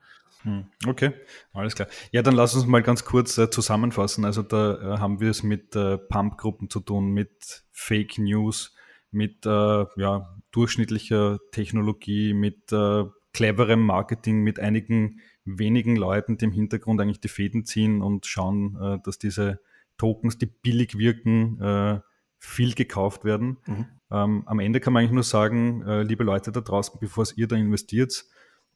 Hm, 0.43 0.65
okay, 0.87 1.13
alles 1.53 1.75
klar. 1.75 1.87
Ja, 2.11 2.23
dann 2.23 2.35
lass 2.35 2.55
uns 2.55 2.65
mal 2.65 2.81
ganz 2.81 3.05
kurz 3.05 3.37
äh, 3.37 3.49
zusammenfassen. 3.49 4.25
Also 4.25 4.41
da 4.41 4.95
äh, 4.95 4.97
haben 4.97 5.19
wir 5.19 5.29
es 5.29 5.43
mit 5.43 5.75
äh, 5.75 5.97
Pump-Gruppen 5.97 6.69
zu 6.69 6.79
tun, 6.79 7.11
mit 7.11 7.63
Fake 7.71 8.17
News, 8.17 8.73
mit 9.11 9.45
äh, 9.45 9.49
ja, 9.49 10.35
durchschnittlicher 10.51 11.37
Technologie, 11.51 12.33
mit 12.33 12.71
äh, 12.71 13.03
cleverem 13.33 13.81
Marketing, 13.85 14.41
mit 14.41 14.59
einigen 14.59 15.19
wenigen 15.45 15.95
Leuten, 15.95 16.37
die 16.37 16.45
im 16.45 16.51
Hintergrund 16.51 17.01
eigentlich 17.01 17.21
die 17.21 17.27
Fäden 17.27 17.65
ziehen 17.65 18.01
und 18.01 18.25
schauen, 18.25 19.01
dass 19.03 19.17
diese 19.17 19.59
Tokens, 19.97 20.37
die 20.37 20.45
billig 20.45 20.97
wirken, 20.97 22.03
viel 22.43 22.73
gekauft 22.73 23.23
werden. 23.23 23.57
Mhm. 23.67 23.85
Ähm, 24.09 24.43
am 24.47 24.59
Ende 24.59 24.79
kann 24.79 24.93
man 24.93 25.01
eigentlich 25.01 25.13
nur 25.13 25.23
sagen, 25.23 25.83
äh, 25.83 26.01
liebe 26.01 26.23
Leute 26.23 26.51
da 26.51 26.59
draußen, 26.59 26.99
bevor 26.99 27.25
ihr 27.35 27.47
da 27.47 27.55
investiert, 27.55 28.25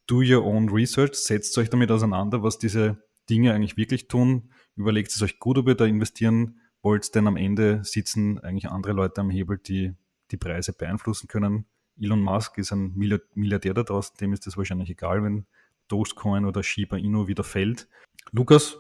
do 0.05 0.17
your 0.17 0.45
own 0.45 0.69
research, 0.69 1.15
setzt 1.15 1.57
euch 1.57 1.69
damit 1.71 1.89
auseinander, 1.89 2.43
was 2.43 2.59
diese 2.59 3.03
Dinge 3.27 3.53
eigentlich 3.53 3.75
wirklich 3.75 4.07
tun. 4.07 4.51
Überlegt 4.75 5.11
es 5.11 5.21
euch 5.23 5.39
gut, 5.39 5.57
ob 5.57 5.67
ihr 5.67 5.73
da 5.73 5.85
investieren 5.85 6.59
wollt, 6.83 7.15
denn 7.15 7.27
am 7.27 7.37
Ende 7.37 7.83
sitzen 7.83 8.39
eigentlich 8.39 8.69
andere 8.69 8.93
Leute 8.93 9.21
am 9.21 9.31
Hebel, 9.31 9.57
die 9.57 9.95
die 10.29 10.37
Preise 10.37 10.71
beeinflussen 10.71 11.27
können. 11.27 11.65
Elon 11.99 12.21
Musk 12.21 12.59
ist 12.59 12.71
ein 12.71 12.93
Milliardär 12.95 13.73
da 13.73 13.81
draußen, 13.81 14.15
dem 14.21 14.31
ist 14.31 14.45
das 14.45 14.57
wahrscheinlich 14.57 14.91
egal, 14.91 15.23
wenn 15.23 15.47
Dogecoin 15.87 16.45
oder 16.45 16.61
Shiba 16.61 16.97
Inu 16.97 17.27
wieder 17.27 17.43
fällt. 17.43 17.87
Lukas, 18.31 18.77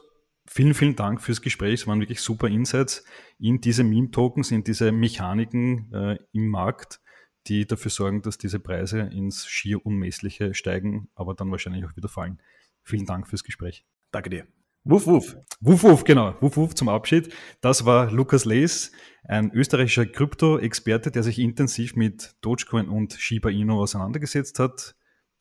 vielen, 0.47 0.73
vielen 0.73 0.95
Dank 0.95 1.21
fürs 1.21 1.41
Gespräch. 1.41 1.81
Es 1.81 1.87
waren 1.87 1.99
wirklich 1.99 2.21
super 2.21 2.47
Insights 2.47 3.03
in 3.39 3.61
diese 3.61 3.83
Meme-Tokens, 3.83 4.51
in 4.51 4.63
diese 4.63 4.91
Mechaniken 4.91 5.91
äh, 5.93 6.17
im 6.31 6.47
Markt, 6.49 7.01
die 7.47 7.65
dafür 7.67 7.91
sorgen, 7.91 8.21
dass 8.21 8.37
diese 8.37 8.59
Preise 8.59 9.01
ins 9.01 9.45
schier 9.47 9.85
Unmessliche 9.85 10.53
steigen, 10.53 11.09
aber 11.15 11.35
dann 11.35 11.51
wahrscheinlich 11.51 11.85
auch 11.85 11.95
wieder 11.95 12.09
fallen. 12.09 12.41
Vielen 12.83 13.05
Dank 13.05 13.27
fürs 13.27 13.43
Gespräch. 13.43 13.85
Danke 14.11 14.29
dir. 14.29 14.47
Wuff, 14.83 15.07
wuff. 15.07 15.35
Wuff, 15.61 15.83
wuff, 15.83 16.03
genau. 16.03 16.35
Wuff, 16.41 16.57
wuff 16.57 16.75
zum 16.75 16.89
Abschied. 16.89 17.33
Das 17.59 17.85
war 17.85 18.11
Lukas 18.11 18.45
Lees, 18.45 18.91
ein 19.23 19.51
österreichischer 19.51 20.05
Krypto-Experte, 20.05 21.09
der 21.09 21.23
sich 21.23 21.39
intensiv 21.39 21.95
mit 21.95 22.35
Dogecoin 22.41 22.87
und 22.87 23.13
Shiba 23.13 23.49
Inu 23.49 23.81
auseinandergesetzt 23.81 24.59
hat. 24.59 24.95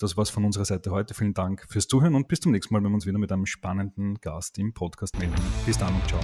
Das 0.05 0.19
war's 0.19 0.29
von 0.29 0.45
unserer 0.45 0.67
Seite 0.67 0.91
heute. 0.91 1.15
Vielen 1.15 1.33
Dank 1.33 1.65
fürs 1.67 1.89
Zuhören 1.89 2.15
und 2.15 2.29
bis 2.29 2.39
zum 2.41 2.53
nächsten 2.53 2.75
Mal, 2.75 2.85
wenn 2.85 2.91
wir 2.91 2.95
uns 2.97 3.07
wieder 3.07 3.17
mit 3.17 3.33
einem 3.33 3.47
spannenden 3.47 4.17
Gast 4.17 4.59
im 4.59 4.75
Podcast 4.75 5.19
melden. 5.19 5.35
Bis 5.65 5.79
dann 5.79 5.95
und 5.95 6.07
ciao. 6.07 6.21